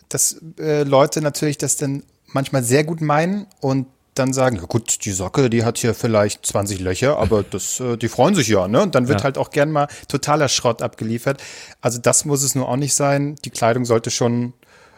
dass 0.09 0.41
äh, 0.59 0.83
Leute 0.85 1.21
natürlich 1.21 1.59
das 1.59 1.77
dann 1.77 2.03
manchmal 2.27 2.63
sehr 2.63 2.85
gut 2.85 3.01
meinen 3.01 3.47
und 3.61 3.87
dann 4.15 4.33
sagen, 4.33 4.57
ja 4.57 4.63
gut, 4.63 5.05
die 5.05 5.13
Socke, 5.13 5.49
die 5.49 5.65
hat 5.65 5.79
hier 5.79 5.95
vielleicht 5.95 6.45
20 6.45 6.81
Löcher, 6.81 7.19
aber 7.19 7.43
das, 7.51 7.79
äh, 7.81 7.97
die 7.97 8.09
freuen 8.09 8.35
sich 8.35 8.49
ja, 8.49 8.67
ne? 8.69 8.83
Und 8.83 8.95
dann 8.95 9.07
wird 9.09 9.21
Ja. 9.21 9.25
halt 9.25 9.39
auch 9.39 9.51
gern 9.51 9.71
mal 9.71 9.87
totaler 10.09 10.49
Schrott 10.49 10.83
abgeliefert. 10.83 11.41
Also 11.81 11.99
das 11.99 12.25
muss 12.25 12.43
es 12.43 12.55
nur 12.55 12.69
auch 12.69 12.77
nicht 12.77 12.95
sein. 12.95 13.37
Die 13.45 13.51
Kleidung 13.51 13.85
sollte 13.85 14.11
schon 14.11 14.55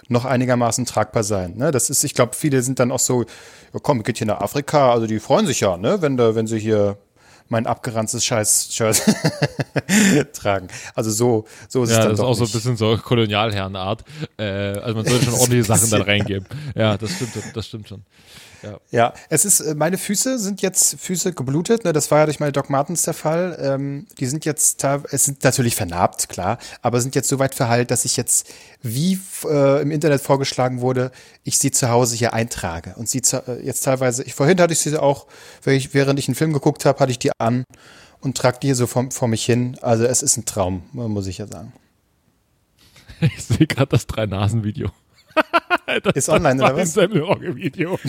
noch 0.09 0.25
einigermaßen 0.25 0.87
tragbar 0.87 1.23
sein. 1.23 1.57
Ne? 1.57 1.70
Das 1.70 1.88
ist, 1.88 2.03
ich 2.03 2.14
glaube, 2.14 2.35
viele 2.35 2.62
sind 2.62 2.81
dann 2.81 2.90
auch 2.90 2.99
so, 2.99 3.23
ja 3.23 3.81
komm, 3.81 4.03
geht 4.03 4.18
hier 4.18 4.27
nach 4.27 4.40
Afrika, 4.40 4.90
also 4.90 5.07
die 5.07 5.20
freuen 5.20 5.46
sich 5.46 5.61
ja, 5.61 5.77
ne, 5.77 6.03
wenn 6.03 6.16
da, 6.16 6.35
wenn 6.35 6.49
sie 6.49 6.59
hier 6.59 6.96
mein 7.50 7.66
abgeranztes 7.66 8.24
Scheiß-Shirt 8.24 9.02
tragen. 10.32 10.68
Also 10.94 11.10
so, 11.10 11.44
so 11.68 11.82
ist 11.82 11.90
es 11.90 11.96
Ja, 11.96 12.02
dann 12.04 12.10
das 12.12 12.18
ist 12.18 12.22
doch 12.22 12.28
auch 12.28 12.34
so 12.34 12.40
ein 12.40 12.44
nicht. 12.44 12.52
bisschen 12.54 12.76
so 12.76 12.96
Kolonialherrenart. 12.96 14.04
Äh, 14.38 14.44
also 14.44 14.94
man 14.94 15.04
sollte 15.04 15.24
schon 15.26 15.34
ordentliche 15.40 15.64
Sachen 15.64 15.90
dann 15.90 16.02
reingeben. 16.02 16.46
Ja, 16.74 16.96
das 16.96 17.12
stimmt, 17.12 17.32
das 17.54 17.66
stimmt 17.66 17.88
schon. 17.88 18.02
Ja, 18.90 19.14
es 19.29 19.44
ist, 19.44 19.61
äh, 19.61 19.75
meine 19.75 19.99
Füße 19.99 20.38
sind 20.38 20.62
jetzt 20.62 21.01
Füße 21.01 21.33
geblutet, 21.33 21.85
ne? 21.85 21.92
das 21.92 22.11
war 22.11 22.20
ja 22.20 22.25
durch 22.27 22.40
meine 22.40 22.53
Doc 22.53 22.70
Martens 22.70 23.03
der 23.03 23.14
Fall. 23.14 23.59
Ähm, 23.61 24.07
die 24.18 24.27
sind 24.27 24.44
jetzt, 24.44 24.85
es 24.85 25.25
sind 25.25 25.42
natürlich 25.44 25.77
vernarbt, 25.77 26.29
klar, 26.29 26.59
aber 26.83 27.01
sind 27.01 27.14
jetzt 27.14 27.29
so 27.29 27.38
weit 27.38 27.55
verheilt, 27.55 27.90
dass 27.90 28.05
ich 28.05 28.16
jetzt, 28.16 28.49
wie 28.83 29.18
äh, 29.44 29.83
im 29.83 29.90
Internet 29.90 30.20
vorgeschlagen 30.20 30.81
wurde, 30.81 31.11
ich 31.44 31.59
sie 31.59 31.70
zu 31.70 31.88
Hause 31.90 32.16
hier 32.16 32.35
eintrage. 32.35 32.94
Und 32.96 33.09
sie 33.09 33.23
äh, 33.33 33.64
jetzt 33.64 33.85
teilweise, 33.85 34.23
ich, 34.25 34.35
vorhin 34.35 34.61
hatte 34.61 34.73
ich 34.73 34.81
sie 34.81 34.96
auch, 34.96 35.27
während 35.62 35.81
ich, 35.81 35.94
während 35.94 36.18
ich 36.18 36.29
einen 36.29 36.35
Film 36.35 36.53
geguckt 36.53 36.85
habe, 36.85 36.99
hatte 37.01 37.12
ich 37.12 37.18
die 37.18 37.33
an 37.38 37.64
und 38.20 38.37
trage 38.37 38.59
die 38.61 38.68
hier 38.68 38.77
so 38.77 38.87
vor, 38.87 39.11
vor 39.11 39.29
mich 39.29 39.44
hin. 39.44 39.77
Also 39.81 40.05
es 40.05 40.23
ist 40.23 40.37
ein 40.37 40.44
Traum, 40.44 40.83
muss 40.92 41.27
ich 41.27 41.38
ja 41.38 41.46
sagen. 41.46 41.73
Ich 43.20 43.44
sehe 43.44 43.66
gerade 43.66 43.90
das 43.90 44.07
Drei-Nasen-Video. 44.07 44.90
Das 46.03 46.14
Ist 46.14 46.29
online, 46.29 46.62
oder 46.62 46.75
was? 46.75 46.81
Ein 46.97 47.09
Semmelrogge-Video. 47.11 47.99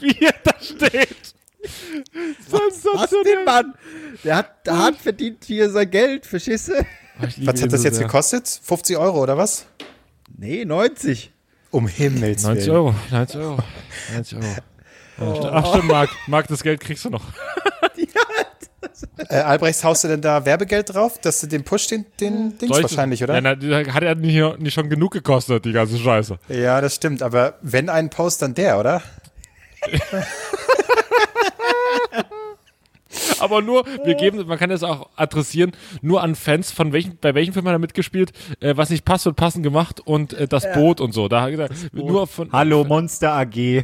Wie 0.00 0.16
er 0.20 0.34
da 0.44 0.52
steht. 0.60 1.34
Was 2.50 2.82
den 3.10 3.44
Mann? 3.44 3.74
Der 4.24 4.36
hat 4.36 4.54
hart 4.68 4.96
verdient 4.96 5.44
hier 5.44 5.70
sein 5.70 5.90
Geld, 5.90 6.26
verstehst 6.26 6.68
du? 6.68 6.84
Was 7.18 7.62
hat 7.62 7.72
das 7.72 7.84
jetzt 7.84 7.98
gekostet? 8.00 8.60
50 8.62 8.96
Euro 8.98 9.22
oder 9.22 9.36
was? 9.38 9.66
Nee, 10.36 10.64
90. 10.64 11.32
Um 11.70 11.86
Himmels 11.88 12.42
90 12.42 12.66
Willen. 12.66 12.76
Euro, 12.76 12.94
90 13.10 13.40
Euro, 13.40 13.58
90 14.14 14.38
Euro. 14.38 14.46
Ja, 15.18 15.26
st- 15.34 15.50
Ach 15.52 15.66
stimmt, 15.68 15.84
Marc, 15.88 16.08
Marc, 16.26 16.48
das 16.48 16.62
Geld 16.62 16.80
kriegst 16.80 17.04
du 17.04 17.10
noch. 17.10 17.22
Äh, 19.28 19.36
Albrechts, 19.36 19.84
haust 19.84 20.04
du 20.04 20.08
denn 20.08 20.20
da 20.20 20.44
Werbegeld 20.44 20.92
drauf, 20.94 21.18
dass 21.20 21.40
du 21.40 21.46
den 21.46 21.62
Push, 21.64 21.86
den, 21.88 22.04
den 22.20 22.58
Dings 22.58 22.68
Soll 22.68 22.78
ich- 22.78 22.90
wahrscheinlich, 22.90 23.22
oder? 23.22 23.34
Ja, 23.34 23.40
na, 23.40 23.94
hat 23.94 24.02
er 24.02 24.14
nicht, 24.14 24.58
nicht 24.60 24.74
schon 24.74 24.88
genug 24.90 25.12
gekostet, 25.12 25.64
die 25.64 25.72
ganze 25.72 25.98
Scheiße. 25.98 26.38
Ja, 26.48 26.80
das 26.80 26.94
stimmt. 26.96 27.22
Aber 27.22 27.54
wenn 27.62 27.88
ein 27.88 28.10
Post, 28.10 28.42
dann 28.42 28.54
der, 28.54 28.78
oder? 28.78 29.02
Aber 33.40 33.60
nur, 33.60 33.84
wir 34.04 34.14
geben, 34.14 34.46
man 34.46 34.56
kann 34.58 34.70
das 34.70 34.82
auch 34.82 35.10
adressieren, 35.16 35.72
nur 36.00 36.22
an 36.22 36.34
Fans, 36.34 36.70
von 36.72 36.92
welchen, 36.92 37.18
bei 37.20 37.34
welchem 37.34 37.52
Film 37.52 37.66
hat 37.66 37.74
er 37.74 37.78
mitgespielt, 37.78 38.32
äh, 38.60 38.74
was 38.76 38.88
nicht 38.88 39.04
passt, 39.04 39.26
wird 39.26 39.36
passend 39.36 39.64
gemacht 39.64 40.00
und 40.00 40.32
äh, 40.32 40.48
das 40.48 40.70
Boot 40.72 41.00
und 41.00 41.12
so. 41.12 41.28
Da 41.28 41.42
hat 41.42 41.48
er 41.50 41.68
gesagt, 41.68 41.92
nur 41.92 42.26
von. 42.26 42.50
Hallo, 42.52 42.84
Monster 42.84 43.32
AG. 43.34 43.54
Ja, 43.56 43.82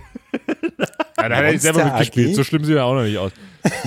da 1.16 1.22
hat 1.22 1.30
er 1.44 1.52
nicht 1.52 1.60
selber 1.62 1.84
mitgespielt, 1.84 2.30
AG? 2.30 2.34
so 2.36 2.44
schlimm 2.44 2.64
sieht 2.64 2.76
er 2.76 2.84
auch 2.86 2.94
noch 2.94 3.02
nicht 3.02 3.18
aus. 3.18 3.32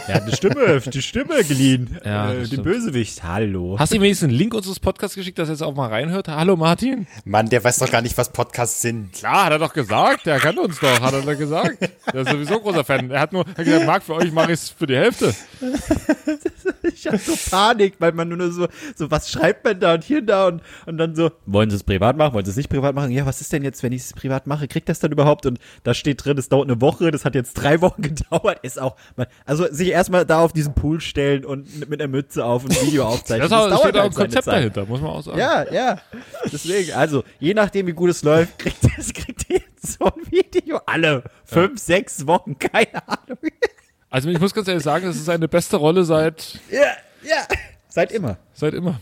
Er 0.07 0.15
hat 0.15 0.23
eine 0.23 0.35
Stimme, 0.35 0.81
die 0.81 1.01
Stimme 1.01 1.43
geliehen. 1.43 1.97
Ja, 2.03 2.31
äh, 2.31 2.37
den 2.37 2.45
stimmt. 2.47 2.63
Bösewicht. 2.63 3.23
Hallo. 3.23 3.77
Hast 3.79 3.91
du 3.91 3.97
ihm 3.97 4.01
wenigstens 4.01 4.29
einen 4.29 4.37
Link 4.37 4.53
unseres 4.53 4.79
Podcasts 4.79 5.15
geschickt, 5.15 5.39
dass 5.39 5.49
er 5.49 5.53
jetzt 5.53 5.61
auch 5.61 5.75
mal 5.75 5.87
reinhört? 5.87 6.27
Hallo 6.27 6.55
Martin? 6.55 7.07
Mann, 7.25 7.49
der 7.49 7.63
weiß 7.63 7.79
doch 7.79 7.89
gar 7.89 8.01
nicht, 8.01 8.17
was 8.17 8.31
Podcasts 8.31 8.81
sind. 8.81 9.13
Klar, 9.13 9.45
hat 9.45 9.51
er 9.53 9.59
doch 9.59 9.73
gesagt, 9.73 10.25
der 10.25 10.39
kennt 10.39 10.59
uns 10.59 10.79
doch, 10.79 10.99
hat 11.01 11.13
er 11.13 11.21
doch 11.21 11.37
gesagt. 11.37 11.77
Der 12.13 12.21
ist 12.21 12.29
sowieso 12.29 12.55
ein 12.55 12.61
großer 12.61 12.83
Fan. 12.83 13.11
Er 13.11 13.21
hat 13.21 13.33
nur 13.33 13.45
er 13.45 13.57
hat 13.57 13.65
gesagt, 13.65 13.85
Marc, 13.85 14.03
für 14.03 14.15
euch 14.15 14.31
mache 14.31 14.51
ich 14.51 14.59
es 14.59 14.69
für 14.69 14.87
die 14.87 14.95
Hälfte. 14.95 15.33
Ich 16.93 17.07
hab 17.07 17.19
so 17.19 17.33
Panik, 17.49 17.95
weil 17.99 18.11
man 18.11 18.29
nur 18.29 18.51
so, 18.51 18.67
so 18.95 19.09
was 19.09 19.31
schreibt 19.31 19.63
man 19.65 19.79
da 19.79 19.93
und 19.95 20.03
hier 20.03 20.19
und 20.19 20.27
da 20.27 20.47
und, 20.47 20.61
und 20.85 20.97
dann 20.97 21.15
so, 21.15 21.31
wollen 21.45 21.69
Sie 21.69 21.75
es 21.75 21.83
privat 21.83 22.17
machen, 22.17 22.33
wollen 22.33 22.45
Sie 22.45 22.51
es 22.51 22.57
nicht 22.57 22.69
privat 22.69 22.95
machen? 22.95 23.11
Ja, 23.11 23.25
was 23.25 23.41
ist 23.41 23.51
denn 23.53 23.63
jetzt, 23.63 23.81
wenn 23.83 23.91
ich 23.91 24.01
es 24.03 24.13
privat 24.13 24.47
mache? 24.47 24.67
Kriegt 24.67 24.89
das 24.89 24.99
dann 24.99 25.11
überhaupt? 25.11 25.45
Und 25.45 25.59
da 25.83 25.93
steht 25.93 26.23
drin, 26.23 26.37
es 26.37 26.49
dauert 26.49 26.69
eine 26.69 26.81
Woche, 26.81 27.11
das 27.11 27.25
hat 27.25 27.35
jetzt 27.35 27.53
drei 27.53 27.81
Wochen 27.81 28.01
gedauert. 28.03 28.59
Ist 28.61 28.79
auch, 28.79 28.95
man, 29.15 29.27
also 29.61 29.73
sich 29.75 29.89
erstmal 29.89 30.25
da 30.25 30.39
auf 30.41 30.53
diesen 30.53 30.73
Pool 30.73 30.99
stellen 31.01 31.45
und 31.45 31.89
mit 31.89 32.01
einer 32.01 32.07
Mütze 32.09 32.43
auf 32.45 32.63
und 32.63 32.71
ein 32.77 32.87
Video 32.87 33.05
aufzeichnen. 33.07 33.49
Das, 33.49 33.57
ist 33.57 33.65
auch- 33.65 33.69
dauert 33.69 33.81
steht 33.81 33.95
auch 33.95 33.99
ein 33.99 34.03
halt 34.05 34.15
Konzept 34.15 34.43
Zeit. 34.45 34.53
dahinter, 34.55 34.85
muss 34.85 35.01
man 35.01 35.09
auch 35.11 35.21
sagen. 35.21 35.37
Ja, 35.39 35.71
ja. 35.71 36.01
Deswegen, 36.51 36.93
also, 36.93 37.23
je 37.39 37.53
nachdem, 37.53 37.87
wie 37.87 37.93
gut 37.93 38.09
es 38.09 38.23
läuft, 38.23 38.57
kriegt 38.59 38.81
kriegt 39.13 39.49
ihr 39.49 39.57
jetzt 39.59 39.93
so 39.99 40.05
ein 40.05 40.13
Video. 40.29 40.79
Alle 40.85 41.23
fünf, 41.45 41.79
sechs 41.79 42.25
Wochen, 42.27 42.57
keine 42.59 43.07
Ahnung. 43.07 43.37
Also 44.09 44.29
ich 44.29 44.39
muss 44.39 44.53
ganz 44.53 44.67
ehrlich 44.67 44.83
sagen, 44.83 45.05
das 45.05 45.15
ist 45.15 45.25
seine 45.25 45.47
beste 45.47 45.77
Rolle 45.77 46.03
seit, 46.03 46.59
Ja, 46.69 46.81
ja. 47.23 47.45
Seit 47.87 48.11
immer. 48.11 48.37
seit 48.53 48.73
immer. 48.73 48.99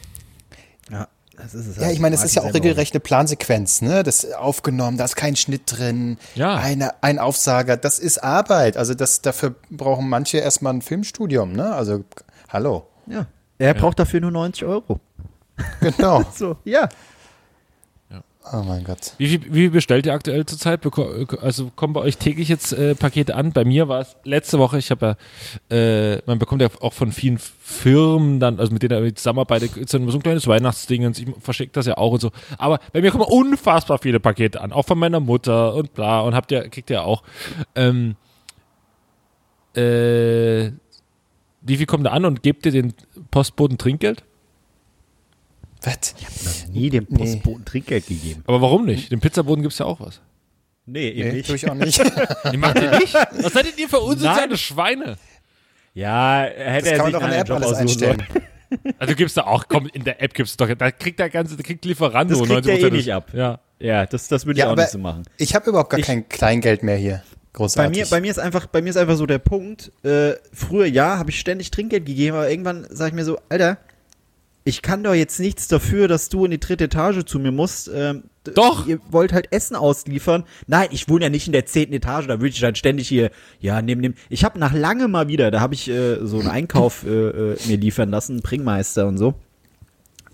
Ja. 0.92 1.08
Das 1.42 1.54
ist 1.54 1.68
es 1.68 1.76
Ja, 1.78 1.84
halt. 1.84 1.94
ich 1.94 2.00
meine, 2.00 2.16
es 2.16 2.24
ist 2.24 2.36
ja 2.36 2.42
auch 2.44 2.54
regelrecht 2.54 2.94
eine 2.94 3.00
Plansequenz, 3.00 3.82
ne? 3.82 4.04
Das 4.04 4.24
ist 4.24 4.36
aufgenommen, 4.36 4.98
da 4.98 5.06
ist 5.06 5.16
kein 5.16 5.36
Schnitt 5.36 5.64
drin, 5.66 6.18
Ja. 6.36 6.56
eine, 6.56 7.02
ein 7.02 7.18
Aufsager, 7.20 7.78
das 7.78 7.98
ist 8.00 8.18
Arbeit. 8.24 8.76
Also 8.78 8.94
das, 8.94 9.22
dafür 9.22 9.56
brauchen 9.70 10.10
manche 10.10 10.38
erstmal 10.40 10.74
ein 10.74 10.82
Filmstudium, 10.82 11.54
ne? 11.54 11.74
Also, 11.74 12.04
hallo. 12.50 12.88
Ja. 13.08 13.26
Er 13.58 13.74
braucht 13.74 14.00
dafür 14.00 14.22
nur 14.22 14.32
90 14.32 14.66
Euro. 14.66 15.00
Genau. 15.82 16.24
So, 16.36 16.58
ja. 16.64 16.88
Oh 18.52 18.64
mein 18.66 18.84
Gott. 18.86 19.14
Wie 19.18 19.28
viel, 19.28 19.42
wie 19.46 19.60
viel 19.60 19.70
bestellt 19.70 20.06
ihr 20.06 20.14
aktuell 20.14 20.46
zurzeit? 20.46 20.82
Also 21.42 21.72
kommen 21.76 21.94
bei 21.94 22.00
euch 22.00 22.18
täglich 22.18 22.48
jetzt 22.48 22.72
äh, 22.72 22.96
Pakete 22.96 23.36
an? 23.36 23.52
Bei 23.52 23.66
mir 23.66 23.90
war 23.90 24.00
es 24.00 24.16
letzte 24.24 24.58
Woche, 24.60 24.78
ich 24.78 24.92
habe 24.92 25.18
ja, 25.70 25.76
äh, 25.78 26.22
man 26.26 26.40
bekommt 26.40 26.62
ja 26.62 26.70
auch 26.80 26.94
von 26.94 27.12
vielen 27.12 27.38
Firmen 27.38 28.40
dann, 28.40 28.60
also 28.60 28.72
mit 28.72 28.82
denen 28.82 29.06
ich 29.06 29.16
zusammenarbeite, 29.16 29.70
so 29.86 29.98
ein 29.98 30.24
kleines 30.24 30.48
Weihnachtsding 30.48 31.06
und 31.06 31.20
ich 31.20 31.28
verschicke 31.42 31.74
das 31.74 31.86
ja 31.86 31.98
auch 31.98 32.14
und 32.14 32.22
so. 32.22 32.32
Aber 32.58 32.80
bei 32.94 33.02
mir 33.02 33.12
kommen 33.12 33.26
unfassbar 33.26 34.00
viele 34.00 34.22
Pakete 34.22 34.62
an, 34.62 34.72
auch 34.72 34.86
von 34.86 34.98
meiner 34.98 35.20
Mutter 35.20 35.76
und 35.76 35.94
bla 35.94 36.22
und 36.22 36.34
habt 36.34 36.52
ihr, 36.52 36.70
kriegt 36.70 36.90
ihr 36.90 37.04
auch. 37.04 37.24
Ähm, 37.76 38.16
äh, 39.76 40.72
wie 41.62 41.78
viel 41.78 41.86
kommt 41.86 42.06
da 42.06 42.12
an 42.12 42.26
und 42.26 42.42
gebt 42.42 42.66
ihr 42.66 42.72
den 42.72 42.94
Postboten 43.32 43.78
Trinkgeld? 43.78 44.24
Was? 45.84 46.68
Nie 46.72 46.90
dem 46.90 47.06
Postboten 47.06 47.66
Trinkgeld 47.66 48.08
gegeben. 48.08 48.44
Aber 48.48 48.62
warum 48.62 48.86
nicht? 48.86 49.12
Dem 49.12 49.20
Pizzaboten 49.22 49.62
gibt's 49.62 49.78
ja 49.80 49.86
auch 49.86 50.00
was. 50.00 50.22
Nee, 50.86 51.10
eben 51.10 51.30
Nee, 51.30 51.36
nicht. 51.36 51.48
tue 51.48 51.56
ich 51.56 51.70
auch 51.70 51.76
nicht. 51.76 52.02
Die 52.52 52.58
macht 52.58 52.80
ihr 52.82 52.98
nicht? 53.00 53.14
Was 53.14 53.54
seid 53.54 53.78
ihr 53.78 53.88
für 53.88 54.00
unsoziale 54.00 54.48
Nein. 54.50 54.58
Schweine? 54.58 55.18
Ja, 55.94 56.42
hätte 56.44 56.84
Das 56.86 56.92
er 56.92 56.98
kann 56.98 57.06
sich 57.08 57.16
doch 57.16 57.24
in 57.24 57.30
der 57.30 57.40
App 57.40 57.48
Job 57.50 57.58
alles 57.58 57.68
aussuchen 57.74 57.88
sollen. 57.88 58.12
einstellen. 58.22 58.44
Also 59.00 59.16
gibt's 59.16 59.34
da 59.34 59.46
auch, 59.46 59.66
komm, 59.68 59.88
in 59.94 60.04
der 60.04 60.22
App 60.22 60.32
gibt's 60.36 60.56
doch, 60.56 60.72
da 60.72 60.92
kriegt 60.92 61.18
der 61.20 61.32
ganze, 61.32 61.58
da 61.58 61.64
kriegt 61.64 61.84
Lieferando 61.86 62.36
Das 62.38 62.48
kriegt 62.48 62.68
er 62.68 62.78
eh 62.80 62.84
90% 62.86 62.92
nicht 62.92 63.12
ab. 63.12 63.32
Ja. 63.34 63.60
Ja, 63.80 64.06
das, 64.06 64.28
das 64.28 64.46
würde 64.46 64.60
ich 64.60 64.62
Ja, 64.62 64.68
auch 64.68 64.74
aber 64.74 64.84
nicht 64.84 64.92
so 64.92 65.00
machen. 65.00 65.24
ich 65.38 65.56
habe 65.56 65.68
überhaupt 65.72 65.90
gar 65.90 66.00
Ich- 66.00 66.06
kein 66.06 66.30
Kleingeld 66.30 66.84
mehr 66.84 66.96
hier. 66.98 67.24
Bei 67.52 67.58
Großartig. 67.64 67.98
mir, 68.04 68.06
bei 68.12 68.22
mir 68.22 68.30
ist 68.30 68.38
einfach, 68.38 68.68
bei 68.68 68.84
mir 68.84 68.90
ist 68.92 68.98
einfach 68.98 69.16
so 69.16 69.26
der 69.26 69.40
Punkt. 69.40 69.92
Äh, 70.04 70.34
früher 70.54 70.86
ja, 70.86 71.18
habe 71.18 71.32
ich 71.32 71.40
ständig 71.40 71.72
Trinkgeld 71.72 72.06
gegeben, 72.06 72.36
aber 72.38 72.48
irgendwann 72.48 72.86
sage 72.92 73.10
ich 73.10 73.16
mir 73.16 73.26
so, 73.26 73.40
Alter, 73.50 73.80
ich 74.70 74.84
kann 74.84 75.04
doch 75.04 75.16
jetzt 75.16 75.40
nichts 75.40 75.68
dafür, 75.68 76.08
dass 76.08 76.30
du 76.30 76.46
in 76.46 76.52
die 76.52 76.60
dritte 76.60 76.86
Etage 76.86 77.26
zu 77.26 77.40
mir 77.40 77.52
musst. 77.52 77.90
Ähm, 77.94 78.26
Doch. 78.44 78.88
Ihr 78.88 79.00
wollt 79.10 79.34
halt 79.34 79.52
Essen 79.52 79.76
ausliefern. 79.76 80.44
Nein, 80.68 80.90
ich 80.92 81.10
wohne 81.10 81.26
ja 81.26 81.30
nicht 81.30 81.48
in 81.48 81.54
der 81.54 81.66
zehnten 81.66 81.94
Etage, 81.94 82.28
da 82.28 82.40
würde 82.40 82.50
ich 82.50 82.60
dann 82.60 82.76
ständig 82.76 83.08
hier, 83.08 83.32
ja, 83.60 83.82
nehmen, 83.82 84.02
nehmen. 84.02 84.16
Ich 84.30 84.44
habe 84.46 84.60
nach 84.60 84.74
lange 84.74 85.08
mal 85.08 85.28
wieder, 85.28 85.50
da 85.50 85.60
habe 85.60 85.74
ich 85.74 85.90
äh, 85.90 86.26
so 86.26 86.40
einen 86.40 86.50
Einkauf 86.50 87.04
äh, 87.04 87.10
äh, 87.10 87.58
mir 87.68 87.78
liefern 87.78 88.10
lassen, 88.10 88.34
einen 88.34 88.42
Bringmeister 88.42 89.08
und 89.08 89.18
so. 89.18 89.34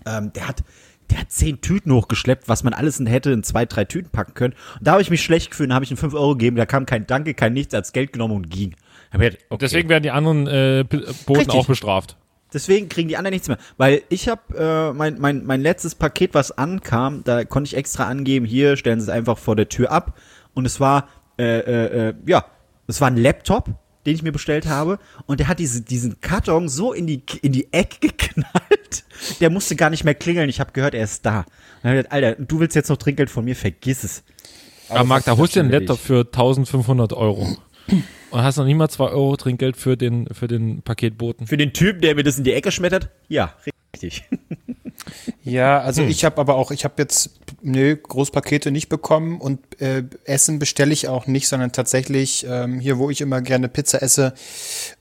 Ähm, 0.04 0.32
der 0.34 0.48
hat, 0.48 0.62
der 1.10 1.20
hat 1.20 1.32
zehn 1.32 1.62
Tüten 1.62 1.92
hochgeschleppt, 1.92 2.48
was 2.48 2.62
man 2.62 2.74
alles 2.74 3.00
in, 3.00 3.06
hätte 3.06 3.30
in 3.30 3.42
zwei, 3.42 3.64
drei 3.64 3.86
Tüten 3.86 4.10
packen 4.10 4.34
können. 4.34 4.54
Und 4.78 4.86
da 4.86 4.92
habe 4.92 5.02
ich 5.02 5.10
mich 5.10 5.22
schlecht 5.22 5.50
gefühlt, 5.50 5.70
da 5.70 5.74
habe 5.74 5.84
ich 5.86 5.90
ihm 5.90 5.96
fünf 5.96 6.12
Euro 6.12 6.32
gegeben, 6.32 6.56
da 6.56 6.66
kam 6.66 6.84
kein 6.84 7.06
Danke, 7.06 7.32
kein 7.32 7.54
Nichts, 7.54 7.74
hat's 7.74 7.92
Geld 7.92 8.12
genommen 8.12 8.36
und 8.36 8.50
ging. 8.50 8.76
Okay. 9.14 9.38
Deswegen 9.58 9.88
werden 9.88 10.02
die 10.02 10.10
anderen 10.10 10.46
äh, 10.46 10.84
Boten 10.86 11.36
Richtig. 11.36 11.54
auch 11.54 11.66
bestraft. 11.66 12.18
Deswegen 12.56 12.88
kriegen 12.88 13.08
die 13.08 13.18
anderen 13.18 13.34
nichts 13.34 13.48
mehr. 13.48 13.58
Weil 13.76 14.02
ich 14.08 14.28
habe 14.28 14.56
äh, 14.56 14.96
mein, 14.96 15.18
mein, 15.20 15.44
mein 15.44 15.60
letztes 15.60 15.94
Paket, 15.94 16.32
was 16.32 16.52
ankam, 16.52 17.22
da 17.22 17.44
konnte 17.44 17.68
ich 17.68 17.76
extra 17.76 18.06
angeben, 18.06 18.46
hier 18.46 18.78
stellen 18.78 18.98
sie 18.98 19.04
es 19.04 19.10
einfach 19.10 19.36
vor 19.36 19.56
der 19.56 19.68
Tür 19.68 19.92
ab. 19.92 20.18
Und 20.54 20.64
es 20.64 20.80
war, 20.80 21.08
äh, 21.38 21.58
äh, 21.58 22.08
äh, 22.08 22.14
ja, 22.26 22.46
es 22.86 23.02
war 23.02 23.08
ein 23.08 23.18
Laptop, 23.18 23.68
den 24.06 24.14
ich 24.14 24.22
mir 24.22 24.32
bestellt 24.32 24.66
habe. 24.66 24.98
Und 25.26 25.38
der 25.38 25.48
hat 25.48 25.58
diese, 25.58 25.82
diesen 25.82 26.22
Karton 26.22 26.70
so 26.70 26.94
in 26.94 27.06
die, 27.06 27.22
in 27.42 27.52
die 27.52 27.70
Ecke 27.74 27.98
geknallt. 28.08 29.04
Der 29.40 29.50
musste 29.50 29.76
gar 29.76 29.90
nicht 29.90 30.04
mehr 30.04 30.14
klingeln. 30.14 30.48
Ich 30.48 30.60
habe 30.60 30.72
gehört, 30.72 30.94
er 30.94 31.04
ist 31.04 31.26
da. 31.26 31.44
Und 31.82 31.90
gedacht, 31.90 32.10
Alter, 32.10 32.36
du 32.36 32.58
willst 32.58 32.74
jetzt 32.74 32.88
noch 32.88 32.96
Trinkgeld 32.96 33.28
von 33.28 33.44
mir, 33.44 33.54
vergiss 33.54 34.02
es. 34.02 34.22
Aber 34.88 35.04
Marc, 35.04 35.24
da 35.24 35.36
holst 35.36 35.54
du 35.54 35.60
dir 35.60 35.64
einen 35.64 35.72
Laptop 35.72 35.98
für 35.98 36.20
1500 36.20 37.12
Euro. 37.12 37.58
Und 38.36 38.42
hast 38.42 38.58
noch 38.58 38.66
nicht 38.66 38.76
mal 38.76 38.90
2 38.90 39.04
Euro 39.12 39.34
Trinkgeld 39.38 39.78
für 39.78 39.96
den, 39.96 40.26
für 40.30 40.46
den 40.46 40.82
Paketboten. 40.82 41.46
Für 41.46 41.56
den 41.56 41.72
Typen, 41.72 42.02
der 42.02 42.14
mir 42.14 42.22
das 42.22 42.36
in 42.36 42.44
die 42.44 42.52
Ecke 42.52 42.70
schmettert? 42.70 43.08
Ja, 43.28 43.54
richtig. 43.94 44.24
Ja, 45.42 45.80
also 45.80 46.02
Hm. 46.02 46.08
ich 46.08 46.24
habe 46.24 46.38
aber 46.40 46.56
auch, 46.56 46.70
ich 46.72 46.84
habe 46.84 46.94
jetzt 46.98 47.38
nö, 47.62 47.96
Großpakete 47.96 48.72
nicht 48.72 48.88
bekommen 48.88 49.40
und 49.40 49.80
äh, 49.80 50.02
Essen 50.24 50.58
bestelle 50.58 50.92
ich 50.92 51.06
auch 51.06 51.26
nicht, 51.28 51.46
sondern 51.46 51.70
tatsächlich 51.70 52.44
ähm, 52.48 52.80
hier, 52.80 52.98
wo 52.98 53.08
ich 53.10 53.20
immer 53.20 53.40
gerne 53.40 53.68
Pizza 53.68 54.02
esse, 54.02 54.34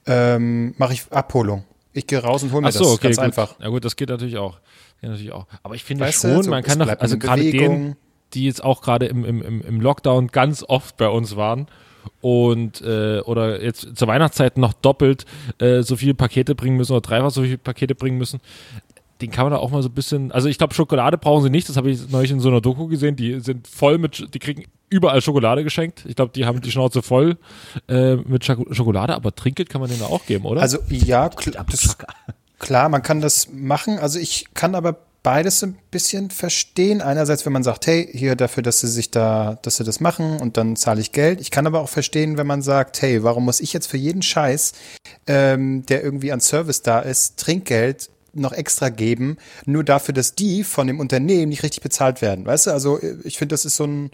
ähm, 0.06 0.76
mache 0.78 0.94
ich 0.94 1.12
Abholung. 1.12 1.64
Ich 1.94 2.06
gehe 2.06 2.20
raus 2.20 2.44
und 2.44 2.52
hole 2.52 2.62
mir 2.62 2.68
Ach 2.68 2.74
so, 2.74 2.84
das 2.84 2.94
okay, 2.94 3.08
ganz 3.08 3.16
gut. 3.16 3.26
einfach. 3.26 3.60
Ja 3.60 3.70
gut, 3.70 3.84
das 3.84 3.96
geht 3.96 4.10
natürlich 4.10 4.38
auch. 4.38 4.60
Geht 5.02 5.10
natürlich 5.10 5.32
auch. 5.32 5.48
Aber 5.64 5.74
ich 5.74 5.84
finde 5.84 6.04
Weißt 6.04 6.22
schon, 6.22 6.44
so, 6.44 6.50
man 6.50 6.62
es 6.62 6.68
kann 6.68 6.80
doch, 6.80 7.00
also 7.00 7.18
gerade 7.18 7.50
denen, 7.50 7.96
die 8.34 8.46
jetzt 8.46 8.64
auch 8.64 8.82
gerade 8.82 9.08
im, 9.08 9.26
im, 9.26 9.42
im, 9.42 9.62
im 9.62 9.82
Lockdown 9.82 10.28
ganz 10.28 10.64
oft 10.64 10.98
bei 10.98 11.08
uns 11.08 11.36
waren 11.36 11.68
und 12.22 12.82
äh, 12.82 13.20
oder 13.22 13.64
jetzt 13.64 13.96
zur 13.96 14.08
Weihnachtszeit 14.08 14.58
noch 14.58 14.74
doppelt 14.74 15.26
äh, 15.60 15.82
so 15.82 15.96
viele 15.96 16.14
Pakete 16.14 16.56
bringen 16.56 16.78
müssen 16.78 16.94
oder 16.94 17.02
dreifach 17.02 17.32
so 17.32 17.42
viele 17.44 17.58
Pakete 17.58 17.96
bringen 17.96 18.18
müssen, 18.18 18.40
den 19.22 19.32
kann 19.32 19.46
man 19.46 19.54
da 19.54 19.60
auch 19.60 19.72
mal 19.72 19.82
so 19.82 19.90
ein 19.90 19.94
bisschen, 19.94 20.32
also 20.32 20.50
ich 20.50 20.58
glaube 20.58 20.74
Schokolade 20.74 21.18
brauchen 21.18 21.44
sie 21.44 21.50
nicht, 21.50 21.70
das 21.70 21.78
habe 21.78 21.90
ich 21.90 22.10
neulich 22.10 22.32
in 22.32 22.40
so 22.40 22.50
einer 22.50 22.62
Doku 22.62 22.88
gesehen, 22.88 23.16
die 23.16 23.40
sind 23.40 23.68
voll 23.68 23.98
mit, 23.98 24.34
die 24.34 24.40
kriegen 24.40 24.66
überall 24.90 25.22
Schokolade 25.22 25.64
geschenkt. 25.64 26.06
Ich 26.08 26.16
glaube, 26.16 26.32
die 26.36 26.46
haben 26.46 26.62
die 26.62 26.72
Schnauze 26.72 27.02
voll 27.02 27.38
äh, 27.88 28.16
mit 28.16 28.44
Schoko- 28.44 28.72
Schokolade, 28.74 29.16
aber 29.16 29.34
Trinkgeld 29.34 29.70
kann 29.70 29.82
man 29.82 29.90
denen 29.90 30.02
da 30.02 30.08
auch 30.08 30.26
geben, 30.26 30.46
oder? 30.46 30.62
Also 30.62 30.78
ja, 30.90 31.30
kl 31.30 31.52
das, 31.52 31.98
klar, 32.60 32.90
man 32.90 33.02
kann 33.02 33.22
das 33.22 33.52
machen. 33.52 33.98
Also 33.98 34.20
ich 34.20 34.48
kann 34.54 34.76
aber 34.76 34.98
beides 35.26 35.64
ein 35.64 35.76
bisschen 35.90 36.30
verstehen. 36.30 37.02
Einerseits, 37.02 37.46
wenn 37.48 37.52
man 37.54 37.64
sagt, 37.64 37.88
hey, 37.88 38.08
hier 38.12 38.36
dafür, 38.36 38.62
dass 38.62 38.80
sie 38.80 38.88
sich 38.88 39.10
da, 39.10 39.58
dass 39.64 39.78
sie 39.78 39.84
das 39.84 40.00
machen 40.00 40.40
und 40.40 40.56
dann 40.56 40.76
zahle 40.76 41.02
ich 41.02 41.12
Geld. 41.12 41.42
Ich 41.42 41.50
kann 41.50 41.66
aber 41.66 41.82
auch 41.82 41.90
verstehen, 41.90 42.38
wenn 42.38 42.46
man 42.46 42.62
sagt, 42.62 43.02
hey, 43.02 43.24
warum 43.24 43.44
muss 43.46 43.60
ich 43.60 43.74
jetzt 43.74 43.88
für 43.88 43.98
jeden 43.98 44.22
Scheiß, 44.22 44.74
ähm, 45.26 45.84
der 45.88 46.04
irgendwie 46.04 46.32
an 46.32 46.40
Service 46.42 46.84
da 46.84 47.00
ist, 47.00 47.38
Trinkgeld 47.40 48.10
noch 48.34 48.52
extra 48.54 48.90
geben, 48.90 49.38
nur 49.66 49.84
dafür, 49.84 50.14
dass 50.14 50.36
die 50.36 50.64
von 50.64 50.86
dem 50.86 51.00
Unternehmen 51.00 51.50
nicht 51.50 51.64
richtig 51.64 51.82
bezahlt 51.82 52.22
werden. 52.22 52.46
Weißt 52.46 52.68
du, 52.68 52.72
also 52.72 53.00
ich 53.24 53.38
finde, 53.40 53.54
das 53.54 53.66
ist 53.66 53.78
so 53.78 53.86
ein, 53.86 54.12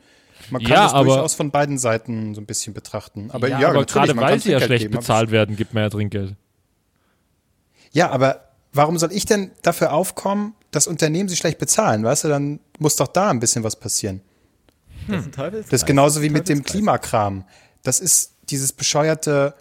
man 0.50 0.62
kann 0.62 0.72
Ja, 0.72 0.84
das 0.84 0.94
aber- 0.94 1.06
durchaus 1.08 1.34
von 1.34 1.52
beiden 1.52 1.78
Seiten 1.78 2.34
so 2.36 2.40
ein 2.42 2.46
bisschen 2.46 2.74
betrachten. 2.74 3.32
Aber 3.34 3.50
ja, 3.50 3.58
aber 3.58 3.80
natürlich, 3.80 3.92
gerade 4.12 4.16
weil 4.18 4.40
sie 4.40 4.52
ja 4.52 4.62
schlecht 4.62 4.84
geben, 4.84 4.94
aber- 4.94 5.02
bezahlt 5.02 5.32
werden, 5.32 5.58
gibt 5.58 5.74
man 5.74 5.84
ja 5.84 5.90
Trinkgeld. 5.90 6.36
Ja, 7.92 8.12
aber 8.12 8.46
warum 8.72 8.98
soll 8.98 9.12
ich 9.12 9.26
denn 9.26 9.52
dafür 9.62 9.92
aufkommen, 9.92 10.54
dass 10.72 10.88
Unternehmen 10.88 11.30
sich 11.30 11.40
schlecht 11.40 11.58
bezahlen? 11.60 12.04
Weißt 12.04 12.24
du, 12.24 12.28
dann 12.30 12.60
muss 12.80 12.96
doch 12.96 13.08
da 13.08 13.30
ein 13.30 13.40
bisschen 13.40 13.64
was 13.64 13.76
passieren. 13.76 14.22
Das 15.08 15.26
ist, 15.26 15.38
ein 15.40 15.52
Das 15.52 15.68
ist 15.74 15.86
genauso 15.86 16.22
wie 16.22 16.30
mit 16.30 16.48
dem 16.50 16.64
Klimakram. 16.64 17.44
Das 17.84 18.00
ist 18.00 18.34
dieses 18.50 18.72
bescheuerte 18.72 19.54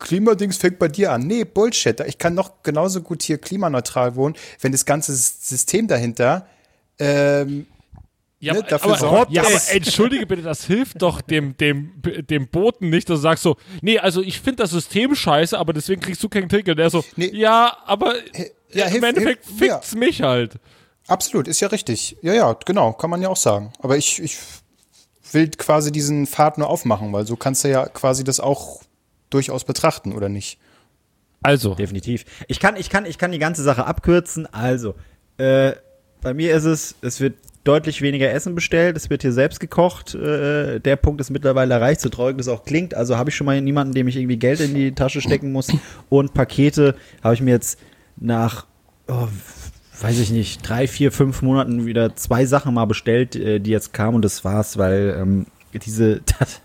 Klimadings 0.00 0.56
fängt 0.56 0.78
bei 0.78 0.88
dir 0.88 1.12
an. 1.12 1.22
Nee, 1.26 1.44
Bullshit. 1.44 2.00
Ich 2.00 2.18
kann 2.18 2.34
noch 2.34 2.62
genauso 2.62 3.02
gut 3.02 3.22
hier 3.22 3.38
klimaneutral 3.38 4.16
wohnen, 4.16 4.34
wenn 4.60 4.72
das 4.72 4.84
ganze 4.84 5.14
System 5.14 5.86
dahinter 5.86 6.46
ähm, 6.98 7.66
Ja, 8.40 8.52
Ne, 8.54 8.58
aber, 8.60 8.68
dafür 8.68 8.90
aber, 8.90 8.98
sorgt, 8.98 9.32
ja, 9.32 9.42
aber 9.42 9.52
dass- 9.52 9.68
entschuldige 9.70 10.26
bitte, 10.26 10.42
das 10.42 10.64
hilft 10.64 11.00
doch 11.02 11.20
dem, 11.20 11.56
dem, 11.58 11.92
dem 12.28 12.48
Boten 12.48 12.90
nicht, 12.90 13.08
dass 13.08 13.18
du 13.18 13.22
sagst 13.22 13.42
so, 13.44 13.56
nee, 13.80 13.98
also 13.98 14.22
ich 14.22 14.40
finde 14.40 14.62
das 14.64 14.70
System 14.70 15.14
scheiße, 15.14 15.56
aber 15.58 15.72
deswegen 15.72 16.00
kriegst 16.00 16.22
du 16.22 16.28
kein 16.28 16.48
Trinkgeld. 16.48 16.78
Der 16.78 16.90
so, 16.90 17.04
Nee. 17.16 17.30
ja, 17.34 17.76
aber 17.86 18.14
ja, 18.72 18.86
im 18.86 18.92
hilf- 18.92 19.08
Endeffekt 19.08 19.46
hilf- 19.46 19.58
fickt's 19.58 19.94
mich 19.94 20.22
halt. 20.22 20.54
Absolut, 21.06 21.48
ist 21.48 21.60
ja 21.60 21.68
richtig. 21.68 22.16
Ja, 22.22 22.32
ja, 22.34 22.56
genau, 22.64 22.92
kann 22.92 23.10
man 23.10 23.20
ja 23.22 23.28
auch 23.28 23.36
sagen. 23.36 23.72
Aber 23.80 23.96
ich, 23.96 24.22
ich 24.22 24.36
will 25.32 25.48
quasi 25.50 25.90
diesen 25.92 26.26
Pfad 26.26 26.58
nur 26.58 26.68
aufmachen, 26.68 27.12
weil 27.12 27.26
so 27.26 27.36
kannst 27.36 27.64
du 27.64 27.68
ja 27.68 27.86
quasi 27.88 28.22
das 28.24 28.38
auch 28.40 28.82
durchaus 29.30 29.64
betrachten, 29.64 30.12
oder 30.12 30.28
nicht? 30.28 30.58
Also, 31.42 31.74
Definitiv. 31.74 32.24
Ich 32.48 32.60
kann, 32.60 32.76
ich 32.76 32.90
kann, 32.90 33.06
ich 33.06 33.16
kann 33.16 33.32
die 33.32 33.38
ganze 33.38 33.62
Sache 33.62 33.86
abkürzen. 33.86 34.46
Also, 34.52 34.94
äh, 35.38 35.72
bei 36.20 36.34
mir 36.34 36.54
ist 36.54 36.64
es, 36.64 36.94
es 37.00 37.18
wird 37.20 37.34
deutlich 37.64 38.02
weniger 38.02 38.30
Essen 38.30 38.54
bestellt, 38.54 38.96
es 38.96 39.08
wird 39.10 39.22
hier 39.22 39.32
selbst 39.32 39.58
gekocht. 39.58 40.14
Äh, 40.14 40.80
der 40.80 40.96
Punkt 40.96 41.20
ist 41.20 41.30
mittlerweile 41.30 41.74
erreicht, 41.74 42.00
so 42.02 42.08
traurig 42.08 42.36
das 42.36 42.48
auch 42.48 42.64
klingt. 42.64 42.94
Also 42.94 43.16
habe 43.16 43.30
ich 43.30 43.36
schon 43.36 43.46
mal 43.46 43.60
niemanden, 43.60 43.94
dem 43.94 44.06
ich 44.08 44.16
irgendwie 44.16 44.36
Geld 44.38 44.60
in 44.60 44.74
die 44.74 44.92
Tasche 44.94 45.20
stecken 45.20 45.50
muss. 45.52 45.68
Und 46.08 46.34
Pakete 46.34 46.94
habe 47.22 47.34
ich 47.34 47.40
mir 47.40 47.52
jetzt 47.52 47.78
nach, 48.20 48.66
oh, 49.08 49.28
weiß 50.00 50.18
ich 50.18 50.30
nicht, 50.30 50.68
drei, 50.68 50.86
vier, 50.86 51.12
fünf 51.12 51.42
Monaten 51.42 51.86
wieder 51.86 52.14
zwei 52.16 52.46
Sachen 52.46 52.74
mal 52.74 52.86
bestellt, 52.86 53.36
äh, 53.36 53.58
die 53.60 53.70
jetzt 53.70 53.92
kamen 53.92 54.16
und 54.16 54.24
das 54.24 54.44
war's, 54.44 54.78
weil 54.78 55.16
ähm, 55.18 55.46
diese, 55.78 56.20
das, 56.38 56.60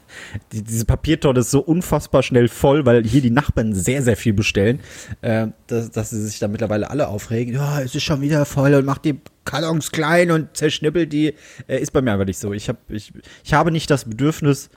die, 0.52 0.64
diese 0.64 0.86
Papiertonne 0.86 1.40
ist 1.40 1.52
so 1.52 1.60
unfassbar 1.60 2.24
schnell 2.24 2.48
voll, 2.48 2.86
weil 2.86 3.04
hier 3.04 3.22
die 3.22 3.32
Nachbarn 3.32 3.74
sehr, 3.74 4.02
sehr 4.02 4.18
viel 4.18 4.34
bestellen, 4.34 4.80
äh, 5.22 5.48
dass, 5.68 5.92
dass 5.92 6.10
sie 6.10 6.26
sich 6.26 6.40
da 6.40 6.48
mittlerweile 6.48 6.90
alle 6.90 7.08
aufregen. 7.08 7.56
Ja, 7.56 7.82
es 7.82 7.96
ist 7.96 8.04
schon 8.04 8.22
wieder 8.22 8.46
voll 8.46 8.74
und 8.74 8.86
macht 8.86 9.06
die 9.06 9.20
Kartons 9.44 9.92
klein 9.92 10.32
und 10.32 10.56
zerschnippelt 10.56 11.12
die. 11.12 11.34
Äh, 11.68 11.80
ist 11.80 11.92
bei 11.92 12.02
mir 12.02 12.14
aber 12.14 12.26
nicht 12.26 12.40
so. 12.40 12.54
Ich, 12.54 12.70
hab, 12.70 12.78
ich, 12.90 13.14
ich 13.44 13.54
habe 13.54 13.72
nicht 13.72 13.90
das 13.90 14.06
Bedürfnis, 14.06 14.70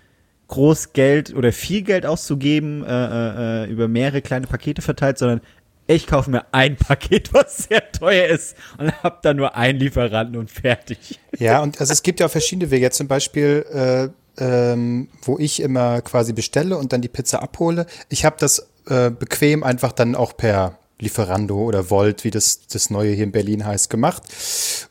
groß 0.48 0.94
Geld 0.94 1.34
oder 1.34 1.52
viel 1.52 1.82
Geld 1.82 2.06
auszugeben, 2.06 2.82
äh, 2.82 3.64
äh, 3.64 3.70
über 3.70 3.86
mehrere 3.86 4.22
kleine 4.22 4.46
Pakete 4.46 4.82
verteilt, 4.82 5.18
sondern 5.18 5.40
ich 5.88 6.06
kaufe 6.06 6.30
mir 6.30 6.44
ein 6.52 6.76
Paket, 6.76 7.32
was 7.32 7.56
sehr 7.56 7.90
teuer 7.90 8.28
ist 8.28 8.54
und 8.78 8.92
hab 9.02 9.22
dann 9.22 9.36
nur 9.36 9.56
einen 9.56 9.80
Lieferanten 9.80 10.36
und 10.36 10.50
fertig. 10.50 11.18
Ja, 11.38 11.60
und 11.60 11.80
also 11.80 11.92
es 11.92 12.02
gibt 12.02 12.20
ja 12.20 12.26
auch 12.26 12.30
verschiedene 12.30 12.70
Wege. 12.70 12.82
Jetzt 12.82 12.98
zum 12.98 13.08
Beispiel, 13.08 13.64
äh, 13.72 14.08
ähm, 14.40 15.08
wo 15.22 15.38
ich 15.38 15.60
immer 15.60 16.00
quasi 16.02 16.32
bestelle 16.32 16.76
und 16.76 16.92
dann 16.92 17.00
die 17.00 17.08
Pizza 17.08 17.42
abhole. 17.42 17.86
Ich 18.08 18.24
habe 18.24 18.36
das 18.38 18.68
äh, 18.86 19.10
bequem 19.10 19.64
einfach 19.64 19.92
dann 19.92 20.14
auch 20.14 20.36
per 20.36 20.78
Lieferando 21.00 21.56
oder 21.56 21.90
Volt, 21.90 22.24
wie 22.24 22.30
das, 22.30 22.66
das 22.66 22.90
neue 22.90 23.12
hier 23.12 23.24
in 23.24 23.32
Berlin 23.32 23.64
heißt, 23.64 23.88
gemacht. 23.88 24.22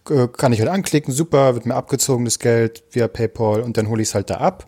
Äh, 0.09 0.27
kann 0.27 0.53
ich 0.53 0.59
halt 0.59 0.69
anklicken, 0.69 1.13
super, 1.13 1.53
wird 1.53 1.65
mir 1.65 1.75
abgezogen 1.75 2.25
das 2.25 2.39
Geld 2.39 2.83
via 2.91 3.07
PayPal 3.07 3.61
und 3.61 3.77
dann 3.77 3.87
hole 3.89 4.01
ich 4.01 4.09
es 4.09 4.15
halt 4.15 4.29
da 4.29 4.37
ab. 4.37 4.67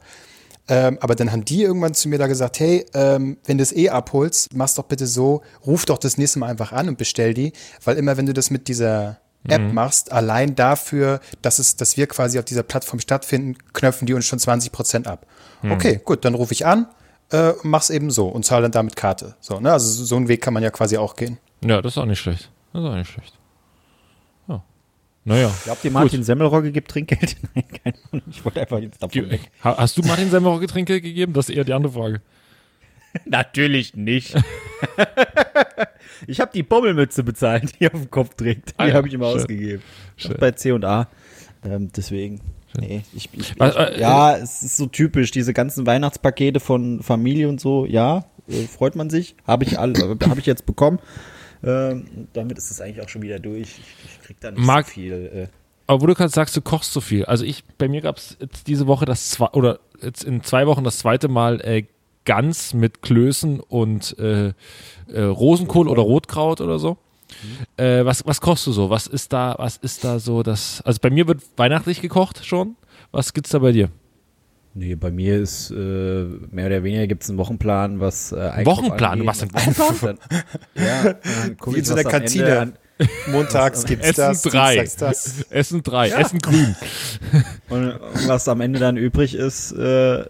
Ähm, 0.69 0.97
aber 1.01 1.15
dann 1.15 1.31
haben 1.31 1.43
die 1.43 1.63
irgendwann 1.63 1.93
zu 1.95 2.07
mir 2.07 2.19
da 2.19 2.27
gesagt, 2.27 2.59
hey, 2.59 2.85
ähm, 2.93 3.37
wenn 3.45 3.57
du 3.57 3.63
es 3.63 3.75
eh 3.75 3.89
abholst, 3.89 4.55
mach's 4.55 4.75
doch 4.75 4.83
bitte 4.83 5.07
so, 5.07 5.41
ruf 5.65 5.85
doch 5.85 5.97
das 5.97 6.17
nächste 6.17 6.39
Mal 6.39 6.47
einfach 6.47 6.71
an 6.71 6.87
und 6.87 6.97
bestell 6.97 7.33
die, 7.33 7.53
weil 7.83 7.97
immer 7.97 8.15
wenn 8.17 8.27
du 8.27 8.33
das 8.33 8.51
mit 8.51 8.67
dieser 8.67 9.19
App 9.47 9.61
machst, 9.73 10.11
allein 10.11 10.53
dafür, 10.55 11.21
dass 11.41 11.59
es, 11.59 11.75
dass 11.75 11.97
wir 11.97 12.07
quasi 12.07 12.37
auf 12.39 12.45
dieser 12.45 12.61
Plattform 12.61 12.99
stattfinden, 12.99 13.57
knöpfen 13.73 14.05
die 14.05 14.13
uns 14.13 14.25
schon 14.25 14.37
20 14.37 14.71
Prozent 14.71 15.07
ab. 15.07 15.25
Okay, 15.71 15.99
gut, 16.03 16.23
dann 16.23 16.35
rufe 16.35 16.53
ich 16.53 16.65
an, 16.65 16.87
äh, 17.31 17.53
mach's 17.63 17.89
eben 17.89 18.11
so 18.11 18.27
und 18.27 18.45
zahle 18.45 18.63
dann 18.63 18.71
damit 18.71 18.95
Karte. 18.95 19.35
So, 19.39 19.59
ne? 19.59 19.71
Also 19.71 20.03
so 20.03 20.15
einen 20.17 20.27
Weg 20.27 20.41
kann 20.41 20.53
man 20.53 20.61
ja 20.61 20.69
quasi 20.71 20.97
auch 20.97 21.15
gehen. 21.15 21.37
Ja, 21.63 21.81
das 21.81 21.93
ist 21.93 21.97
auch 21.97 22.05
nicht 22.05 22.19
schlecht. 22.19 22.51
Das 22.73 22.83
ist 22.83 22.89
auch 22.89 22.95
nicht 22.95 23.09
schlecht. 23.09 23.38
Ja. 25.29 25.35
Naja. 25.35 25.51
Glaubt 25.63 25.85
ihr, 25.85 25.91
Martin 25.91 26.23
Semmelrogge 26.23 26.71
gibt 26.71 26.91
Trinkgeld? 26.91 27.37
Nein, 27.55 27.65
keine 27.83 27.95
Ahnung. 28.11 28.23
Ich 28.29 28.43
wollte 28.43 28.61
einfach 28.61 28.79
jetzt 28.79 29.01
davon 29.01 29.11
Die, 29.23 29.29
weg. 29.29 29.41
ha- 29.63 29.77
hast 29.77 29.97
du 29.97 30.01
Martin 30.03 30.29
Semmelrogge 30.29 30.65
Getränke 30.67 30.99
gegeben? 31.01 31.33
Das 31.33 31.49
ist 31.49 31.55
eher 31.55 31.63
die 31.63 31.73
andere 31.73 31.93
Frage. 31.93 32.21
Natürlich 33.25 33.95
nicht. 33.95 34.35
ich 36.27 36.39
habe 36.39 36.51
die 36.53 36.63
Bommelmütze 36.63 37.23
bezahlt, 37.23 37.79
die 37.79 37.85
er 37.85 37.93
auf 37.93 38.01
dem 38.01 38.11
Kopf 38.11 38.35
trägt. 38.35 38.69
Die 38.71 38.73
Ah 38.77 38.87
ja, 38.87 38.93
habe 38.93 39.07
ich 39.07 39.13
immer 39.13 39.29
schön. 39.31 39.39
ausgegeben. 39.41 39.83
Schön. 40.17 40.35
Bei 40.39 40.51
C 40.51 40.71
und 40.71 40.85
A. 40.85 41.07
Ähm, 41.63 41.89
deswegen. 41.95 42.41
Nee, 42.79 43.01
ich, 43.15 43.29
ich, 43.33 43.39
ich, 43.39 43.59
Was, 43.59 43.75
äh, 43.75 43.99
ja, 43.99 44.37
es 44.37 44.61
ist 44.61 44.77
so 44.77 44.85
typisch, 44.85 45.31
diese 45.31 45.53
ganzen 45.53 45.87
Weihnachtspakete 45.87 46.59
von 46.59 47.01
Familie 47.01 47.49
und 47.49 47.59
so, 47.59 47.85
ja, 47.87 48.25
äh, 48.47 48.63
freut 48.67 48.95
man 48.95 49.09
sich. 49.09 49.35
Habe 49.47 49.63
ich 49.63 49.79
alle, 49.79 49.99
habe 50.27 50.39
ich 50.39 50.45
jetzt 50.45 50.67
bekommen. 50.67 50.99
Ähm, 51.63 52.05
damit 52.33 52.57
ist 52.57 52.71
es 52.71 52.79
eigentlich 52.81 53.03
auch 53.03 53.09
schon 53.09 53.21
wieder 53.21 53.39
durch. 53.39 53.79
Ich, 53.79 53.81
ich 54.05 54.21
krieg 54.21 54.37
da 54.39 54.51
nicht 54.51 54.65
Marc- 54.65 54.87
so 54.87 54.93
viel. 54.93 55.13
Äh, 55.13 55.47
Aber 55.87 56.01
wo 56.01 56.07
du 56.07 56.13
gerade 56.15 56.29
sagst, 56.31 56.55
du 56.55 56.61
kochst 56.61 56.93
so 56.93 57.01
viel. 57.01 57.25
Also 57.25 57.43
ich, 57.45 57.63
bei 57.77 57.87
mir 57.87 58.01
gab 58.01 58.17
es 58.17 58.37
jetzt 58.39 58.67
diese 58.67 58.87
Woche 58.87 59.05
das 59.05 59.29
zwei, 59.29 59.47
oder 59.47 59.79
jetzt 60.01 60.23
in 60.23 60.43
zwei 60.43 60.67
Wochen 60.67 60.83
das 60.83 60.99
zweite 60.99 61.27
Mal 61.27 61.59
äh, 61.61 61.83
Gans 62.25 62.73
mit 62.73 63.01
Klößen 63.01 63.59
und 63.59 64.17
äh, 64.19 64.53
äh, 65.07 65.21
Rosenkohl 65.21 65.87
oder 65.87 66.01
Rotkraut 66.01 66.61
oder 66.61 66.79
so. 66.79 66.97
Äh, 67.77 68.05
was, 68.05 68.25
was 68.25 68.41
kochst 68.41 68.65
du 68.67 68.71
so? 68.71 68.89
Was 68.89 69.07
ist 69.07 69.33
da, 69.33 69.55
was 69.57 69.77
ist 69.77 70.03
da 70.03 70.19
so 70.19 70.43
das? 70.43 70.81
Also 70.81 70.99
bei 71.01 71.09
mir 71.09 71.27
wird 71.27 71.41
weihnachtlich 71.57 72.01
gekocht 72.01 72.45
schon. 72.45 72.75
Was 73.11 73.33
gibt's 73.33 73.49
da 73.51 73.59
bei 73.59 73.71
dir? 73.71 73.89
Nee, 74.79 74.95
bei 74.95 75.11
mir 75.11 75.37
ist 75.39 75.71
äh, 75.71 75.75
mehr 76.51 76.67
oder 76.67 76.83
weniger 76.83 77.05
gibt 77.05 77.23
es 77.23 77.29
einen 77.29 77.37
Wochenplan, 77.37 77.99
was 77.99 78.31
äh, 78.31 78.37
Einkauf 78.39 78.77
Wochenplan? 78.77 79.11
angeht. 79.11 79.21
Du 79.21 79.25
machst 79.25 79.41
einen 79.43 79.51
Und 79.67 79.77
Wochenplan? 79.77 80.17
ja, 80.75 81.03
dann 81.13 81.57
guck 81.59 81.73
Wie 81.73 81.77
in 81.79 81.81
ich, 81.83 81.87
so 81.87 81.95
einer 81.95 82.03
Kantine. 82.09 82.59
An, 82.59 82.73
Montags 83.27 83.83
gibt's 83.85 84.07
Essen 84.07 84.21
das, 84.21 84.41
drei. 84.43 84.87
Das. 84.97 85.45
Essen 85.49 85.83
drei, 85.83 86.09
Essen 86.11 86.39
grün. 86.39 86.75
und 87.69 87.99
was 88.27 88.47
am 88.47 88.61
Ende 88.61 88.79
dann 88.79 88.95
übrig 88.95 89.35
ist, 89.35 89.73
äh, 89.73 90.23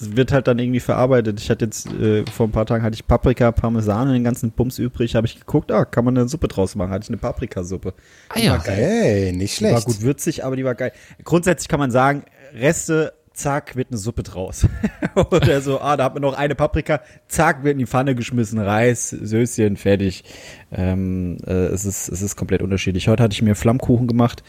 wird 0.00 0.32
halt 0.32 0.46
dann 0.48 0.58
irgendwie 0.58 0.80
verarbeitet. 0.80 1.38
Ich 1.40 1.50
hatte 1.50 1.66
jetzt, 1.66 1.86
äh, 1.92 2.24
vor 2.30 2.46
ein 2.48 2.52
paar 2.52 2.66
Tagen 2.66 2.82
hatte 2.82 2.94
ich 2.94 3.06
Paprika, 3.06 3.52
Parmesan 3.52 4.08
und 4.08 4.14
den 4.14 4.24
ganzen 4.24 4.52
Bums 4.52 4.78
übrig. 4.78 5.14
Habe 5.16 5.26
ich 5.26 5.38
geguckt, 5.38 5.70
ah, 5.70 5.84
kann 5.84 6.04
man 6.04 6.16
eine 6.16 6.28
Suppe 6.28 6.48
draus 6.48 6.74
machen. 6.76 6.90
Hatte 6.90 7.04
ich 7.04 7.10
eine 7.10 7.18
Paprikasuppe. 7.18 7.92
Ah 8.30 8.38
ja. 8.38 8.62
Hey, 8.64 9.32
nicht 9.32 9.58
Die 9.60 9.64
war 9.64 9.70
schlecht. 9.72 9.86
gut 9.86 10.00
würzig, 10.02 10.44
aber 10.44 10.56
die 10.56 10.64
war 10.64 10.74
geil. 10.74 10.92
Grundsätzlich 11.24 11.68
kann 11.68 11.80
man 11.80 11.90
sagen, 11.90 12.24
Reste, 12.54 13.12
zack, 13.38 13.76
wird 13.76 13.88
eine 13.90 13.98
Suppe 13.98 14.22
draus. 14.22 14.66
Oder 15.14 15.60
so, 15.60 15.80
ah, 15.80 15.96
da 15.96 16.04
hat 16.04 16.14
man 16.14 16.22
noch 16.22 16.36
eine 16.36 16.54
Paprika, 16.54 17.00
zack, 17.28 17.64
wird 17.64 17.72
in 17.72 17.78
die 17.78 17.86
Pfanne 17.86 18.14
geschmissen, 18.14 18.58
Reis, 18.58 19.10
Söschen, 19.10 19.76
fertig. 19.76 20.24
Ähm, 20.72 21.38
äh, 21.46 21.52
es, 21.52 21.84
ist, 21.84 22.08
es 22.08 22.20
ist 22.20 22.36
komplett 22.36 22.62
unterschiedlich. 22.62 23.08
Heute 23.08 23.22
hatte 23.22 23.32
ich 23.32 23.42
mir 23.42 23.54
Flammkuchen 23.54 24.06
gemacht. 24.06 24.42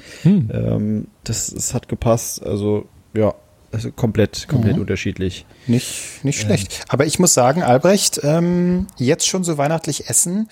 Ähm, 0.52 1.08
das, 1.24 1.52
das 1.54 1.74
hat 1.74 1.88
gepasst. 1.88 2.44
Also, 2.44 2.88
ja, 3.14 3.34
also 3.72 3.92
komplett, 3.92 4.48
komplett 4.48 4.78
unterschiedlich. 4.80 5.46
Nicht, 5.68 6.24
nicht 6.24 6.42
schlecht. 6.42 6.86
Aber 6.90 7.06
ich 7.06 7.20
muss 7.20 7.34
sagen, 7.34 7.62
Albrecht, 7.62 8.20
ähm, 8.24 8.88
jetzt 8.98 9.28
schon 9.28 9.44
so 9.44 9.58
weihnachtlich 9.58 10.10
essen. 10.10 10.50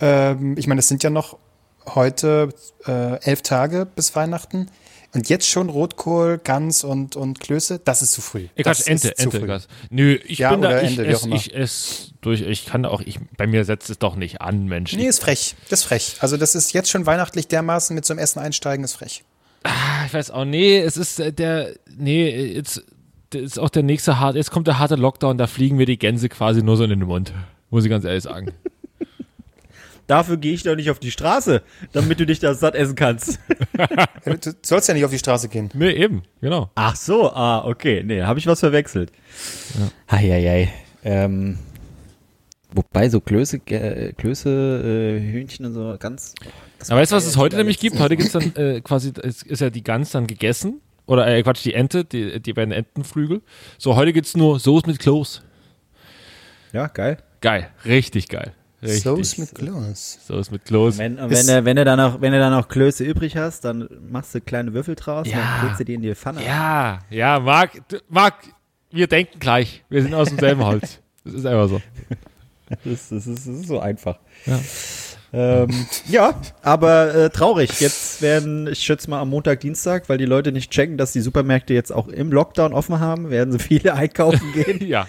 Ähm, 0.00 0.54
ich 0.56 0.66
meine, 0.66 0.78
es 0.78 0.88
sind 0.88 1.02
ja 1.02 1.10
noch 1.10 1.38
heute 1.86 2.50
äh, 2.86 3.20
elf 3.24 3.42
Tage 3.42 3.86
bis 3.86 4.14
Weihnachten. 4.14 4.70
Und 5.14 5.28
jetzt 5.28 5.48
schon 5.48 5.68
Rotkohl, 5.70 6.40
Gans 6.42 6.82
und, 6.82 7.14
und 7.14 7.38
Klöße, 7.38 7.78
das 7.78 8.02
ist 8.02 8.12
zu 8.12 8.20
früh. 8.20 8.48
Ich 8.56 8.64
das 8.64 8.80
Ente, 8.80 9.10
ist 9.10 9.20
Ente. 9.20 9.40
Quatsch. 9.40 9.64
Nö, 9.88 10.18
ich 10.26 10.38
Ja, 10.38 10.50
bin 10.50 10.62
da, 10.62 10.82
ich 10.82 10.98
Ente, 10.98 11.06
esse, 11.06 11.28
ich 11.30 11.54
esse 11.54 12.12
durch, 12.20 12.40
ich 12.40 12.66
kann 12.66 12.84
auch, 12.84 13.00
ich, 13.00 13.20
bei 13.36 13.46
mir 13.46 13.64
setzt 13.64 13.90
es 13.90 13.98
doch 14.00 14.16
nicht 14.16 14.40
an, 14.40 14.66
Mensch. 14.66 14.92
Nee, 14.94 15.06
ist 15.06 15.20
frech. 15.20 15.54
Das 15.70 15.80
ist 15.80 15.84
frech. 15.84 16.16
Also 16.18 16.36
das 16.36 16.56
ist 16.56 16.72
jetzt 16.72 16.90
schon 16.90 17.06
weihnachtlich 17.06 17.46
dermaßen 17.46 17.94
mit 17.94 18.04
so 18.04 18.12
einem 18.12 18.18
Essen 18.18 18.40
einsteigen, 18.40 18.84
ist 18.84 18.94
frech. 18.94 19.22
Ah, 19.62 20.04
ich 20.06 20.12
weiß 20.12 20.32
auch, 20.32 20.44
nee, 20.44 20.78
es 20.80 20.96
ist 20.96 21.20
äh, 21.20 21.32
der, 21.32 21.74
nee, 21.96 22.52
jetzt 22.52 22.82
ist 23.32 23.58
auch 23.58 23.70
der 23.70 23.84
nächste 23.84 24.18
hart, 24.18 24.34
jetzt 24.34 24.50
kommt 24.50 24.66
der 24.66 24.80
harte 24.80 24.96
Lockdown, 24.96 25.38
da 25.38 25.46
fliegen 25.46 25.76
mir 25.76 25.86
die 25.86 25.98
Gänse 25.98 26.28
quasi 26.28 26.62
nur 26.62 26.76
so 26.76 26.84
in 26.84 26.90
den 26.90 27.00
Mund, 27.00 27.32
muss 27.70 27.84
ich 27.84 27.90
ganz 27.90 28.04
ehrlich 28.04 28.24
sagen. 28.24 28.50
Dafür 30.06 30.36
gehe 30.36 30.52
ich 30.52 30.62
doch 30.62 30.76
nicht 30.76 30.90
auf 30.90 30.98
die 30.98 31.10
Straße, 31.10 31.62
damit 31.92 32.20
du 32.20 32.26
dich 32.26 32.38
da 32.38 32.54
satt 32.54 32.74
essen 32.74 32.94
kannst. 32.94 33.38
Du 34.24 34.52
sollst 34.62 34.88
ja 34.88 34.94
nicht 34.94 35.04
auf 35.04 35.10
die 35.10 35.18
Straße 35.18 35.48
gehen. 35.50 35.68
nee, 35.74 35.90
eben, 35.90 36.22
genau. 36.40 36.70
Ach 36.76 36.96
so, 36.96 37.30
ah, 37.30 37.64
okay. 37.66 38.02
Nee, 38.02 38.22
habe 38.22 38.38
ich 38.38 38.46
was 38.46 38.60
verwechselt. 38.60 39.12
Ja. 39.78 40.16
Eieiei. 40.16 40.72
Ähm, 41.04 41.58
wobei 42.72 43.10
so 43.10 43.20
Klöße, 43.20 43.60
äh, 43.66 44.12
Klöße, 44.14 44.48
äh, 44.48 45.20
Hühnchen 45.20 45.66
und 45.66 45.74
so 45.74 45.96
ganz. 45.98 46.34
Aber 46.88 47.00
weißt 47.00 47.12
du, 47.12 47.16
was 47.16 47.26
es 47.26 47.36
heute 47.36 47.56
nämlich 47.56 47.78
gibt? 47.78 47.98
Heute 47.98 48.16
gibt's 48.16 48.32
dann 48.32 48.54
äh, 48.56 48.80
quasi, 48.80 49.12
es 49.22 49.42
ist 49.42 49.60
ja 49.60 49.68
die 49.68 49.84
Gans 49.84 50.10
dann 50.12 50.26
gegessen. 50.26 50.80
Oder 51.06 51.26
äh, 51.26 51.42
Quatsch, 51.42 51.64
die 51.64 51.74
Ente, 51.74 52.04
die, 52.06 52.40
die 52.40 52.52
beiden 52.54 52.72
Entenflügel. 52.72 53.42
So, 53.76 53.96
heute 53.96 54.14
gibt's 54.14 54.36
nur 54.36 54.58
Soße 54.58 54.86
mit 54.86 54.98
Kloß. 54.98 55.42
Ja, 56.72 56.86
geil. 56.86 57.18
Geil, 57.42 57.68
richtig 57.84 58.28
geil. 58.28 58.54
Richtig. 58.84 59.02
Soße 59.02 59.40
mit 59.40 59.54
Kloß. 59.54 60.18
Soße 60.26 60.52
mit 60.52 60.64
Kloß. 60.66 60.98
Wenn, 60.98 61.16
wenn, 61.16 61.46
du, 61.46 61.64
wenn, 61.64 61.76
du 61.76 61.84
dann 61.84 61.98
noch, 61.98 62.20
wenn 62.20 62.32
du 62.32 62.38
dann 62.38 62.52
noch 62.52 62.68
Klöße 62.68 63.02
übrig 63.02 63.36
hast, 63.36 63.64
dann 63.64 63.88
machst 64.10 64.34
du 64.34 64.40
kleine 64.40 64.74
Würfel 64.74 64.94
draus 64.94 65.26
Ja. 65.26 65.34
und 65.34 65.40
dann 65.42 65.60
klebst 65.60 65.80
du 65.80 65.84
die 65.84 65.94
in 65.94 66.02
die 66.02 66.14
Pfanne. 66.14 66.44
Ja, 66.44 66.98
ja, 67.08 67.40
Marc, 67.40 67.82
Marc, 68.08 68.34
wir 68.90 69.06
denken 69.06 69.38
gleich. 69.38 69.84
Wir 69.88 70.02
sind 70.02 70.14
aus 70.14 70.28
demselben 70.28 70.64
Holz. 70.64 71.00
Das 71.24 71.34
ist 71.34 71.46
einfach 71.46 71.68
so. 71.68 71.80
Das, 72.82 73.10
das, 73.10 73.26
ist, 73.26 73.46
das 73.46 73.46
ist 73.46 73.68
so 73.68 73.78
einfach. 73.78 74.18
Ja. 74.46 74.58
Ähm, 75.34 75.86
ja, 76.08 76.34
aber 76.62 77.14
äh, 77.14 77.30
traurig. 77.30 77.80
Jetzt 77.80 78.22
werden, 78.22 78.68
ich 78.68 78.78
schätze 78.78 79.10
mal 79.10 79.20
am 79.20 79.30
Montag, 79.30 79.60
Dienstag, 79.60 80.08
weil 80.08 80.16
die 80.16 80.26
Leute 80.26 80.52
nicht 80.52 80.70
checken, 80.70 80.96
dass 80.96 81.12
die 81.12 81.20
Supermärkte 81.20 81.74
jetzt 81.74 81.92
auch 81.92 82.06
im 82.06 82.30
Lockdown 82.30 82.72
offen 82.72 83.00
haben, 83.00 83.30
werden 83.30 83.50
sie 83.52 83.58
viele 83.58 83.94
einkaufen 83.94 84.52
gehen. 84.52 84.86
Ja. 84.86 85.08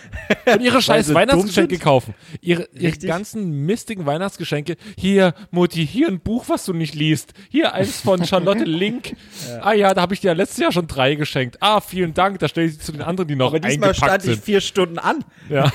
Und 0.51 0.61
ihre 0.61 0.81
scheiß 0.81 1.13
Weihnachtsgeschenke 1.13 1.75
sind? 1.75 1.83
kaufen. 1.83 2.15
Ihre, 2.41 2.67
ihre 2.73 2.97
ganzen 2.97 3.65
mistigen 3.65 4.05
Weihnachtsgeschenke. 4.07 4.77
Hier, 4.97 5.35
Mutti, 5.51 5.85
hier 5.85 6.07
ein 6.07 6.19
Buch, 6.19 6.45
was 6.47 6.65
du 6.65 6.73
nicht 6.73 6.95
liest. 6.95 7.33
Hier 7.49 7.73
eins 7.73 8.01
von 8.01 8.25
Charlotte 8.25 8.63
Link. 8.65 9.15
Ah 9.61 9.73
ja, 9.73 9.93
da 9.93 10.01
habe 10.01 10.15
ich 10.15 10.21
dir 10.21 10.33
letztes 10.33 10.57
Jahr 10.57 10.71
schon 10.71 10.87
drei 10.87 11.15
geschenkt. 11.15 11.57
Ah, 11.59 11.81
vielen 11.81 12.15
Dank. 12.15 12.39
Da 12.39 12.47
stelle 12.47 12.67
ich 12.67 12.73
sie 12.73 12.79
zu 12.79 12.91
den 12.91 13.01
anderen, 13.01 13.27
die 13.27 13.35
noch 13.35 13.47
Aber 13.47 13.59
diesmal 13.59 13.89
eingepackt 13.89 14.11
stand 14.11 14.23
ich 14.25 14.31
sind. 14.35 14.43
vier 14.43 14.61
Stunden 14.61 14.97
an. 14.97 15.23
Ja. 15.49 15.71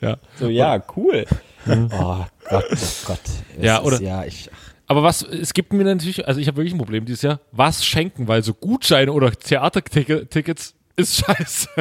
Ja. 0.00 0.16
So, 0.38 0.48
ja, 0.48 0.82
cool. 0.96 1.24
Oh 1.66 2.24
Gott, 2.48 2.64
oh 2.72 2.76
Gott. 3.06 3.20
Es 3.58 3.62
Ja, 3.64 3.76
ist, 3.76 3.84
oder- 3.84 4.00
Ja, 4.00 4.24
ich, 4.24 4.48
Aber 4.86 5.02
was, 5.02 5.22
es 5.22 5.52
gibt 5.52 5.72
mir 5.74 5.84
natürlich, 5.84 6.26
also 6.26 6.40
ich 6.40 6.46
habe 6.48 6.56
wirklich 6.56 6.72
ein 6.74 6.78
Problem 6.78 7.04
dieses 7.04 7.20
Jahr, 7.22 7.40
was 7.52 7.84
schenken, 7.84 8.28
weil 8.28 8.42
so 8.42 8.54
Gutscheine 8.54 9.12
oder 9.12 9.30
Theatertickets 9.30 10.74
ist 10.96 11.16
scheiße. 11.24 11.68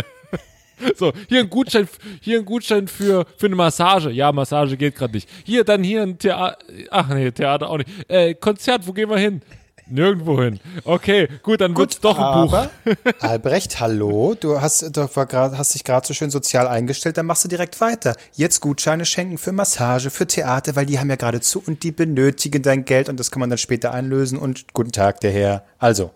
So, 0.96 1.12
hier 1.28 1.42
ein 1.42 1.50
Gutschein, 1.50 1.90
hier 2.22 2.40
ein 2.40 2.46
Gutschein 2.46 2.88
für, 2.88 3.26
für 3.38 3.48
eine 3.48 3.56
Massage. 3.58 4.12
Ja, 4.12 4.32
Massage 4.32 4.78
geht 4.78 4.96
gerade 4.96 5.14
nicht. 5.14 5.28
Hier, 5.44 5.66
dann 5.66 5.84
hier 5.84 6.02
ein 6.04 6.18
Theater, 6.18 6.58
ach 6.90 7.10
nee, 7.10 7.30
Theater 7.32 7.70
auch 7.70 7.80
nicht. 7.80 7.90
Äh, 8.08 8.34
Konzert, 8.36 8.88
wo 8.88 8.94
gehen 8.94 9.10
wir 9.10 9.18
hin? 9.18 9.42
Nirgendwo 9.90 10.42
hin. 10.42 10.60
Okay, 10.84 11.28
gut, 11.42 11.62
dann 11.62 11.76
wird's 11.76 12.00
doch 12.00 12.18
ein 12.18 12.48
Buch. 12.48 12.68
Albrecht, 13.20 13.80
hallo, 13.80 14.36
du 14.40 14.62
hast, 14.62 14.96
du 14.96 15.02
hast 15.02 15.74
dich 15.74 15.84
gerade 15.84 16.06
so 16.06 16.14
schön 16.14 16.30
sozial 16.30 16.68
eingestellt, 16.68 17.18
dann 17.18 17.26
machst 17.26 17.44
du 17.44 17.48
direkt 17.48 17.82
weiter. 17.82 18.16
Jetzt 18.34 18.60
Gutscheine 18.62 19.06
schenken 19.06 19.38
für 19.38 19.52
Massage, 19.52 20.10
für 20.10 20.28
Theater, 20.28 20.76
weil 20.76 20.86
die 20.86 21.00
haben 21.00 21.10
ja 21.10 21.16
gerade 21.16 21.42
zu 21.42 21.62
und 21.66 21.84
die 21.84 21.92
benötigen 21.92 22.62
dein 22.62 22.86
Geld 22.86 23.10
und 23.10 23.20
das 23.20 23.32
kann 23.32 23.40
man 23.40 23.50
dann 23.50 23.58
später 23.58 23.94
einlösen 23.94 24.38
und 24.38 24.74
guten 24.74 24.92
Tag, 24.92 25.20
der 25.22 25.32
Herr. 25.32 25.64
Also, 25.80 26.12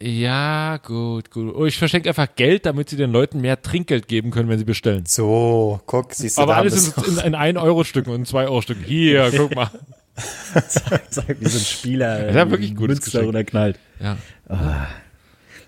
Ja, 0.00 0.78
gut, 0.78 1.30
gut. 1.30 1.54
Oh, 1.54 1.64
ich 1.66 1.78
verschenke 1.78 2.08
einfach 2.08 2.28
Geld, 2.34 2.66
damit 2.66 2.90
sie 2.90 2.96
den 2.96 3.10
Leuten 3.12 3.40
mehr 3.40 3.62
Trinkgeld 3.62 4.08
geben 4.08 4.32
können, 4.32 4.48
wenn 4.48 4.58
sie 4.58 4.64
bestellen. 4.64 5.04
So, 5.06 5.80
guck, 5.86 6.12
siehst 6.12 6.36
du 6.36 6.42
Aber 6.42 6.56
alles 6.56 6.92
in, 6.96 7.18
in, 7.18 7.34
in 7.34 7.56
1-Euro-Stücken 7.56 8.12
und 8.12 8.26
2-Euro-Stücken. 8.28 8.84
Hier, 8.84 9.32
guck 9.34 9.54
mal. 9.54 9.70
Sag, 10.68 11.02
so 11.10 11.22
ein 11.26 11.36
Spieler. 11.50 12.32
Ja, 12.34 12.50
wirklich 12.50 12.70
ein 12.70 12.76
gutes 12.76 13.00
Münster 13.00 13.26
oder 13.26 13.42
knallt. 13.44 13.78
Ja. 14.00 14.16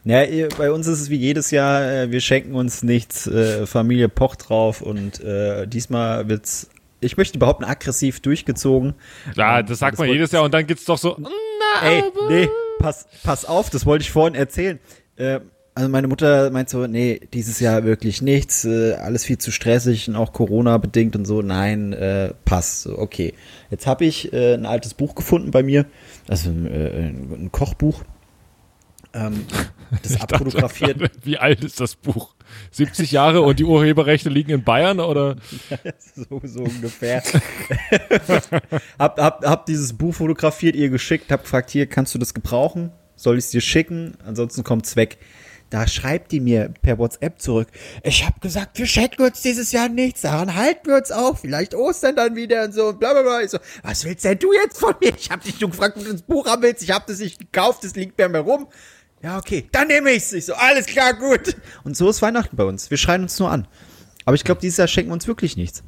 Ja, 0.05 0.23
ihr- 0.23 0.49
bei 0.57 0.71
uns 0.71 0.87
ist 0.87 1.01
es 1.01 1.11
wie 1.11 1.17
jedes 1.17 1.51
Jahr, 1.51 1.83
äh, 1.83 2.11
wir 2.13 2.21
schenken 2.21 2.55
uns 2.55 2.83
nichts, 2.85 3.27
äh, 3.27 3.67
Familie 3.67 4.09
pocht 4.09 4.49
drauf 4.49 4.81
und 4.81 5.19
äh, 5.21 5.67
diesmal 5.67 6.29
wird's, 6.29 6.71
ich 7.01 7.17
möchte 7.17 7.39
behaupten, 7.39 7.65
aggressiv 7.65 8.21
durchgezogen. 8.21 8.95
ja, 9.35 9.63
das 9.63 9.81
sagt 9.81 9.95
das 9.95 9.99
man 9.99 10.09
jedes 10.09 10.31
Jahr 10.31 10.45
und 10.45 10.55
dann 10.55 10.67
geht's 10.67 10.85
doch 10.85 10.99
so, 10.99 11.17
na, 11.19 11.29
Ey, 11.83 12.03
nee, 12.29 12.49
pass, 12.79 13.07
pass 13.25 13.45
auf, 13.45 13.69
das 13.71 13.85
wollte 13.85 14.03
ich 14.03 14.13
vorhin 14.13 14.37
erzählen. 14.37 14.79
Äh, 15.17 15.41
also 15.77 15.91
meine 15.91 16.09
Mutter 16.09 16.51
meint 16.51 16.71
so, 16.71 16.87
nee, 16.87 17.21
dieses 17.35 17.61
Jahr 17.61 17.85
wirklich 17.85 18.23
nichts, 18.23 18.65
äh, 18.65 18.95
alles 18.95 19.27
viel 19.27 19.37
zu 19.37 19.51
stressig 19.51 20.09
und 20.09 20.17
auch 20.17 20.33
Corona 20.33 20.79
bedingt 20.79 21.15
und 21.17 21.27
so. 21.27 21.43
Nein, 21.43 21.93
äh, 21.93 22.33
passt. 22.47 22.83
So, 22.83 22.99
okay. 22.99 23.35
Jetzt 23.71 23.87
habe 23.87 24.07
ich 24.07 24.33
äh, 24.33 24.55
ein 24.55 24.65
altes 24.65 24.95
Buch 24.95 25.15
gefunden 25.15 25.51
bei 25.51 25.63
mir, 25.63 25.85
also 26.29 26.49
äh, 26.49 27.09
ein 27.11 27.51
Kochbuch. 27.53 28.05
Ähm, 29.13 29.45
das 30.03 30.13
Ich 30.13 30.19
dachte 30.19 30.37
abfotografiert. 30.37 30.99
gerade, 30.99 31.13
Wie 31.25 31.37
alt 31.37 31.63
ist 31.63 31.79
das 31.79 31.95
Buch? 31.95 32.35
70 32.71 33.13
Jahre 33.13 33.43
und 33.43 33.59
die 33.59 33.65
Urheberrechte 33.65 34.31
liegen 34.31 34.53
in 34.53 34.65
Bayern 34.65 34.99
oder? 34.99 35.37
so, 36.15 36.41
so 36.43 36.61
ungefähr. 36.61 37.23
hab, 38.99 39.21
hab, 39.21 39.45
hab 39.45 39.67
dieses 39.67 39.93
Buch 39.93 40.15
fotografiert, 40.15 40.75
ihr 40.75 40.89
geschickt, 40.89 41.31
hab 41.31 41.43
gefragt, 41.43 41.69
hier, 41.69 41.87
kannst 41.87 42.15
du 42.15 42.19
das 42.19 42.33
gebrauchen? 42.33 42.93
Soll 43.15 43.37
ich 43.37 43.45
es 43.45 43.51
dir 43.51 43.61
schicken? 43.61 44.15
Ansonsten 44.25 44.65
kommt's 44.65 44.97
weg. 44.97 45.19
Da 45.71 45.87
schreibt 45.89 46.31
die 46.31 46.41
mir 46.41 46.73
per 46.83 46.99
WhatsApp 46.99 47.41
zurück. 47.41 47.69
Ich 48.05 48.25
hab 48.25 48.41
gesagt, 48.41 48.79
wir 48.79 48.87
schenken 48.87 49.23
uns 49.23 49.43
dieses 49.43 49.73
Jahr 49.73 49.89
nichts. 49.89 50.21
Daran 50.21 50.55
halten 50.55 50.87
wir 50.87 50.97
uns 50.97 51.11
auch. 51.11 51.39
Vielleicht 51.39 51.75
Ostern 51.75 52.15
dann 52.15 52.37
wieder 52.37 52.65
und 52.65 52.73
so 52.73 52.89
und 52.89 53.01
bla 53.01 53.13
bla 53.13 53.23
bla. 53.23 53.41
Ich 53.43 53.51
so, 53.51 53.59
was 53.83 54.05
willst 54.05 54.25
denn 54.25 54.39
du 54.39 54.53
jetzt 54.53 54.79
von 54.79 54.95
mir? 55.01 55.13
Ich 55.19 55.31
hab 55.31 55.43
dich 55.43 55.61
nur 55.61 55.71
gefragt, 55.71 55.97
ob 55.97 56.05
du 56.05 56.13
das 56.13 56.23
Buch 56.23 56.47
haben 56.47 56.63
willst. 56.63 56.83
Ich 56.85 56.93
hab 56.93 57.07
das 57.07 57.19
nicht 57.19 57.39
gekauft, 57.39 57.83
das 57.83 57.97
liegt 57.97 58.17
bei 58.17 58.29
mir 58.29 58.41
rum. 58.41 58.69
Ja, 59.23 59.39
okay, 59.39 59.67
dann 59.73 59.89
nehme 59.89 60.13
ich's. 60.13 60.33
Ich 60.33 60.45
so, 60.45 60.55
alles 60.55 60.87
klar, 60.87 61.15
gut. 61.15 61.57
Und 61.83 61.97
so 61.97 62.09
ist 62.09 62.23
Weihnachten 62.23 62.57
bei 62.57 62.65
uns. 62.65 62.91
Wir 62.91 62.99
schreien 62.99 63.23
uns 63.23 63.39
nur 63.41 63.51
an. 63.51 63.67
Aber 64.25 64.37
ich 64.37 64.45
glaube, 64.45 64.61
dieses 64.61 64.77
Jahr 64.77 64.89
schenken 64.89 65.11
wir 65.11 65.15
uns 65.15 65.27
wirklich 65.27 65.57
nichts. 65.57 65.83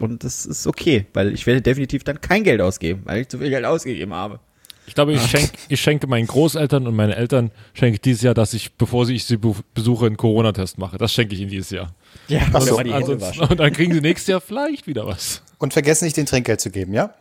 Und 0.00 0.24
das 0.24 0.46
ist 0.46 0.66
okay, 0.66 1.06
weil 1.12 1.32
ich 1.32 1.46
werde 1.46 1.62
definitiv 1.62 2.04
dann 2.04 2.20
kein 2.20 2.44
Geld 2.44 2.60
ausgeben, 2.60 3.02
weil 3.04 3.22
ich 3.22 3.28
zu 3.28 3.38
viel 3.38 3.50
Geld 3.50 3.64
ausgegeben 3.64 4.12
habe. 4.12 4.40
Ich 4.86 4.94
glaube, 4.94 5.12
ich, 5.14 5.22
schenk, 5.22 5.50
ich 5.68 5.80
schenke 5.80 6.06
meinen 6.06 6.26
Großeltern 6.26 6.86
und 6.86 6.94
meinen 6.94 7.12
Eltern 7.12 7.50
schenke 7.72 7.94
ich 7.94 8.00
dieses 8.02 8.22
Jahr, 8.22 8.34
dass 8.34 8.52
ich, 8.52 8.74
bevor 8.74 9.08
ich 9.08 9.24
sie 9.24 9.38
besuche, 9.72 10.06
einen 10.06 10.16
Corona-Test 10.16 10.76
mache. 10.78 10.98
Das 10.98 11.12
schenke 11.12 11.34
ich 11.34 11.40
ihnen 11.40 11.50
dieses 11.50 11.70
Jahr. 11.70 11.94
Ja, 12.28 12.42
Ach 12.52 12.60
so, 12.60 12.76
mal 12.76 12.84
die 12.84 12.92
Hände 12.92 13.12
Ansonsten, 13.12 13.40
waschen. 13.40 13.50
und 13.50 13.60
dann 13.60 13.72
kriegen 13.72 13.94
sie 13.94 14.00
nächstes 14.00 14.28
Jahr 14.28 14.40
vielleicht 14.40 14.86
wieder 14.86 15.06
was. 15.06 15.42
Und 15.58 15.72
vergess 15.72 16.02
nicht, 16.02 16.16
den 16.16 16.26
Trinkgeld 16.26 16.60
zu 16.60 16.70
geben, 16.70 16.92
ja? 16.92 17.14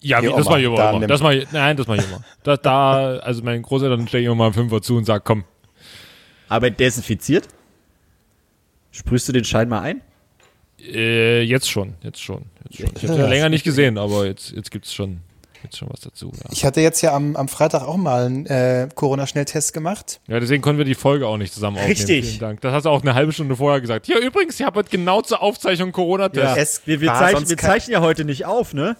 Ja, 0.00 0.22
wie, 0.22 0.26
das 0.28 0.44
mache 0.44 0.60
ich 0.60 0.66
immer. 0.66 0.76
da 0.76 0.90
immer. 0.92 1.06
Das 1.06 1.22
mach 1.22 1.30
ich, 1.32 1.50
nein, 1.50 1.76
das 1.76 1.86
mache 1.86 1.98
ich 1.98 2.04
immer. 2.04 2.22
Da, 2.44 2.56
da, 2.56 3.16
also 3.18 3.42
meinen 3.42 3.62
Großeltern 3.62 4.06
stelle 4.06 4.22
ich 4.22 4.26
immer 4.26 4.36
mal 4.36 4.44
einen 4.44 4.54
Fünfer 4.54 4.82
zu 4.82 4.96
und 4.96 5.04
sage, 5.04 5.22
komm, 5.24 5.44
Aber 6.48 6.70
desinfiziert? 6.70 7.48
Sprühst 8.90 9.28
du 9.28 9.32
den 9.32 9.44
Schein 9.44 9.68
mal 9.68 9.80
ein? 9.80 10.02
äh, 10.80 11.42
jetzt 11.42 11.68
schon, 11.70 11.94
jetzt 12.02 12.20
schon. 12.22 12.44
Jetzt 12.68 12.78
schon. 12.78 12.90
Ich 12.96 13.02
habe 13.02 13.12
es 13.14 13.18
ja 13.18 13.26
länger 13.26 13.48
nicht 13.48 13.64
gesehen, 13.64 13.98
aber 13.98 14.26
jetzt, 14.26 14.52
jetzt 14.52 14.70
gibt's 14.70 14.94
schon, 14.94 15.18
jetzt 15.64 15.76
schon 15.76 15.88
was 15.90 16.00
dazu. 16.00 16.32
Ja. 16.34 16.50
Ich 16.52 16.64
hatte 16.64 16.80
jetzt 16.80 17.00
ja 17.02 17.14
am, 17.14 17.36
am 17.36 17.48
Freitag 17.48 17.82
auch 17.82 17.96
mal 17.96 18.26
einen 18.26 18.46
äh, 18.46 18.88
Corona-Schnelltest 18.94 19.72
gemacht. 19.72 20.20
ja, 20.26 20.38
deswegen 20.40 20.62
konnten 20.62 20.78
wir 20.78 20.84
die 20.84 20.94
Folge 20.94 21.26
auch 21.26 21.36
nicht 21.36 21.52
zusammen 21.54 21.76
aufnehmen. 21.76 21.96
Richtig. 21.96 22.26
Vielen 22.26 22.38
Dank. 22.40 22.60
Das 22.60 22.72
hast 22.72 22.84
du 22.84 22.90
auch 22.90 23.02
eine 23.02 23.14
halbe 23.14 23.32
Stunde 23.32 23.56
vorher 23.56 23.80
gesagt. 23.80 24.08
Ja, 24.08 24.18
übrigens, 24.18 24.58
ich 24.58 24.66
habe 24.66 24.78
heute 24.78 24.90
genau 24.90 25.22
zur 25.22 25.42
Aufzeichnung 25.42 25.92
Corona-Test. 25.92 26.56
Es 26.56 26.86
wir, 26.86 27.00
wir, 27.00 27.14
sonst 27.32 27.50
wir 27.50 27.56
zeichnen 27.58 27.92
ja 27.92 28.00
heute 28.00 28.24
nicht 28.24 28.44
auf, 28.46 28.74
ne? 28.74 28.96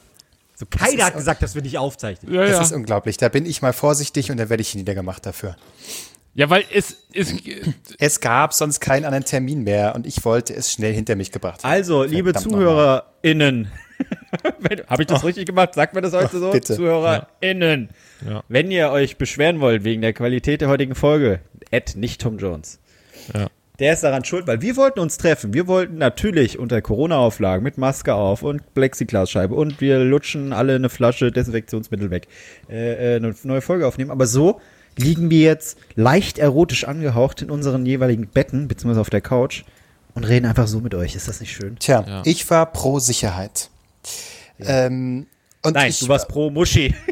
So, 0.56 0.66
keiner 0.66 1.04
hat 1.04 1.14
gesagt, 1.14 1.40
dass 1.42 1.54
wir 1.54 1.62
nicht 1.62 1.78
aufzeichnen. 1.78 2.34
Ja, 2.34 2.42
Das 2.42 2.50
ja. 2.50 2.60
ist 2.62 2.72
unglaublich. 2.72 3.16
Da 3.16 3.28
bin 3.28 3.46
ich 3.46 3.62
mal 3.62 3.72
vorsichtig 3.72 4.30
und 4.32 4.38
dann 4.38 4.48
werde 4.48 4.60
ich 4.60 4.74
niedergemacht 4.74 5.24
dafür. 5.24 5.56
ja, 6.34 6.50
weil 6.50 6.64
es 6.74 6.96
ist, 7.12 7.34
Es 7.98 8.18
gab 8.20 8.52
sonst 8.52 8.80
keinen 8.80 9.04
anderen 9.04 9.24
Termin 9.24 9.62
mehr 9.62 9.94
und 9.94 10.04
ich 10.06 10.24
wollte 10.24 10.54
es 10.54 10.72
schnell 10.72 10.92
hinter 10.92 11.14
mich 11.14 11.30
gebracht. 11.30 11.62
haben. 11.62 11.70
Also, 11.70 12.02
liebe 12.02 12.32
ZuhörerInnen, 12.34 13.70
habe 14.88 15.02
ich 15.02 15.06
das 15.06 15.24
richtig 15.24 15.46
gemacht? 15.46 15.74
Sagt 15.74 15.94
man 15.94 16.02
das 16.02 16.12
heute 16.12 16.38
so? 16.38 16.50
bitte. 16.50 16.74
ZuhörerInnen. 16.76 17.88
Ja. 18.28 18.42
Wenn 18.48 18.70
ihr 18.70 18.90
euch 18.90 19.16
beschweren 19.16 19.60
wollt 19.60 19.84
wegen 19.84 20.02
der 20.02 20.12
Qualität 20.12 20.60
der 20.60 20.68
heutigen 20.68 20.94
Folge, 20.94 21.40
Ed, 21.70 21.96
nicht 21.96 22.20
Tom 22.20 22.38
Jones. 22.38 22.78
Ja. 23.34 23.48
Der 23.78 23.92
ist 23.92 24.02
daran 24.02 24.24
schuld, 24.24 24.48
weil 24.48 24.60
wir 24.60 24.76
wollten 24.76 24.98
uns 24.98 25.18
treffen. 25.18 25.54
Wir 25.54 25.68
wollten 25.68 25.98
natürlich 25.98 26.58
unter 26.58 26.82
Corona-Auflagen 26.82 27.62
mit 27.62 27.78
Maske 27.78 28.12
auf 28.14 28.42
und 28.42 28.74
Plexiglasscheibe 28.74 29.54
und 29.54 29.80
wir 29.80 30.00
lutschen 30.00 30.52
alle 30.52 30.74
eine 30.74 30.88
Flasche 30.88 31.30
Desinfektionsmittel 31.30 32.10
weg. 32.10 32.26
Äh, 32.68 33.14
äh, 33.14 33.16
eine 33.16 33.34
neue 33.44 33.60
Folge 33.60 33.86
aufnehmen. 33.86 34.10
Aber 34.10 34.26
so 34.26 34.60
liegen 34.96 35.30
wir 35.30 35.42
jetzt 35.42 35.78
leicht 35.94 36.38
erotisch 36.38 36.84
angehaucht 36.84 37.40
in 37.42 37.50
unseren 37.50 37.86
jeweiligen 37.86 38.26
Betten, 38.26 38.66
beziehungsweise 38.66 39.00
auf 39.00 39.10
der 39.10 39.20
Couch 39.20 39.62
und 40.14 40.24
reden 40.24 40.46
einfach 40.46 40.66
so 40.66 40.80
mit 40.80 40.96
euch. 40.96 41.14
Ist 41.14 41.28
das 41.28 41.38
nicht 41.40 41.52
schön? 41.52 41.76
Tja, 41.78 42.04
Ja. 42.04 42.22
ich 42.24 42.50
war 42.50 42.66
pro 42.72 42.98
Sicherheit. 42.98 43.70
Ähm, 44.60 45.26
und 45.62 45.74
Nein, 45.74 45.90
ich, 45.90 46.00
du 46.00 46.08
warst 46.08 46.28
pro 46.28 46.50
Muschi. 46.50 46.94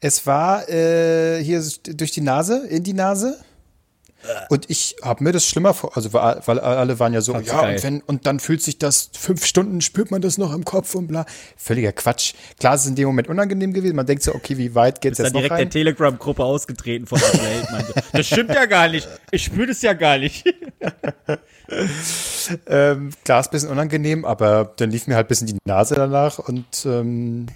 Es 0.00 0.26
war 0.26 0.68
äh, 0.68 1.42
hier 1.42 1.62
durch 1.94 2.10
die 2.10 2.20
Nase, 2.20 2.66
in 2.68 2.82
die 2.82 2.92
Nase. 2.92 3.40
Und 4.48 4.70
ich 4.70 4.96
habe 5.02 5.24
mir 5.24 5.32
das 5.32 5.46
schlimmer 5.46 5.74
vor, 5.74 5.96
also 5.96 6.12
weil 6.12 6.60
alle 6.60 6.98
waren 6.98 7.12
ja 7.12 7.20
so, 7.20 7.32
Fand's 7.32 7.48
ja, 7.48 7.60
geil. 7.60 7.76
und, 7.76 7.82
wenn, 7.82 8.00
und 8.02 8.26
dann 8.26 8.40
fühlt 8.40 8.62
sich 8.62 8.78
das, 8.78 9.10
fünf 9.18 9.44
Stunden 9.44 9.80
spürt 9.80 10.10
man 10.10 10.22
das 10.22 10.38
noch 10.38 10.52
im 10.52 10.64
Kopf 10.64 10.94
und 10.94 11.08
bla. 11.08 11.26
Völliger 11.56 11.92
Quatsch. 11.92 12.34
Klar, 12.58 12.74
es 12.74 12.82
ist 12.82 12.88
in 12.88 12.94
dem 12.96 13.06
Moment 13.06 13.28
unangenehm 13.28 13.72
gewesen. 13.72 13.96
Man 13.96 14.06
denkt 14.06 14.22
so, 14.22 14.34
okay, 14.34 14.56
wie 14.58 14.74
weit 14.74 15.00
geht's 15.00 15.18
jetzt 15.18 15.32
noch 15.32 15.40
direkt 15.40 15.52
der 15.52 15.58
rein? 15.58 15.70
Telegram-Gruppe 15.70 16.44
ausgetreten 16.44 17.06
von 17.06 17.18
der 17.20 17.40
Welt. 17.42 17.70
meinte, 17.70 17.94
Das 18.12 18.26
stimmt 18.26 18.50
ja 18.50 18.66
gar 18.66 18.88
nicht. 18.88 19.08
Ich 19.30 19.44
spüre 19.44 19.66
das 19.66 19.82
ja 19.82 19.92
gar 19.92 20.18
nicht. 20.18 20.44
Ähm, 22.68 23.10
klar, 23.24 23.40
ist 23.40 23.48
ein 23.48 23.50
bisschen 23.50 23.70
unangenehm, 23.70 24.24
aber 24.24 24.72
dann 24.76 24.90
lief 24.90 25.08
mir 25.08 25.16
halt 25.16 25.26
ein 25.26 25.28
bisschen 25.28 25.48
die 25.48 25.58
Nase 25.64 25.96
danach 25.96 26.38
und 26.38 26.86
ähm, 26.86 27.46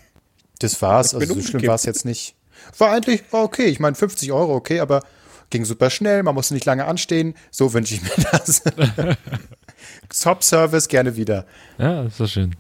das 0.59 0.83
war's. 0.83 1.15
Also 1.15 1.35
so 1.35 1.41
schlimm 1.41 1.67
war 1.67 1.77
es 1.77 1.85
jetzt 1.85 2.05
nicht. 2.05 2.35
War 2.79 2.93
eigentlich, 2.93 3.23
war 3.31 3.45
okay. 3.45 3.67
Ich 3.67 3.81
meine, 3.81 3.95
50 3.95 4.33
Euro, 4.33 4.55
okay, 4.55 4.81
aber 4.81 5.03
ging 5.51 5.65
super 5.65 5.91
schnell, 5.91 6.23
man 6.23 6.35
musste 6.35 6.55
nicht 6.55 6.67
lange 6.67 6.85
anstehen. 6.87 7.35
So 7.51 7.73
wünsche 7.73 7.95
ich 7.95 8.03
mir 8.03 8.11
das. 8.33 8.63
Top-Service, 10.23 10.89
gerne 10.89 11.17
wieder. 11.17 11.47
ja, 11.79 12.05
das 12.05 12.13
ist 12.13 12.21
doch 12.21 12.29
schön. 12.29 12.57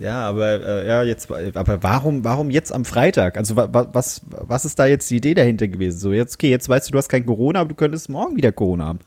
Ja, 0.00 0.28
aber 0.28 0.60
äh, 0.60 0.86
ja, 0.86 1.02
jetzt, 1.02 1.30
aber 1.32 1.82
warum, 1.82 2.24
warum 2.24 2.50
jetzt 2.50 2.72
am 2.72 2.84
Freitag? 2.84 3.38
Also 3.38 3.56
wa, 3.56 3.68
wa, 3.72 3.88
was, 3.92 4.20
was 4.28 4.66
ist 4.66 4.78
da 4.78 4.84
jetzt 4.84 5.08
die 5.10 5.16
Idee 5.16 5.32
dahinter 5.32 5.66
gewesen? 5.66 5.98
So 5.98 6.12
jetzt, 6.12 6.34
okay, 6.34 6.50
jetzt 6.50 6.68
weißt 6.68 6.88
du, 6.88 6.92
du 6.92 6.98
hast 6.98 7.08
kein 7.08 7.24
Corona, 7.24 7.60
aber 7.60 7.70
du 7.70 7.74
könntest 7.74 8.10
morgen 8.10 8.36
wieder 8.36 8.52
Corona 8.52 8.84
haben. 8.86 8.98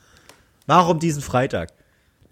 Warum 0.65 0.99
diesen 0.99 1.21
Freitag? 1.21 1.69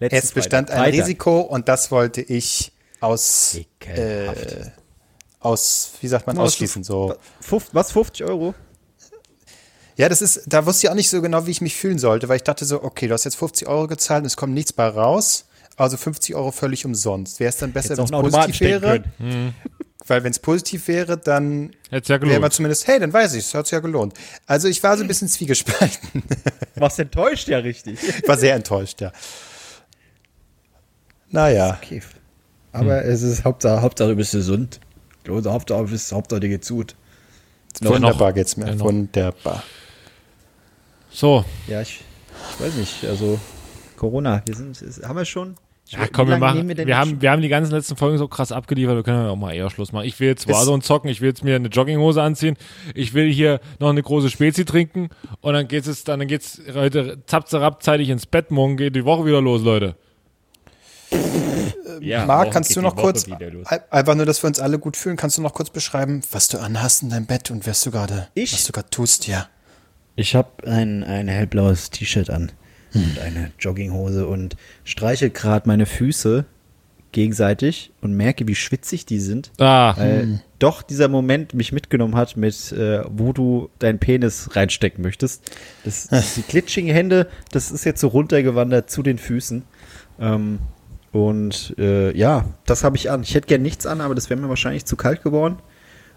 Letzten 0.00 0.16
Es 0.18 0.32
bestand 0.32 0.68
Freitag. 0.68 0.84
ein 0.84 0.90
Freitag. 0.90 1.04
Risiko 1.06 1.40
und 1.42 1.68
das 1.68 1.92
wollte 1.92 2.22
ich 2.22 2.72
aus, 3.00 3.56
äh, 3.86 4.26
aus, 5.38 5.92
wie 6.00 6.08
sagt 6.08 6.26
man, 6.26 6.36
Aus- 6.38 6.48
ausschließen. 6.54 6.82
So. 6.82 7.14
Was, 7.70 7.92
50 7.92 8.26
Euro? 8.26 8.54
Ja, 9.96 10.08
das 10.08 10.22
ist, 10.22 10.42
da 10.46 10.66
wusste 10.66 10.86
ich 10.86 10.90
auch 10.90 10.94
nicht 10.94 11.08
so 11.10 11.22
genau, 11.22 11.46
wie 11.46 11.50
ich 11.50 11.60
mich 11.60 11.76
fühlen 11.76 11.98
sollte, 11.98 12.28
weil 12.28 12.36
ich 12.36 12.42
dachte 12.42 12.64
so, 12.64 12.82
okay, 12.82 13.06
du 13.06 13.14
hast 13.14 13.24
jetzt 13.24 13.36
50 13.36 13.68
Euro 13.68 13.86
gezahlt 13.86 14.22
und 14.22 14.26
es 14.26 14.36
kommt 14.36 14.54
nichts 14.54 14.72
bei 14.72 14.88
raus. 14.88 15.46
Also 15.76 15.96
50 15.96 16.34
Euro 16.34 16.52
völlig 16.52 16.84
umsonst. 16.84 17.40
Wäre 17.40 17.48
es 17.48 17.56
dann 17.56 17.72
besser, 17.72 17.96
wenn 17.96 18.04
es 18.04 18.10
positiv 18.10 18.60
wäre? 18.60 19.02
können. 19.18 19.54
Weil 20.06 20.22
wenn 20.22 20.30
es 20.30 20.38
positiv 20.38 20.86
wäre, 20.86 21.16
dann 21.16 21.70
ja 21.90 22.00
wäre 22.08 22.20
man 22.20 22.28
gelohnt. 22.28 22.52
zumindest, 22.52 22.86
hey, 22.86 23.00
dann 23.00 23.12
weiß 23.12 23.34
ich, 23.34 23.46
es 23.46 23.54
hat 23.54 23.66
sich 23.66 23.72
ja 23.72 23.80
gelohnt. 23.80 24.14
Also 24.46 24.68
ich 24.68 24.82
war 24.82 24.96
so 24.96 25.02
ein 25.02 25.08
bisschen 25.08 25.28
zwiegespalten. 25.28 26.22
Was 26.76 26.98
enttäuscht 26.98 27.48
ja 27.48 27.58
richtig. 27.58 27.98
Ich 28.02 28.28
war 28.28 28.36
sehr 28.36 28.54
enttäuscht, 28.54 29.00
ja. 29.00 29.12
Naja, 31.30 31.78
Okay. 31.82 32.02
Aber 32.72 33.04
es 33.04 33.22
ist 33.22 33.44
Hauptsache, 33.44 33.80
Hauptsache 33.82 34.08
du 34.10 34.16
bist 34.16 34.32
gesund. 34.32 34.80
Hauptsache, 35.28 35.84
du 35.84 35.90
bist, 35.90 36.12
Hauptsache 36.12 36.40
dir 36.40 36.48
geht's 36.48 36.68
gut. 36.68 36.96
wunderbar 37.80 38.32
geht's 38.32 38.56
mir. 38.56 38.78
Wunderbar. 38.80 39.62
So, 41.14 41.44
Ja, 41.68 41.80
ich, 41.80 42.00
ich 42.58 42.60
weiß 42.64 42.74
nicht, 42.74 43.04
also 43.04 43.38
Corona, 43.96 44.42
wir 44.46 44.54
sind, 44.56 44.80
ist, 44.82 45.06
haben 45.06 45.16
wir 45.16 45.24
schon? 45.24 45.54
ja, 45.86 46.06
komm, 46.12 46.28
wir 46.28 46.38
machen. 46.38 46.66
Wir, 46.68 46.76
jetzt 46.76 46.92
haben, 46.96 47.20
wir 47.22 47.30
haben 47.30 47.40
die 47.42 47.48
ganzen 47.48 47.70
letzten 47.72 47.94
Folgen 47.96 48.18
so 48.18 48.26
krass 48.26 48.50
abgeliefert, 48.50 48.96
wir 48.96 49.02
können 49.04 49.22
ja 49.22 49.30
auch 49.30 49.36
mal 49.36 49.54
eher 49.54 49.70
Schluss 49.70 49.92
machen. 49.92 50.06
Ich 50.06 50.18
will 50.18 50.26
jetzt 50.28 50.48
Warzone 50.48 50.82
zocken, 50.82 51.08
ich 51.08 51.20
will 51.20 51.28
jetzt 51.28 51.44
mir 51.44 51.54
eine 51.54 51.68
Jogginghose 51.68 52.20
anziehen, 52.20 52.56
ich 52.94 53.14
will 53.14 53.30
hier 53.32 53.60
noch 53.78 53.90
eine 53.90 54.02
große 54.02 54.28
Spezi 54.28 54.64
trinken 54.64 55.10
und 55.40 55.54
dann 55.54 55.68
geht's 55.68 55.86
jetzt, 55.86 56.08
dann 56.08 56.26
geht's 56.26 56.60
heute 56.74 57.18
zapzerab 57.26 57.82
zeitig 57.84 58.08
ins 58.08 58.26
Bett, 58.26 58.50
morgen 58.50 58.76
geht 58.76 58.96
die 58.96 59.04
Woche 59.04 59.24
wieder 59.24 59.40
los, 59.40 59.62
Leute. 59.62 59.94
Ja, 62.00 62.26
Marc, 62.26 62.50
kannst 62.50 62.70
geht 62.70 62.78
du 62.78 62.82
noch 62.82 62.96
kurz, 62.96 63.26
wieder 63.28 63.50
los. 63.50 63.66
ein- 63.68 63.80
einfach 63.90 64.16
nur, 64.16 64.26
dass 64.26 64.42
wir 64.42 64.48
uns 64.48 64.58
alle 64.58 64.80
gut 64.80 64.96
fühlen, 64.96 65.16
kannst 65.16 65.38
du 65.38 65.42
noch 65.42 65.54
kurz 65.54 65.70
beschreiben, 65.70 66.22
was 66.32 66.48
du 66.48 66.58
anhast 66.58 67.02
in 67.04 67.10
deinem 67.10 67.26
Bett 67.26 67.52
und 67.52 67.66
was 67.68 67.82
du 67.82 67.92
gerade, 67.92 68.26
Ich? 68.34 68.52
was 68.52 68.64
du 68.66 68.72
gerade 68.72 68.90
tust, 68.90 69.28
ja. 69.28 69.48
Ich 70.16 70.34
habe 70.34 70.66
ein, 70.66 71.02
ein 71.02 71.28
hellblaues 71.28 71.90
T-Shirt 71.90 72.30
an 72.30 72.52
und 72.94 73.18
eine 73.18 73.50
Jogginghose 73.58 74.26
und 74.26 74.56
streiche 74.84 75.30
gerade 75.30 75.66
meine 75.66 75.86
Füße 75.86 76.44
gegenseitig 77.12 77.92
und 78.00 78.12
merke, 78.14 78.46
wie 78.46 78.54
schwitzig 78.54 79.06
die 79.06 79.20
sind. 79.20 79.52
Ah, 79.58 79.94
Weil 79.96 80.42
doch 80.58 80.82
dieser 80.82 81.08
Moment 81.08 81.54
mich 81.54 81.72
mitgenommen 81.72 82.16
hat, 82.16 82.36
mit 82.36 82.72
äh, 82.72 83.02
wo 83.08 83.32
du 83.32 83.70
deinen 83.78 83.98
Penis 83.98 84.50
reinstecken 84.54 85.02
möchtest. 85.02 85.50
Das, 85.84 86.08
das, 86.08 86.34
die 86.34 86.42
glitschigen 86.42 86.90
Hände, 86.90 87.28
das 87.52 87.70
ist 87.70 87.84
jetzt 87.84 88.00
so 88.00 88.08
runtergewandert 88.08 88.90
zu 88.90 89.02
den 89.02 89.18
Füßen. 89.18 89.62
Ähm, 90.20 90.58
und 91.12 91.74
äh, 91.78 92.16
ja, 92.16 92.46
das 92.66 92.82
habe 92.82 92.96
ich 92.96 93.10
an. 93.10 93.22
Ich 93.22 93.34
hätte 93.34 93.46
gern 93.46 93.62
nichts 93.62 93.86
an, 93.86 94.00
aber 94.00 94.16
das 94.16 94.28
wäre 94.28 94.40
mir 94.40 94.48
wahrscheinlich 94.48 94.84
zu 94.84 94.96
kalt 94.96 95.22
geworden. 95.22 95.58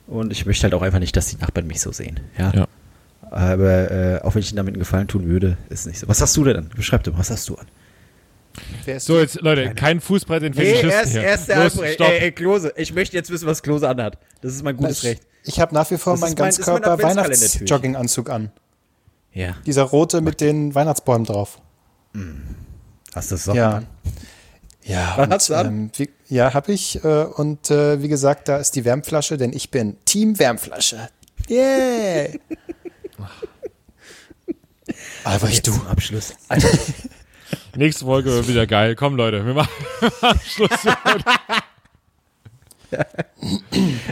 Und 0.08 0.32
ich 0.32 0.46
möchte 0.48 0.64
halt 0.64 0.74
auch 0.74 0.82
einfach 0.82 1.00
nicht, 1.00 1.16
dass 1.16 1.28
die 1.28 1.38
Nachbarn 1.38 1.68
mich 1.68 1.82
so 1.82 1.92
sehen. 1.92 2.20
Ja. 2.38 2.52
Ja. 2.56 2.68
Aber 3.32 3.92
äh, 3.92 4.22
auch 4.24 4.36
wenn 4.36 4.42
ich 4.42 4.50
ihnen 4.52 4.58
damit 4.58 4.74
einen 4.74 4.80
Gefallen 4.80 5.08
tun 5.08 5.28
würde, 5.28 5.58
ist 5.70 5.86
nicht 5.88 6.00
so. 6.00 6.08
Was 6.08 6.22
hast 6.22 6.36
du 6.38 6.44
denn 6.44 6.58
an? 6.58 6.70
Beschreib 6.76 7.04
dir 7.04 7.12
mal, 7.12 7.20
was 7.20 7.30
hast 7.32 7.48
du 7.50 7.56
an? 7.56 7.66
So 8.98 9.20
jetzt, 9.20 9.40
Leute, 9.42 9.76
kein 9.76 10.02
Fußbrett 10.02 10.42
in 10.44 10.54
Fetischisten 10.56 11.22
hier. 11.22 11.64
Los, 11.64 11.74
stopp. 11.94 12.36
Klose. 12.36 12.74
Ich 12.76 12.92
möchte 12.94 13.16
jetzt 13.16 13.30
wissen, 13.30 13.46
was 13.46 13.62
Klose 13.62 13.88
anhat. 13.88 14.18
Das 14.42 14.54
ist 14.54 14.64
mein 14.64 14.76
gutes 14.78 15.04
Recht. 15.04 15.22
Ich 15.44 15.60
habe 15.60 15.74
nach 15.76 15.90
wie 15.92 15.98
vor 15.98 16.14
Das 16.14 16.22
meinen 16.22 16.36
mein- 16.38 16.50
ist 16.50 16.66
mein. 16.66 16.82
Ganzkörper-Weihnachtsjogginganzug 16.82 18.30
an. 18.32 18.52
Ja. 19.34 19.56
Dieser 19.66 19.84
rote 19.84 20.22
mit 20.22 20.42
den 20.42 20.74
Weihnachtsbäumen 20.74 21.26
drauf. 21.26 21.60
Hast 23.14 23.30
du 23.32 23.36
das 23.36 23.44
Socken 23.44 23.58
Ja. 23.60 23.70
an? 23.78 23.88
Ja, 24.84 25.14
Was 25.18 25.30
hast 25.30 25.50
du 25.50 25.54
an? 25.56 25.68
ähm, 25.68 25.92
wie, 25.98 26.10
ja, 26.30 26.54
habe 26.54 26.72
ich. 26.72 27.04
Äh, 27.04 27.26
und 27.26 27.70
äh, 27.70 28.02
wie 28.02 28.08
gesagt, 28.08 28.48
da 28.48 28.58
ist 28.58 28.72
die 28.76 28.86
Wärmflasche, 28.86 29.38
denn 29.38 29.54
ich 29.54 29.70
bin 29.70 29.98
Team 30.06 30.40
Wärmflasche. 30.40 31.10
Yeah! 31.50 32.30
Aber 35.24 35.50
ich 35.50 35.62
du. 35.62 35.74
Abschluss. 35.90 36.34
Nächste 37.76 38.06
Folge 38.06 38.32
wird 38.34 38.48
wieder 38.48 38.66
geil. 38.68 38.96
Komm, 38.96 39.16
Leute, 39.16 39.46
wir 39.46 39.54
machen, 39.54 39.70
wir 40.00 40.12
machen 40.22 40.40
Schluss. 40.46 40.70
für 40.82 41.04
heute. 41.04 41.24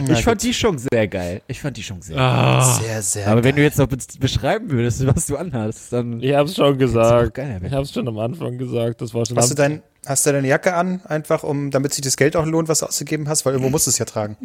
Ich 0.08 0.22
fand 0.22 0.42
die 0.42 0.52
schon 0.52 0.76
sehr 0.78 1.08
geil. 1.08 1.40
Ich 1.46 1.60
fand 1.60 1.76
die 1.76 1.82
schon 1.82 2.02
sehr 2.02 2.18
Ah, 2.18 2.78
Sehr, 2.78 3.00
sehr. 3.02 3.24
geil. 3.24 3.32
Aber 3.32 3.42
wenn 3.44 3.52
du 3.56 3.62
geil. 3.62 3.64
jetzt 3.64 3.78
noch 3.78 3.86
be- 3.88 3.96
beschreiben 4.20 4.70
würdest, 4.70 5.06
was 5.06 5.26
du 5.26 5.36
anhast, 5.36 5.92
dann. 5.92 6.20
ich 6.22 6.34
hab's 6.34 6.54
schon 6.54 6.76
gesagt. 6.78 7.38
Ich 7.38 7.72
hab's 7.72 7.92
schon 7.92 8.06
am 8.06 8.18
Anfang 8.18 8.58
gesagt. 8.58 9.00
Das 9.00 9.14
war 9.14 9.24
schon 9.24 9.36
hast, 9.38 9.50
du 9.50 9.54
dein, 9.54 9.82
hast 10.06 10.26
du 10.26 10.32
deine 10.32 10.46
Jacke 10.46 10.74
an, 10.74 11.00
einfach 11.06 11.42
um, 11.42 11.70
damit 11.70 11.94
sich 11.94 12.02
das 12.04 12.16
Geld 12.18 12.36
auch 12.36 12.44
lohnt, 12.44 12.68
was 12.68 12.80
du 12.80 12.86
ausgegeben 12.86 13.28
hast? 13.28 13.46
Weil 13.46 13.54
irgendwo 13.54 13.70
musst 13.70 13.86
du 13.86 13.90
es 13.90 13.98
ja 13.98 14.04
tragen. 14.04 14.36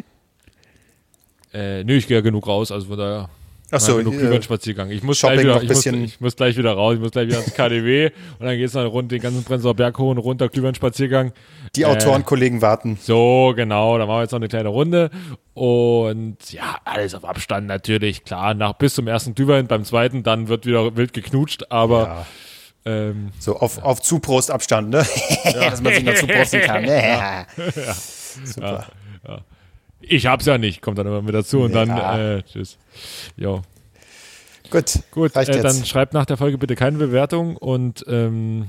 Äh, 1.52 1.84
nö, 1.84 1.94
ich 1.96 2.06
gehe 2.08 2.16
ja 2.16 2.22
genug 2.22 2.46
raus, 2.46 2.72
also 2.72 2.86
von 2.86 2.96
daher. 2.98 3.28
Ach 3.74 3.80
so, 3.80 3.98
äh, 3.98 4.02
Glühweinspaziergang. 4.04 4.90
Ich 4.90 5.02
muss 5.02 5.18
Shopping 5.18 5.40
gleich 5.40 5.62
wieder, 5.62 5.62
ich 5.62 5.68
muss, 5.68 5.86
ich 5.86 6.20
muss 6.20 6.36
gleich 6.36 6.56
wieder 6.56 6.72
raus, 6.72 6.94
ich 6.94 7.00
muss 7.00 7.10
gleich 7.10 7.26
wieder 7.28 7.38
ans 7.38 7.54
KDW 7.54 8.10
und 8.38 8.46
dann 8.46 8.56
geht's 8.56 8.74
dann 8.74 8.86
rund 8.86 9.10
den 9.10 9.20
ganzen 9.20 9.42
Prenzlauer 9.44 9.74
Berg 9.74 9.98
hoch 9.98 10.10
und 10.10 10.18
runter, 10.18 10.48
Glühweinspaziergang. 10.48 11.32
Die 11.74 11.82
Äh, 11.82 11.86
Autorenkollegen 11.86 12.60
warten. 12.60 12.98
So, 13.00 13.54
genau, 13.56 13.96
dann 13.98 14.06
machen 14.06 14.18
wir 14.18 14.22
jetzt 14.22 14.32
noch 14.32 14.40
eine 14.40 14.48
kleine 14.48 14.68
Runde 14.68 15.10
und 15.54 16.36
ja, 16.52 16.76
alles 16.84 17.14
auf 17.14 17.24
Abstand 17.24 17.66
natürlich, 17.66 18.24
klar, 18.24 18.54
nach 18.54 18.74
bis 18.74 18.94
zum 18.94 19.08
ersten 19.08 19.34
Glühwein, 19.34 19.66
beim 19.66 19.84
zweiten, 19.84 20.22
dann 20.22 20.48
wird 20.48 20.66
wieder 20.66 20.94
wild 20.96 21.12
geknutscht, 21.14 21.64
aber 21.70 22.26
ähm, 22.84 23.30
So 23.38 23.58
auf, 23.58 23.82
auf 23.82 24.02
Zuprostabstand, 24.02 24.90
ne? 24.90 25.06
Dass 25.44 25.80
man 25.80 25.94
sich 25.94 26.04
noch 26.04 26.14
zuprosten 26.14 26.60
kann. 26.62 26.84
Ja. 26.88 27.46
Super. 28.44 28.86
Ich 30.02 30.26
hab's 30.26 30.46
ja 30.46 30.58
nicht, 30.58 30.82
kommt 30.82 30.98
dann 30.98 31.06
immer 31.06 31.22
mit 31.22 31.34
dazu 31.34 31.60
und 31.60 31.74
Ja. 31.74 31.84
dann 31.84 32.20
äh, 32.38 32.42
tschüss. 32.42 32.78
Jo. 33.36 33.62
Gut, 34.70 35.00
Gut, 35.10 35.36
reicht 35.36 35.50
äh, 35.50 35.54
jetzt. 35.54 35.64
dann 35.64 35.84
schreibt 35.84 36.14
nach 36.14 36.24
der 36.26 36.36
Folge 36.36 36.56
bitte 36.58 36.74
keine 36.76 36.96
Bewertung 36.98 37.56
und 37.56 38.04
ähm, 38.08 38.66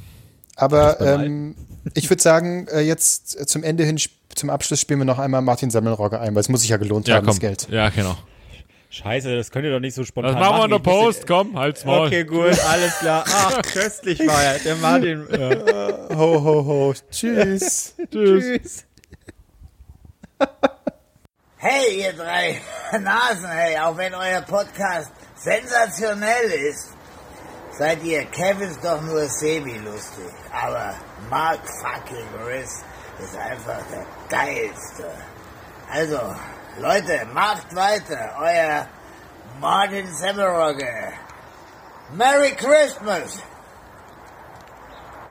Aber 0.56 1.00
ähm, 1.02 1.56
ich 1.94 2.10
würde 2.10 2.22
sagen, 2.22 2.68
äh, 2.68 2.82
jetzt 2.82 3.40
äh, 3.40 3.46
zum 3.46 3.64
Ende 3.64 3.86
hin, 3.86 3.98
zum 4.36 4.50
Abschluss 4.50 4.82
spielen 4.82 5.00
wir 5.00 5.06
noch 5.06 5.20
einmal 5.20 5.42
Martin 5.42 5.70
Sammelrogge 5.70 6.20
ein, 6.20 6.36
weil 6.36 6.42
es 6.42 6.50
muss 6.50 6.62
sich 6.62 6.70
ja 6.70 6.78
gelohnt 6.78 7.08
ja, 7.08 7.16
haben, 7.16 7.26
komm. 7.26 7.34
das 7.36 7.40
Geld. 7.40 7.68
Ja, 7.70 7.90
genau. 7.90 8.18
Scheiße, 8.90 9.36
das 9.36 9.50
könnt 9.50 9.66
ihr 9.66 9.72
doch 9.72 9.80
nicht 9.80 9.96
so 9.96 10.04
spontan 10.04 10.34
Das 10.34 10.40
machen 10.42 10.58
wir 10.60 10.66
in 10.66 10.72
der 10.72 10.80
Post, 10.80 11.26
komm, 11.26 11.58
halt's 11.58 11.84
Maul. 11.84 12.06
Okay, 12.08 12.26
gut, 12.26 12.60
alles 12.70 13.00
klar. 13.00 13.24
Ach, 13.28 13.62
köstlich 13.64 14.20
war 14.20 14.44
er. 14.44 14.60
Der 14.60 14.76
Martin. 14.76 15.26
Ho, 16.16 16.44
ho, 16.44 16.66
ho. 16.66 16.94
Tschüss. 17.10 17.96
Tschüss. 18.12 18.86
Hey, 21.66 22.02
ihr 22.02 22.12
drei 22.12 22.62
Nasen, 23.00 23.50
hey, 23.50 23.78
auch 23.78 23.96
wenn 23.96 24.14
euer 24.14 24.42
Podcast 24.42 25.10
sensationell 25.36 26.52
ist, 26.52 26.94
seid 27.78 28.04
ihr 28.04 28.26
Kevins 28.26 28.78
doch 28.82 29.00
nur 29.02 29.30
semi-lustig. 29.30 30.30
Aber 30.52 30.94
Mark 31.30 31.62
fucking 31.82 32.46
Riss 32.46 32.84
ist 33.24 33.38
einfach 33.38 33.80
der 33.90 34.06
geilste. 34.28 35.10
Also, 35.90 36.20
Leute, 36.80 37.26
macht 37.34 37.74
weiter. 37.74 38.36
Euer 38.42 38.86
Martin 39.62 40.14
Semmerogge. 40.18 41.14
Merry 42.12 42.52
Christmas! 42.58 43.42